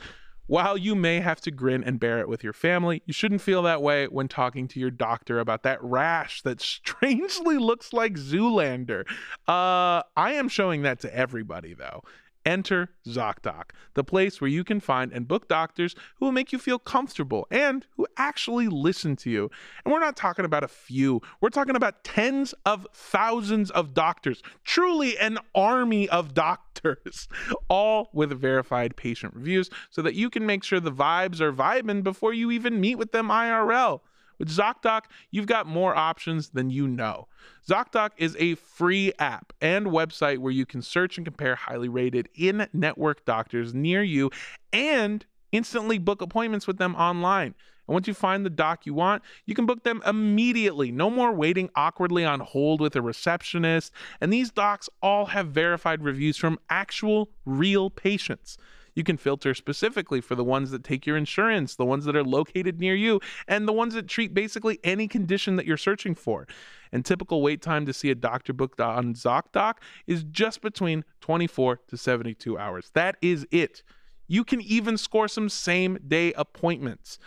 While 0.48 0.78
you 0.78 0.96
may 0.96 1.20
have 1.20 1.42
to 1.42 1.52
grin 1.52 1.84
and 1.84 2.00
bear 2.00 2.20
it 2.20 2.30
with 2.30 2.44
your 2.44 2.54
family, 2.54 3.04
you 3.06 3.14
shouldn't 3.14 3.42
feel 3.42 3.62
that 3.64 3.82
way 3.82 4.08
when 4.08 4.30
talking 4.30 4.68
to 4.70 4.80
your 4.80 4.92
doctor 4.92 5.40
about 5.40 5.64
that 5.64 5.84
rash 5.84 6.42
that 6.44 6.62
strangely 6.62 7.58
looks 7.58 7.92
like 7.92 8.14
Zoolander. 8.14 9.06
Uh, 9.48 10.04
I 10.16 10.34
am 10.34 10.48
showing 10.48 10.84
that 10.84 11.02
to 11.02 11.14
everybody 11.14 11.74
though. 11.74 12.04
Enter 12.48 12.92
ZocDoc, 13.06 13.72
the 13.94 14.06
place 14.06 14.40
where 14.40 14.50
you 14.50 14.64
can 14.64 14.80
find 14.80 15.12
and 15.12 15.28
book 15.28 15.50
doctors 15.50 15.96
who 16.16 16.26
will 16.26 16.32
make 16.32 16.54
you 16.54 16.58
feel 16.58 16.80
comfortable 16.80 17.46
and 17.52 17.86
who 17.98 18.08
actually 18.16 18.70
listen 18.70 19.18
to 19.18 19.30
you. 19.30 19.52
And 19.84 19.94
we're 19.94 20.00
not 20.00 20.16
talking 20.16 20.46
about 20.46 20.64
a 20.64 20.70
few, 20.70 21.22
we're 21.42 21.50
talking 21.50 21.76
about 21.76 22.06
tens 22.06 22.54
of 22.66 22.88
thousands 22.94 23.70
of 23.72 23.94
doctors, 23.94 24.42
truly 24.64 25.18
an 25.18 25.40
army 25.54 26.08
of 26.08 26.34
doctors, 26.34 27.28
all 27.68 28.10
with 28.14 28.32
verified 28.32 28.96
patient 28.96 29.34
reviews 29.36 29.70
so 29.90 30.02
that 30.02 30.16
you 30.16 30.30
can 30.30 30.46
make 30.46 30.64
sure 30.64 30.80
the 30.80 30.90
vibes 30.90 31.42
are 31.42 31.52
vibing 31.52 32.02
before 32.02 32.34
you 32.34 32.50
even 32.50 32.80
meet 32.80 32.96
with 32.96 33.12
them 33.12 33.28
IRL. 33.28 34.00
With 34.40 34.50
ZocDoc, 34.50 35.04
you've 35.32 35.48
got 35.48 35.68
more 35.68 35.96
options 35.96 36.50
than 36.50 36.70
you 36.70 36.88
know. 36.88 37.28
ZocDoc 37.68 38.12
is 38.18 38.36
a 38.40 38.56
free 38.56 39.14
app 39.20 39.54
and 39.62 39.88
website 39.88 40.38
where 40.38 40.52
you 40.52 40.66
can 40.66 40.82
search 40.82 41.18
and 41.18 41.26
compare 41.26 41.56
highly 41.56 41.90
rated 41.90 42.30
in 42.36 42.68
network 42.74 43.26
doctors 43.26 43.74
near 43.74 44.04
you 44.04 44.30
and 44.72 45.26
instantly 45.52 45.98
book 45.98 46.22
appointments 46.22 46.68
with 46.68 46.78
them 46.78 46.96
online. 46.96 47.56
And 47.88 47.94
once 47.94 48.08
you 48.08 48.14
find 48.14 48.46
the 48.46 48.50
doc 48.50 48.86
you 48.86 48.94
want, 48.94 49.24
you 49.46 49.56
can 49.56 49.66
book 49.66 49.84
them 49.84 50.02
immediately. 50.06 50.92
No 50.92 51.10
more 51.10 51.32
waiting 51.32 51.70
awkwardly 51.76 52.26
on 52.26 52.42
hold 52.42 52.82
with 52.82 52.96
a 52.96 53.02
receptionist. 53.02 53.92
And 54.20 54.32
these 54.32 54.52
docs 54.52 54.90
all 55.02 55.28
have 55.28 55.48
verified 55.48 56.04
reviews 56.04 56.38
from 56.38 56.60
actual 56.70 57.30
real 57.46 57.90
patients. 57.90 58.58
You 58.98 59.04
can 59.04 59.18
filter 59.18 59.54
specifically 59.54 60.22
for 60.22 60.34
the 60.34 60.44
ones 60.44 60.72
that 60.72 60.84
take 60.84 61.06
your 61.06 61.18
insurance, 61.18 61.76
the 61.76 61.86
ones 61.86 62.06
that 62.06 62.16
are 62.16 62.24
located 62.24 62.80
near 62.80 62.96
you, 62.96 63.22
and 63.48 63.68
the 63.68 63.72
ones 63.72 63.94
that 63.94 64.08
treat 64.08 64.34
basically 64.34 64.80
any 64.84 65.08
condition 65.08 65.56
that 65.58 65.68
you're 65.68 65.78
searching 65.78 66.16
for. 66.16 66.48
And 66.92 67.06
typical 67.06 67.44
wait 67.44 67.62
time 67.62 67.86
to 67.86 67.94
see 67.94 68.10
a 68.10 68.16
doctor 68.16 68.54
booked 68.54 68.82
on 68.82 69.14
ZocDoc 69.14 69.76
is 70.08 70.24
just 70.24 70.64
between 70.64 71.06
24 71.22 71.82
to 71.90 71.96
72 71.96 72.58
hours. 72.58 72.90
That 72.96 73.18
is 73.22 73.46
it. 73.52 73.84
You 74.28 74.44
can 74.44 74.62
even 74.62 74.98
score 74.98 75.28
some 75.28 75.48
same 75.48 76.00
day 76.08 76.34
appointments. 76.34 77.20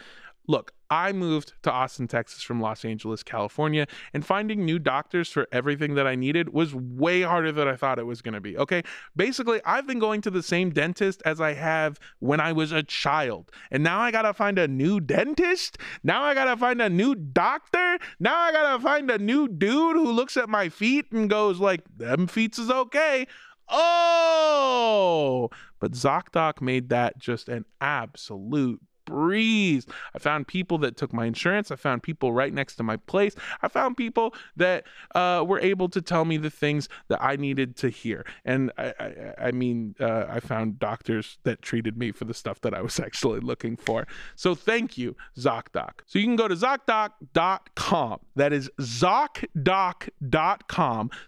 Look, 0.49 0.73
I 0.91 1.13
moved 1.13 1.55
to 1.63 1.71
Austin, 1.71 2.09
Texas 2.09 2.43
from 2.43 2.61
Los 2.61 2.85
Angeles, 2.85 3.23
California, 3.23 3.87
and 4.13 4.27
finding 4.27 4.65
new 4.65 4.79
doctors 4.79 5.29
for 5.29 5.47
everything 5.53 5.95
that 5.95 6.07
I 6.07 6.17
needed 6.17 6.53
was 6.53 6.75
way 6.75 7.23
harder 7.23 7.53
than 7.53 7.69
I 7.69 7.77
thought 7.77 8.01
it 8.01 8.07
was 8.07 8.23
going 8.23 8.35
to 8.35 8.41
be. 8.41 8.59
Okay. 8.59 8.83
Basically, 9.15 9.61
I've 9.65 9.87
been 9.87 10.01
going 10.01 10.21
to 10.23 10.31
the 10.31 10.43
same 10.43 10.71
dentist 10.71 11.23
as 11.25 11.41
I 11.41 11.55
have 11.55 12.01
when 12.19 12.41
I 12.41 12.53
was 12.53 12.73
a 12.73 12.83
child. 12.83 13.51
And 13.71 13.85
now 13.85 14.01
I 14.01 14.11
got 14.11 14.23
to 14.23 14.35
find 14.35 14.59
a 14.59 14.67
new 14.67 14.99
dentist. 14.99 15.79
Now 16.03 16.23
I 16.23 16.35
got 16.35 16.47
to 16.47 16.57
find 16.57 16.83
a 16.83 16.91
new 16.91 17.15
doctor. 17.15 17.99
Now 18.19 18.37
I 18.39 18.51
got 18.53 18.77
to 18.77 18.83
find 18.83 19.11
a 19.11 19.19
new 19.19 19.47
dude 19.47 19.97
who 19.97 20.11
looks 20.11 20.37
at 20.37 20.49
my 20.49 20.69
feet 20.69 21.13
and 21.13 21.31
goes 21.31 21.61
like, 21.61 21.83
them 21.97 22.27
feet 22.27 22.59
is 22.59 22.71
okay. 22.71 23.27
Oh, 23.69 25.49
but 25.79 25.93
ZocDoc 25.93 26.61
made 26.61 26.89
that 26.89 27.19
just 27.19 27.49
an 27.49 27.67
absolute 27.81 28.81
breeze. 29.11 29.87
I 30.15 30.19
found 30.19 30.47
people 30.47 30.79
that 30.79 30.97
took 30.97 31.13
my 31.13 31.27
insurance. 31.27 31.71
I 31.71 31.77
found 31.77 32.03
people 32.03 32.33
right 32.33 32.53
next 32.53 32.77
to 32.77 32.83
my 32.83 32.97
place. 32.97 33.35
I 33.63 33.69
found 33.69 33.97
people 33.97 34.35
that 34.57 34.85
uh, 35.15 35.45
were 35.47 35.61
able 35.61 35.89
to 35.91 36.01
tell 36.01 36.25
me 36.25 36.37
the 36.37 36.51
things 36.51 36.89
that 37.09 37.23
I 37.23 37.37
needed 37.37 37.77
to 37.77 37.91
hear. 37.91 38.25
And 38.45 38.73
I, 38.79 38.95
I, 38.99 39.35
I 39.47 39.51
mean, 39.53 39.97
uh, 40.01 40.27
I 40.29 40.41
found 40.41 40.79
doctors 40.79 41.39
that 41.43 41.61
treated 41.63 41.99
me 41.99 42.13
for 42.13 42.25
the 42.25 42.35
stuff 42.35 42.61
that 42.63 42.73
I 42.75 42.83
was 42.83 43.01
actually 43.07 43.41
looking 43.41 43.77
for. 43.77 44.07
So 44.37 44.55
thank 44.55 44.97
you, 44.97 45.17
ZocDoc. 45.37 46.01
So 46.07 46.19
you 46.19 46.25
can 46.25 46.37
go 46.37 46.49
to 46.49 46.55
ZocDoc.com. 46.55 48.21
That 48.37 48.53
is 48.53 48.71
ZocDoc.com 48.81 50.11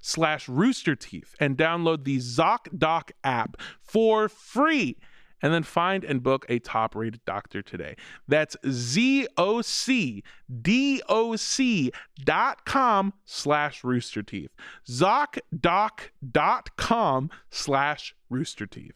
slash 0.00 0.46
roosterteeth 0.46 1.34
and 1.40 1.56
download 1.56 2.04
the 2.04 2.18
ZocDoc 2.18 3.10
app 3.24 3.56
for 3.82 4.28
free 4.28 4.96
and 5.42 5.52
then 5.52 5.62
find 5.62 6.04
and 6.04 6.22
book 6.22 6.46
a 6.48 6.58
top 6.60 6.94
rated 6.94 7.22
doctor 7.24 7.60
today. 7.60 7.96
That's 8.28 8.56
zocdoc.com 8.64 10.22
slash 13.24 13.82
roosterteeth. 13.82 14.50
Zocdoc.com 14.88 16.10
slash 17.50 18.14
roosterteeth. 18.30 18.92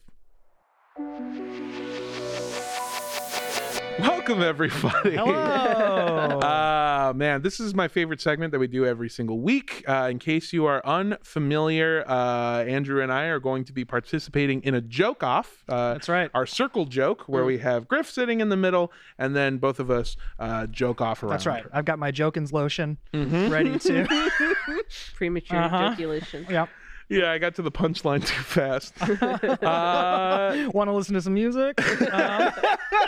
Welcome, 3.99 4.41
everybody. 4.43 5.15
Hello. 5.15 6.39
Uh, 6.39 7.13
man, 7.15 7.41
this 7.41 7.59
is 7.59 7.73
my 7.73 7.87
favorite 7.87 8.21
segment 8.21 8.51
that 8.51 8.59
we 8.59 8.67
do 8.67 8.85
every 8.85 9.09
single 9.09 9.39
week. 9.39 9.83
Uh, 9.87 10.07
in 10.11 10.19
case 10.19 10.53
you 10.53 10.65
are 10.65 10.85
unfamiliar, 10.85 12.03
uh, 12.07 12.63
Andrew 12.65 13.01
and 13.01 13.11
I 13.11 13.23
are 13.25 13.39
going 13.39 13.63
to 13.65 13.73
be 13.73 13.85
participating 13.85 14.61
in 14.63 14.75
a 14.75 14.81
joke 14.81 15.23
off. 15.23 15.63
Uh, 15.67 15.93
That's 15.93 16.09
right. 16.09 16.29
Our 16.33 16.45
circle 16.45 16.85
joke, 16.85 17.23
where 17.27 17.45
we 17.45 17.57
have 17.59 17.87
Griff 17.87 18.09
sitting 18.09 18.39
in 18.41 18.49
the 18.49 18.57
middle, 18.57 18.91
and 19.17 19.35
then 19.35 19.57
both 19.57 19.79
of 19.79 19.89
us 19.89 20.15
uh, 20.37 20.67
joke 20.67 21.01
off 21.01 21.23
around. 21.23 21.31
That's 21.31 21.45
right. 21.47 21.65
I've 21.73 21.85
got 21.85 21.97
my 21.97 22.11
Jokins 22.11 22.51
lotion 22.53 22.97
Mhm. 23.13 23.49
ready 23.49 23.79
to. 23.79 24.05
Premature 25.15 25.57
Uh-huh. 25.59 25.75
ejaculation. 25.87 26.45
yep. 26.49 26.69
Yeah, 27.09 27.31
I 27.31 27.37
got 27.37 27.55
to 27.55 27.61
the 27.61 27.71
punchline 27.71 28.25
too 28.25 28.43
fast. 28.43 28.93
uh, 29.63 30.69
Want 30.73 30.89
to 30.89 30.93
listen 30.93 31.13
to 31.13 31.21
some 31.21 31.33
music? 31.33 31.79
Uh, 32.11 32.51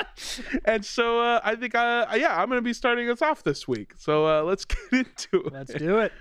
and 0.66 0.86
so 0.86 1.20
uh, 1.20 1.42
I 1.44 1.56
think, 1.56 1.76
uh, 1.76 2.08
yeah, 2.16 2.40
I'm 2.40 2.48
going 2.48 2.58
to 2.58 2.62
be 2.62 2.74
starting 2.74 3.10
us 3.10 3.22
off 3.22 3.44
this 3.44 3.68
week. 3.68 3.94
So 3.98 4.26
uh, 4.26 4.44
let's 4.44 4.64
get 4.66 4.80
into 4.92 5.48
it. 5.48 5.54
let's 5.54 5.74
do 5.74 6.00
it. 6.00 6.14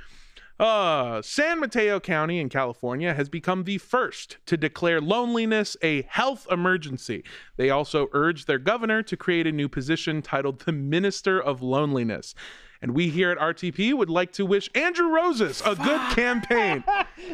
Uh, 0.58 1.22
San 1.22 1.60
Mateo 1.60 2.00
County 2.00 2.40
in 2.40 2.48
California 2.48 3.14
has 3.14 3.28
become 3.28 3.62
the 3.62 3.78
first 3.78 4.38
to 4.46 4.56
declare 4.56 5.00
loneliness 5.00 5.76
a 5.82 6.02
health 6.02 6.48
emergency. 6.50 7.22
They 7.56 7.70
also 7.70 8.08
urged 8.12 8.48
their 8.48 8.58
governor 8.58 9.04
to 9.04 9.16
create 9.16 9.46
a 9.46 9.52
new 9.52 9.68
position 9.68 10.20
titled 10.20 10.60
the 10.60 10.72
Minister 10.72 11.40
of 11.40 11.62
Loneliness. 11.62 12.34
And 12.80 12.94
we 12.94 13.08
here 13.08 13.30
at 13.30 13.38
RTP 13.38 13.92
would 13.94 14.08
like 14.08 14.32
to 14.34 14.46
wish 14.46 14.70
Andrew 14.74 15.08
Rosas 15.08 15.60
a 15.64 15.74
good 15.74 16.00
campaign. 16.14 16.84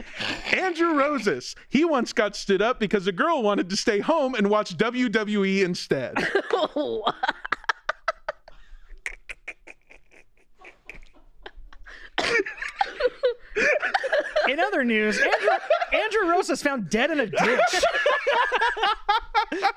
Andrew 0.53 0.95
Rosas, 0.95 1.55
he 1.69 1.85
once 1.85 2.15
got 2.15 2.35
stood 2.35 2.63
up 2.63 2.81
because 2.81 3.07
a 3.07 3.13
girl 3.13 3.43
wanted 3.43 3.69
to 3.71 3.77
stay 3.77 4.01
home 4.01 4.35
and 4.35 4.49
watch 4.49 4.77
WWE 4.77 5.63
instead. 5.63 6.17
In 14.49 14.61
other 14.61 14.85
news, 14.85 15.19
Andrew, 15.19 15.49
Andrew 15.93 16.31
Rosas 16.31 16.63
found 16.63 16.91
dead 16.91 17.11
in 17.11 17.21
a 17.21 17.27
ditch. 17.27 17.85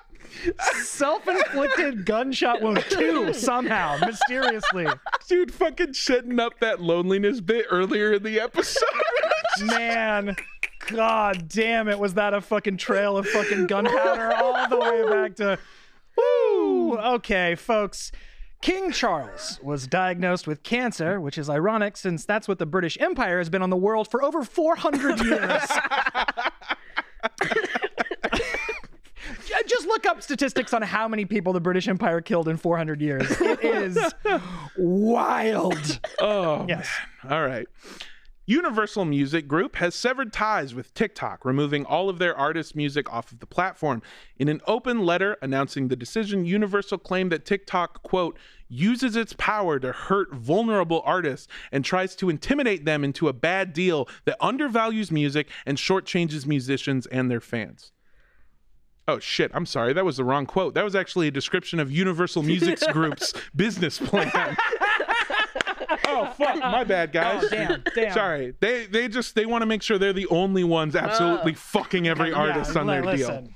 Self-inflicted 0.83 2.05
gunshot 2.05 2.61
wound 2.61 2.83
two 2.89 3.33
somehow 3.33 3.97
mysteriously. 4.05 4.87
Dude, 5.27 5.53
fucking 5.53 5.93
setting 5.93 6.39
up 6.39 6.59
that 6.59 6.81
loneliness 6.81 7.41
bit 7.41 7.65
earlier 7.69 8.13
in 8.13 8.23
the 8.23 8.39
episode. 8.39 8.83
Man, 9.65 10.35
god 10.87 11.47
damn 11.47 11.87
it, 11.87 11.99
was 11.99 12.15
that 12.15 12.33
a 12.33 12.41
fucking 12.41 12.77
trail 12.77 13.17
of 13.17 13.27
fucking 13.27 13.67
gunpowder 13.67 14.33
all 14.35 14.67
the 14.69 14.77
way 14.77 15.09
back 15.09 15.35
to 15.37 15.57
Woo! 16.17 16.97
Okay, 16.97 17.55
folks. 17.55 18.11
King 18.61 18.91
Charles 18.91 19.59
was 19.61 19.87
diagnosed 19.87 20.47
with 20.47 20.63
cancer, 20.63 21.21
which 21.21 21.37
is 21.37 21.49
ironic 21.49 21.95
since 21.95 22.25
that's 22.25 22.47
what 22.47 22.57
the 22.57 22.65
British 22.65 22.97
Empire 22.99 23.37
has 23.37 23.49
been 23.49 23.61
on 23.61 23.69
the 23.69 23.77
world 23.77 24.09
for 24.09 24.23
over 24.23 24.43
400 24.43 25.23
years. 25.23 25.61
Just 29.67 29.85
look 29.87 30.05
up 30.05 30.21
statistics 30.21 30.73
on 30.73 30.81
how 30.81 31.07
many 31.07 31.25
people 31.25 31.53
the 31.53 31.59
British 31.59 31.87
Empire 31.87 32.21
killed 32.21 32.47
in 32.47 32.57
400 32.57 33.01
years. 33.01 33.25
It 33.41 33.63
is 33.63 33.97
wild. 34.77 35.99
Oh, 36.19 36.65
Yes. 36.67 36.89
man. 37.23 37.33
All 37.33 37.45
right. 37.45 37.67
Universal 38.49 39.03
Music 39.03 39.45
Group 39.45 39.75
has 39.75 39.93
severed 39.93 40.31
ties 40.31 40.73
with 40.73 40.93
TikTok, 40.93 41.43
removing 41.43 41.83
all 41.83 42.07
of 42.07 42.17
their 42.17 42.33
artists' 42.33 42.75
music 42.75 43.11
off 43.11 43.33
of 43.33 43.39
the 43.39 43.45
platform. 43.45 44.01
In 44.37 44.47
an 44.47 44.61
open 44.65 44.99
letter 45.05 45.35
announcing 45.41 45.89
the 45.89 45.97
decision, 45.97 46.45
Universal 46.45 46.99
claimed 46.99 47.29
that 47.33 47.43
TikTok, 47.45 48.03
quote, 48.03 48.39
uses 48.69 49.17
its 49.17 49.33
power 49.37 49.79
to 49.79 49.91
hurt 49.91 50.33
vulnerable 50.33 51.01
artists 51.03 51.49
and 51.73 51.83
tries 51.83 52.15
to 52.15 52.29
intimidate 52.29 52.85
them 52.85 53.03
into 53.03 53.27
a 53.27 53.33
bad 53.33 53.73
deal 53.73 54.07
that 54.23 54.37
undervalues 54.39 55.11
music 55.11 55.49
and 55.65 55.77
shortchanges 55.77 56.45
musicians 56.45 57.05
and 57.07 57.29
their 57.29 57.41
fans. 57.41 57.91
Oh 59.07 59.19
shit, 59.19 59.51
I'm 59.53 59.65
sorry. 59.65 59.93
That 59.93 60.03
was 60.03 60.17
the 60.17 60.25
wrong 60.25 60.45
quote. 60.45 60.73
That 60.73 60.83
was 60.83 60.95
actually 60.95 61.27
a 61.27 61.31
description 61.31 61.79
of 61.79 61.89
Universal 61.89 62.43
Music 62.43 62.79
Group's 62.91 63.33
business 63.55 63.99
plan. 63.99 64.31
oh 66.07 66.33
fuck, 66.37 66.59
my 66.59 66.83
bad, 66.83 67.09
oh, 67.09 67.13
guys. 67.13 67.43
Oh, 67.45 67.49
damn, 67.49 67.83
damn. 67.95 68.13
Sorry. 68.13 68.53
They 68.59 68.85
they 68.85 69.07
just 69.07 69.33
they 69.35 69.45
want 69.45 69.61
to 69.61 69.65
make 69.65 69.81
sure 69.81 69.97
they're 69.97 70.11
the 70.11 70.27
only 70.27 70.65
ones 70.65 70.95
absolutely 70.95 71.53
oh. 71.53 71.55
fucking 71.55 72.07
every 72.07 72.33
artist 72.33 72.73
Yeah, 72.73 72.81
on 72.81 72.87
their 72.87 73.05
li- 73.05 73.17
deal. 73.17 73.47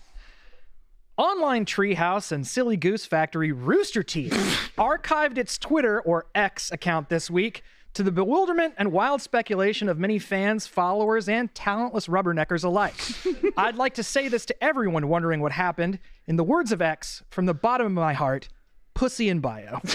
Online 1.17 1.65
Treehouse 1.65 2.31
and 2.31 2.47
Silly 2.47 2.77
Goose 2.77 3.05
Factory 3.05 3.51
Rooster 3.51 4.03
Teeth 4.03 4.33
archived 4.77 5.37
its 5.37 5.57
Twitter 5.57 6.01
or 6.01 6.27
X 6.33 6.71
account 6.71 7.09
this 7.09 7.29
week 7.29 7.63
to 7.93 8.03
the 8.03 8.11
bewilderment 8.11 8.73
and 8.77 8.91
wild 8.91 9.21
speculation 9.21 9.89
of 9.89 9.97
many 9.97 10.17
fans, 10.19 10.67
followers, 10.67 11.27
and 11.27 11.53
talentless 11.53 12.07
rubberneckers 12.07 12.63
alike. 12.63 12.95
I'd 13.57 13.75
like 13.75 13.95
to 13.95 14.03
say 14.03 14.27
this 14.27 14.45
to 14.47 14.63
everyone 14.63 15.07
wondering 15.09 15.41
what 15.41 15.51
happened. 15.51 15.99
In 16.27 16.35
the 16.37 16.43
words 16.43 16.71
of 16.71 16.81
X, 16.81 17.23
from 17.29 17.45
the 17.45 17.53
bottom 17.53 17.87
of 17.87 17.93
my 17.93 18.13
heart, 18.13 18.47
pussy 18.93 19.27
in 19.29 19.39
bio. 19.39 19.81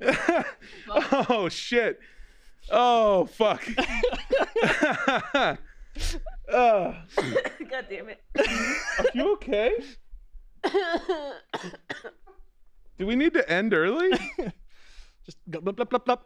oh 1.28 1.48
shit. 1.50 2.00
Oh 2.70 3.26
fuck. 3.26 3.62
uh, 5.32 5.56
God 7.70 7.86
damn 7.88 8.08
it. 8.08 8.20
are 8.36 9.04
you 9.14 9.32
okay? 9.34 9.74
Do 12.98 13.06
we 13.06 13.16
need 13.16 13.34
to 13.34 13.48
end 13.50 13.74
early? 13.74 14.10
Just 15.26 15.38
go 15.50 15.60
blip, 15.60 15.76
blip, 15.76 15.90
blip, 15.90 16.04
blip. 16.04 16.20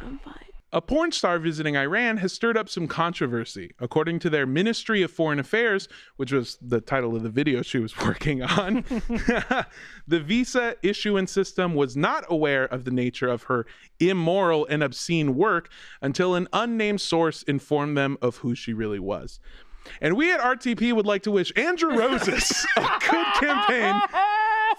I'm 0.00 0.18
fine. 0.18 0.34
A 0.70 0.82
porn 0.82 1.12
star 1.12 1.38
visiting 1.38 1.76
Iran 1.78 2.18
has 2.18 2.34
stirred 2.34 2.58
up 2.58 2.68
some 2.68 2.86
controversy. 2.86 3.72
According 3.78 4.18
to 4.20 4.30
their 4.30 4.44
Ministry 4.44 5.00
of 5.00 5.10
Foreign 5.10 5.38
Affairs, 5.38 5.88
which 6.16 6.30
was 6.30 6.58
the 6.60 6.82
title 6.82 7.16
of 7.16 7.22
the 7.22 7.30
video 7.30 7.62
she 7.62 7.78
was 7.78 7.96
working 8.04 8.42
on, 8.42 8.84
the 10.06 10.20
visa 10.20 10.76
issuance 10.82 11.32
system 11.32 11.74
was 11.74 11.96
not 11.96 12.26
aware 12.28 12.64
of 12.66 12.84
the 12.84 12.90
nature 12.90 13.28
of 13.28 13.44
her 13.44 13.64
immoral 13.98 14.66
and 14.66 14.82
obscene 14.82 15.36
work 15.36 15.70
until 16.02 16.34
an 16.34 16.48
unnamed 16.52 17.00
source 17.00 17.42
informed 17.44 17.96
them 17.96 18.18
of 18.20 18.36
who 18.38 18.54
she 18.54 18.74
really 18.74 18.98
was. 18.98 19.40
And 20.02 20.16
we 20.16 20.32
at 20.32 20.40
RTP 20.40 20.92
would 20.92 21.06
like 21.06 21.22
to 21.22 21.30
wish 21.30 21.50
Andrew 21.56 21.96
Rosas 21.96 22.66
a 22.76 22.80
good 22.80 23.26
campaign 23.40 24.00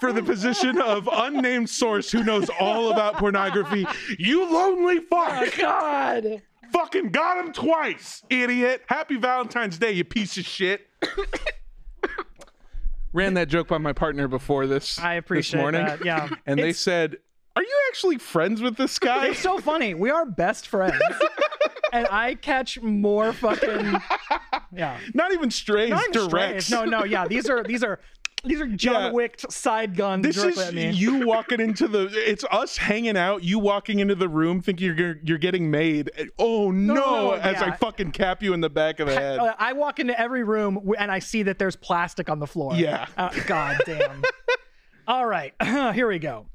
for 0.00 0.12
the 0.12 0.22
position 0.22 0.80
of 0.80 1.08
unnamed 1.12 1.68
source 1.70 2.10
who 2.10 2.24
knows 2.24 2.48
all 2.58 2.90
about 2.90 3.14
pornography. 3.16 3.86
You 4.18 4.50
lonely 4.50 4.98
fuck! 5.00 5.30
Oh, 5.42 5.50
God. 5.58 6.42
Fucking 6.72 7.10
got 7.10 7.44
him 7.44 7.52
twice, 7.52 8.22
idiot. 8.30 8.82
Happy 8.88 9.16
Valentine's 9.16 9.76
Day, 9.78 9.92
you 9.92 10.04
piece 10.04 10.36
of 10.38 10.44
shit. 10.46 10.86
Ran 13.12 13.34
that 13.34 13.48
joke 13.48 13.66
by 13.66 13.78
my 13.78 13.92
partner 13.92 14.28
before 14.28 14.68
this. 14.68 14.96
I 14.98 15.14
appreciate 15.14 15.58
this 15.58 15.60
morning, 15.62 15.84
that. 15.84 16.04
Yeah. 16.04 16.28
And 16.46 16.60
they 16.60 16.72
said, 16.72 17.16
"Are 17.56 17.62
you 17.62 17.76
actually 17.88 18.18
friends 18.18 18.62
with 18.62 18.76
this 18.76 19.00
guy?" 19.00 19.26
It's 19.28 19.40
so 19.40 19.58
funny. 19.58 19.94
We 19.94 20.10
are 20.10 20.24
best 20.24 20.68
friends. 20.68 21.02
and 21.92 22.06
I 22.08 22.36
catch 22.36 22.80
more 22.80 23.32
fucking 23.32 23.96
Yeah. 24.72 24.96
Not 25.12 25.32
even 25.32 25.50
strays, 25.50 25.90
Not 25.90 26.02
even 26.08 26.28
directs. 26.28 26.66
strays. 26.66 26.70
No, 26.70 26.84
no, 26.84 27.04
yeah. 27.04 27.26
These 27.26 27.50
are 27.50 27.64
these 27.64 27.82
are 27.82 27.98
these 28.44 28.60
are 28.60 28.66
John 28.66 28.94
Yeah. 29.06 29.12
Wick 29.12 29.40
side 29.50 29.96
guns 29.96 30.24
This 30.24 30.36
is 30.42 30.58
at 30.58 30.74
me. 30.74 30.90
you 30.90 31.26
walking 31.26 31.60
into 31.60 31.88
the. 31.88 32.08
It's 32.12 32.44
us 32.50 32.76
hanging 32.76 33.16
out. 33.16 33.44
You 33.44 33.58
walking 33.58 34.00
into 34.00 34.14
the 34.14 34.28
room, 34.28 34.60
thinking 34.60 34.94
you're 34.96 35.18
you're 35.22 35.38
getting 35.38 35.70
made. 35.70 36.10
Oh 36.38 36.70
no! 36.70 36.94
no, 36.94 37.00
no, 37.00 37.32
as 37.32 37.60
I 37.62 37.72
fucking 37.72 38.12
cap 38.12 38.42
you 38.42 38.52
in 38.52 38.60
the 38.60 38.70
back 38.70 39.00
of 39.00 39.08
the 39.08 39.14
head. 39.14 39.38
Uh, 39.38 39.54
I 39.58 39.72
walk 39.72 39.98
into 40.00 40.18
every 40.18 40.42
room 40.44 40.92
and 40.98 41.10
I 41.10 41.18
see 41.18 41.42
that 41.44 41.58
there's 41.58 41.76
plastic 41.76 42.28
on 42.30 42.38
the 42.38 42.46
floor. 42.46 42.74
Yeah. 42.74 43.06
Uh, 43.16 43.30
God 43.46 43.78
damn. 43.84 44.22
All 45.08 45.26
right, 45.26 45.52
here 45.94 46.06
we 46.08 46.18
go. 46.18 46.46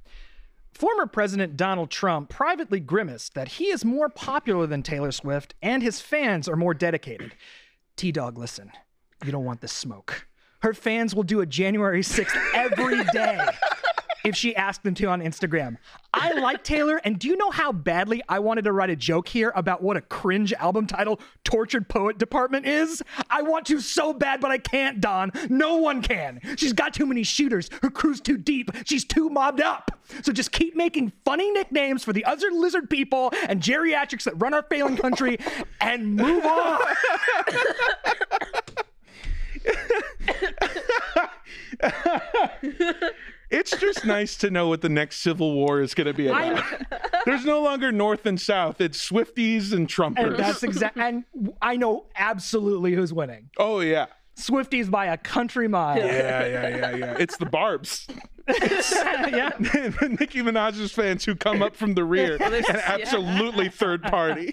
Former 0.74 1.06
President 1.08 1.56
Donald 1.56 1.90
Trump 1.90 2.30
privately 2.30 2.80
grimaced 2.80 3.34
that 3.34 3.48
he 3.48 3.66
is 3.66 3.86
more 3.86 4.10
popular 4.10 4.68
than 4.68 4.84
Taylor 4.84 5.12
Swift 5.12 5.56
and 5.62 5.82
his 5.82 6.02
fans 6.02 6.50
are 6.50 6.56
more 6.58 6.74
dedicated. 6.74 7.34
T 7.96 8.12
Dog, 8.12 8.38
listen, 8.38 8.72
you 9.26 9.32
don't 9.32 9.46
want 9.46 9.62
this 9.62 9.72
smoke. 9.72 10.28
Her 10.66 10.74
fans 10.74 11.14
will 11.14 11.22
do 11.22 11.42
a 11.42 11.46
January 11.46 12.02
6th 12.02 12.36
every 12.56 13.04
day 13.14 13.40
if 14.26 14.36
she 14.36 14.56
asked 14.56 14.82
them 14.82 14.96
to 14.96 15.06
on 15.06 15.22
Instagram. 15.22 15.78
I 16.12 16.34
like 16.40 16.64
Taylor, 16.64 17.00
and 17.04 17.20
do 17.20 17.28
you 17.28 17.38
know 17.38 17.52
how 17.52 17.72
badly 17.72 18.24
I 18.28 18.40
wanted 18.40 18.64
to 18.64 18.72
write 18.72 18.90
a 18.90 18.96
joke 18.96 19.28
here 19.28 19.54
about 19.56 19.84
what 19.84 19.96
a 19.96 20.02
cringe 20.02 20.54
album 20.54 20.88
title 20.88 21.20
Tortured 21.44 21.88
Poet 21.88 22.18
Department 22.18 22.66
is? 22.66 23.04
I 23.30 23.44
want 23.44 23.68
to 23.68 23.80
so 23.80 24.12
bad, 24.12 24.42
but 24.42 24.50
I 24.50 24.58
can't, 24.58 25.00
Don. 25.00 25.32
No 25.50 25.76
one 25.76 26.02
can. 26.02 26.42
She's 26.58 26.74
got 26.74 26.96
too 26.96 27.06
many 27.06 27.22
shooters. 27.22 27.70
Her 27.84 27.92
crew's 27.92 28.20
too 28.20 28.38
deep. 28.38 28.72
She's 28.86 29.06
too 29.06 29.30
mobbed 29.30 29.62
up. 29.62 29.92
So 30.24 30.32
just 30.32 30.52
keep 30.52 30.76
making 30.76 31.14
funny 31.26 31.52
nicknames 31.52 32.04
for 32.04 32.12
the 32.12 32.26
other 32.26 32.50
lizard 32.50 32.90
people 32.90 33.32
and 33.48 33.62
geriatrics 33.62 34.24
that 34.24 34.34
run 34.42 34.56
our 34.56 34.64
failing 34.64 34.98
country 34.98 35.38
and 35.80 36.16
move 36.16 36.44
on. 36.44 36.82
It's 43.52 43.78
just 43.78 44.06
nice 44.06 44.36
to 44.38 44.50
know 44.50 44.68
what 44.68 44.82
the 44.82 44.90
next 44.90 45.22
civil 45.22 45.54
war 45.54 45.80
is 45.80 45.94
going 45.94 46.08
to 46.08 46.14
be 46.14 46.28
about. 46.28 46.64
There's 47.26 47.46
no 47.46 47.62
longer 47.62 47.92
North 47.92 48.26
and 48.26 48.42
South. 48.42 48.82
It's 48.82 49.10
Swifties 49.10 49.72
and 49.72 49.88
Trumpers. 49.88 50.26
And 50.26 50.36
that's 50.36 50.64
exactly. 50.64 51.04
And 51.04 51.24
I 51.62 51.78
know 51.78 52.08
absolutely 52.16 52.94
who's 52.94 53.14
winning. 53.14 53.50
oh 53.58 53.82
yeah. 53.82 54.08
Swifties 54.38 54.90
by 54.92 55.06
a 55.06 55.18
country 55.18 55.68
mile. 55.68 55.98
Yeah, 55.98 56.46
yeah, 56.46 56.68
yeah, 56.68 56.96
yeah. 56.96 57.16
It's 57.20 57.38
the 57.38 57.46
Barbs. 57.46 58.08
yeah. 58.48 59.52
Nicki 59.60 60.42
Minaj's 60.42 60.92
fans 60.92 61.24
who 61.26 61.36
come 61.36 61.62
up 61.62 61.76
from 61.76 61.94
the 61.96 62.04
rear 62.04 62.38
and 62.40 62.66
absolutely 62.70 63.70
third 63.70 64.04
party. 64.04 64.52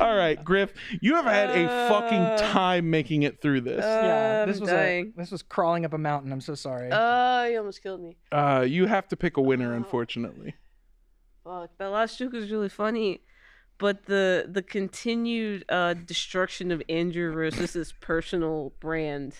All 0.00 0.14
right, 0.14 0.42
Griff, 0.44 0.72
you 1.00 1.16
have 1.16 1.24
had 1.24 1.50
a 1.50 1.88
fucking 1.88 2.50
time 2.52 2.90
making 2.90 3.24
it 3.24 3.42
through 3.42 3.62
this. 3.62 3.84
Yeah, 3.84 4.42
I'm 4.42 4.48
this 4.48 4.60
was 4.60 4.70
dying. 4.70 5.12
a, 5.16 5.20
this 5.20 5.32
was 5.32 5.42
crawling 5.42 5.84
up 5.84 5.92
a 5.92 5.98
mountain. 5.98 6.30
I'm 6.30 6.40
so 6.40 6.54
sorry. 6.54 6.90
Uh, 6.92 7.44
you 7.44 7.58
almost 7.58 7.82
killed 7.82 8.00
me. 8.00 8.16
Uh, 8.30 8.64
you 8.68 8.86
have 8.86 9.08
to 9.08 9.16
pick 9.16 9.36
a 9.36 9.40
winner, 9.42 9.74
unfortunately. 9.74 10.54
Fuck. 11.42 11.70
That 11.78 11.86
last 11.88 12.18
joke 12.18 12.32
was 12.34 12.50
really 12.50 12.68
funny. 12.68 13.22
But 13.78 14.06
the 14.06 14.48
the 14.50 14.62
continued 14.62 15.64
uh, 15.68 15.94
destruction 15.94 16.70
of 16.72 16.82
Andrew 16.88 17.30
Rosas' 17.30 17.92
personal 18.00 18.72
brand 18.80 19.34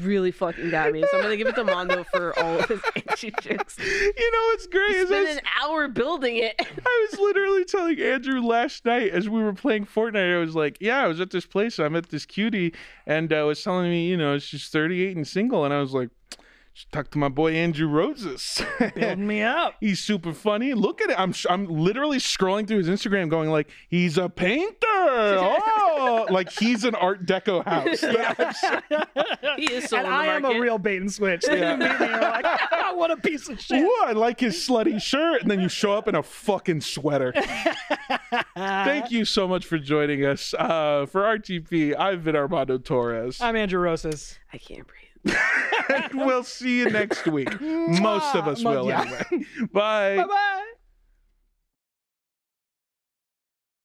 really 0.00 0.30
fucking 0.30 0.70
got 0.70 0.92
me. 0.92 1.04
So 1.10 1.16
I'm 1.16 1.22
gonna 1.22 1.36
give 1.36 1.48
it 1.48 1.54
to 1.56 1.64
Mondo 1.64 2.04
for 2.04 2.38
all 2.38 2.58
of 2.58 2.66
his 2.66 2.80
Andrew 2.96 3.30
jokes. 3.40 3.78
You 3.78 4.32
know 4.32 4.42
what's 4.50 4.66
great 4.66 4.96
He 4.96 5.06
spent 5.06 5.28
was, 5.28 5.36
an 5.36 5.42
hour 5.62 5.88
building 5.88 6.36
it. 6.36 6.54
I 6.58 7.08
was 7.10 7.20
literally 7.20 7.64
telling 7.64 8.00
Andrew 8.00 8.40
last 8.40 8.84
night 8.84 9.10
as 9.10 9.28
we 9.28 9.42
were 9.42 9.52
playing 9.52 9.86
Fortnite. 9.86 10.34
I 10.34 10.38
was 10.38 10.54
like, 10.54 10.78
"Yeah, 10.80 10.98
I 10.98 11.06
was 11.06 11.20
at 11.20 11.30
this 11.30 11.46
place. 11.46 11.78
I 11.78 11.88
met 11.88 12.08
this 12.08 12.24
cutie, 12.24 12.74
and 13.06 13.32
uh, 13.32 13.44
was 13.46 13.62
telling 13.62 13.90
me, 13.90 14.06
you 14.06 14.16
know, 14.16 14.38
she's 14.38 14.68
38 14.68 15.16
and 15.16 15.26
single." 15.26 15.64
And 15.64 15.74
I 15.74 15.80
was 15.80 15.92
like, 15.92 16.10
"Just 16.76 16.92
talk 16.92 17.10
to 17.12 17.18
my 17.18 17.30
boy 17.30 17.54
Andrew 17.54 17.88
Rosas." 17.88 18.62
Building 18.94 19.26
me 19.26 19.40
up. 19.42 19.76
He's 19.80 19.98
super 20.00 20.34
funny. 20.34 20.74
Look 20.74 21.00
at 21.00 21.08
it. 21.08 21.18
I'm 21.18 21.32
I'm 21.48 21.66
literally 21.66 22.18
scrolling 22.18 22.68
through 22.68 22.78
his 22.84 22.88
Instagram, 22.88 23.30
going 23.30 23.48
like, 23.50 23.68
"He's 23.88 24.18
a 24.18 24.28
painter." 24.28 24.74
Oh, 25.98 26.26
like 26.30 26.50
he's 26.52 26.84
an 26.84 26.94
Art 26.94 27.24
Deco 27.26 27.64
house. 27.64 28.00
he 29.56 29.72
is 29.72 29.84
so 29.88 29.96
and 29.96 30.06
I 30.06 30.26
am 30.26 30.44
a 30.44 30.60
real 30.60 30.76
bait 30.78 30.98
and 31.00 31.10
switch. 31.12 31.42
They 31.46 31.58
Yeah. 31.60 31.76
meet 31.76 31.98
me, 31.98 32.06
you're 32.06 32.20
like, 32.20 32.44
"Ah, 32.44 32.92
what 32.94 33.10
a 33.10 33.16
piece 33.16 33.48
of 33.48 33.58
shit. 33.60 33.82
Ooh, 33.82 34.02
I 34.04 34.12
like 34.12 34.38
his 34.40 34.54
slutty 34.56 35.00
shirt, 35.00 35.40
and 35.42 35.50
then 35.50 35.60
you 35.60 35.68
show 35.68 35.92
up 35.94 36.06
in 36.06 36.14
a 36.14 36.22
fucking 36.22 36.82
sweater. 36.82 37.32
Thank 38.56 39.10
you 39.10 39.24
so 39.24 39.48
much 39.48 39.64
for 39.64 39.78
joining 39.78 40.24
us. 40.24 40.54
Uh, 40.54 41.06
for 41.06 41.22
RTP, 41.22 41.96
I've 41.98 42.24
been 42.24 42.36
Armando 42.36 42.78
Torres. 42.78 43.40
I'm 43.40 43.56
Andrew 43.56 43.80
Rosas. 43.80 44.38
I 44.52 44.58
can't 44.58 44.86
breathe. 44.86 45.05
we'll 46.14 46.44
see 46.44 46.78
you 46.78 46.90
next 46.90 47.26
week. 47.26 47.60
Most 47.60 48.34
of 48.34 48.48
us 48.48 48.64
will 48.64 48.90
anyway. 48.90 49.24
Bye. 49.72 50.16
Bye 50.16 50.26
bye. 50.26 50.72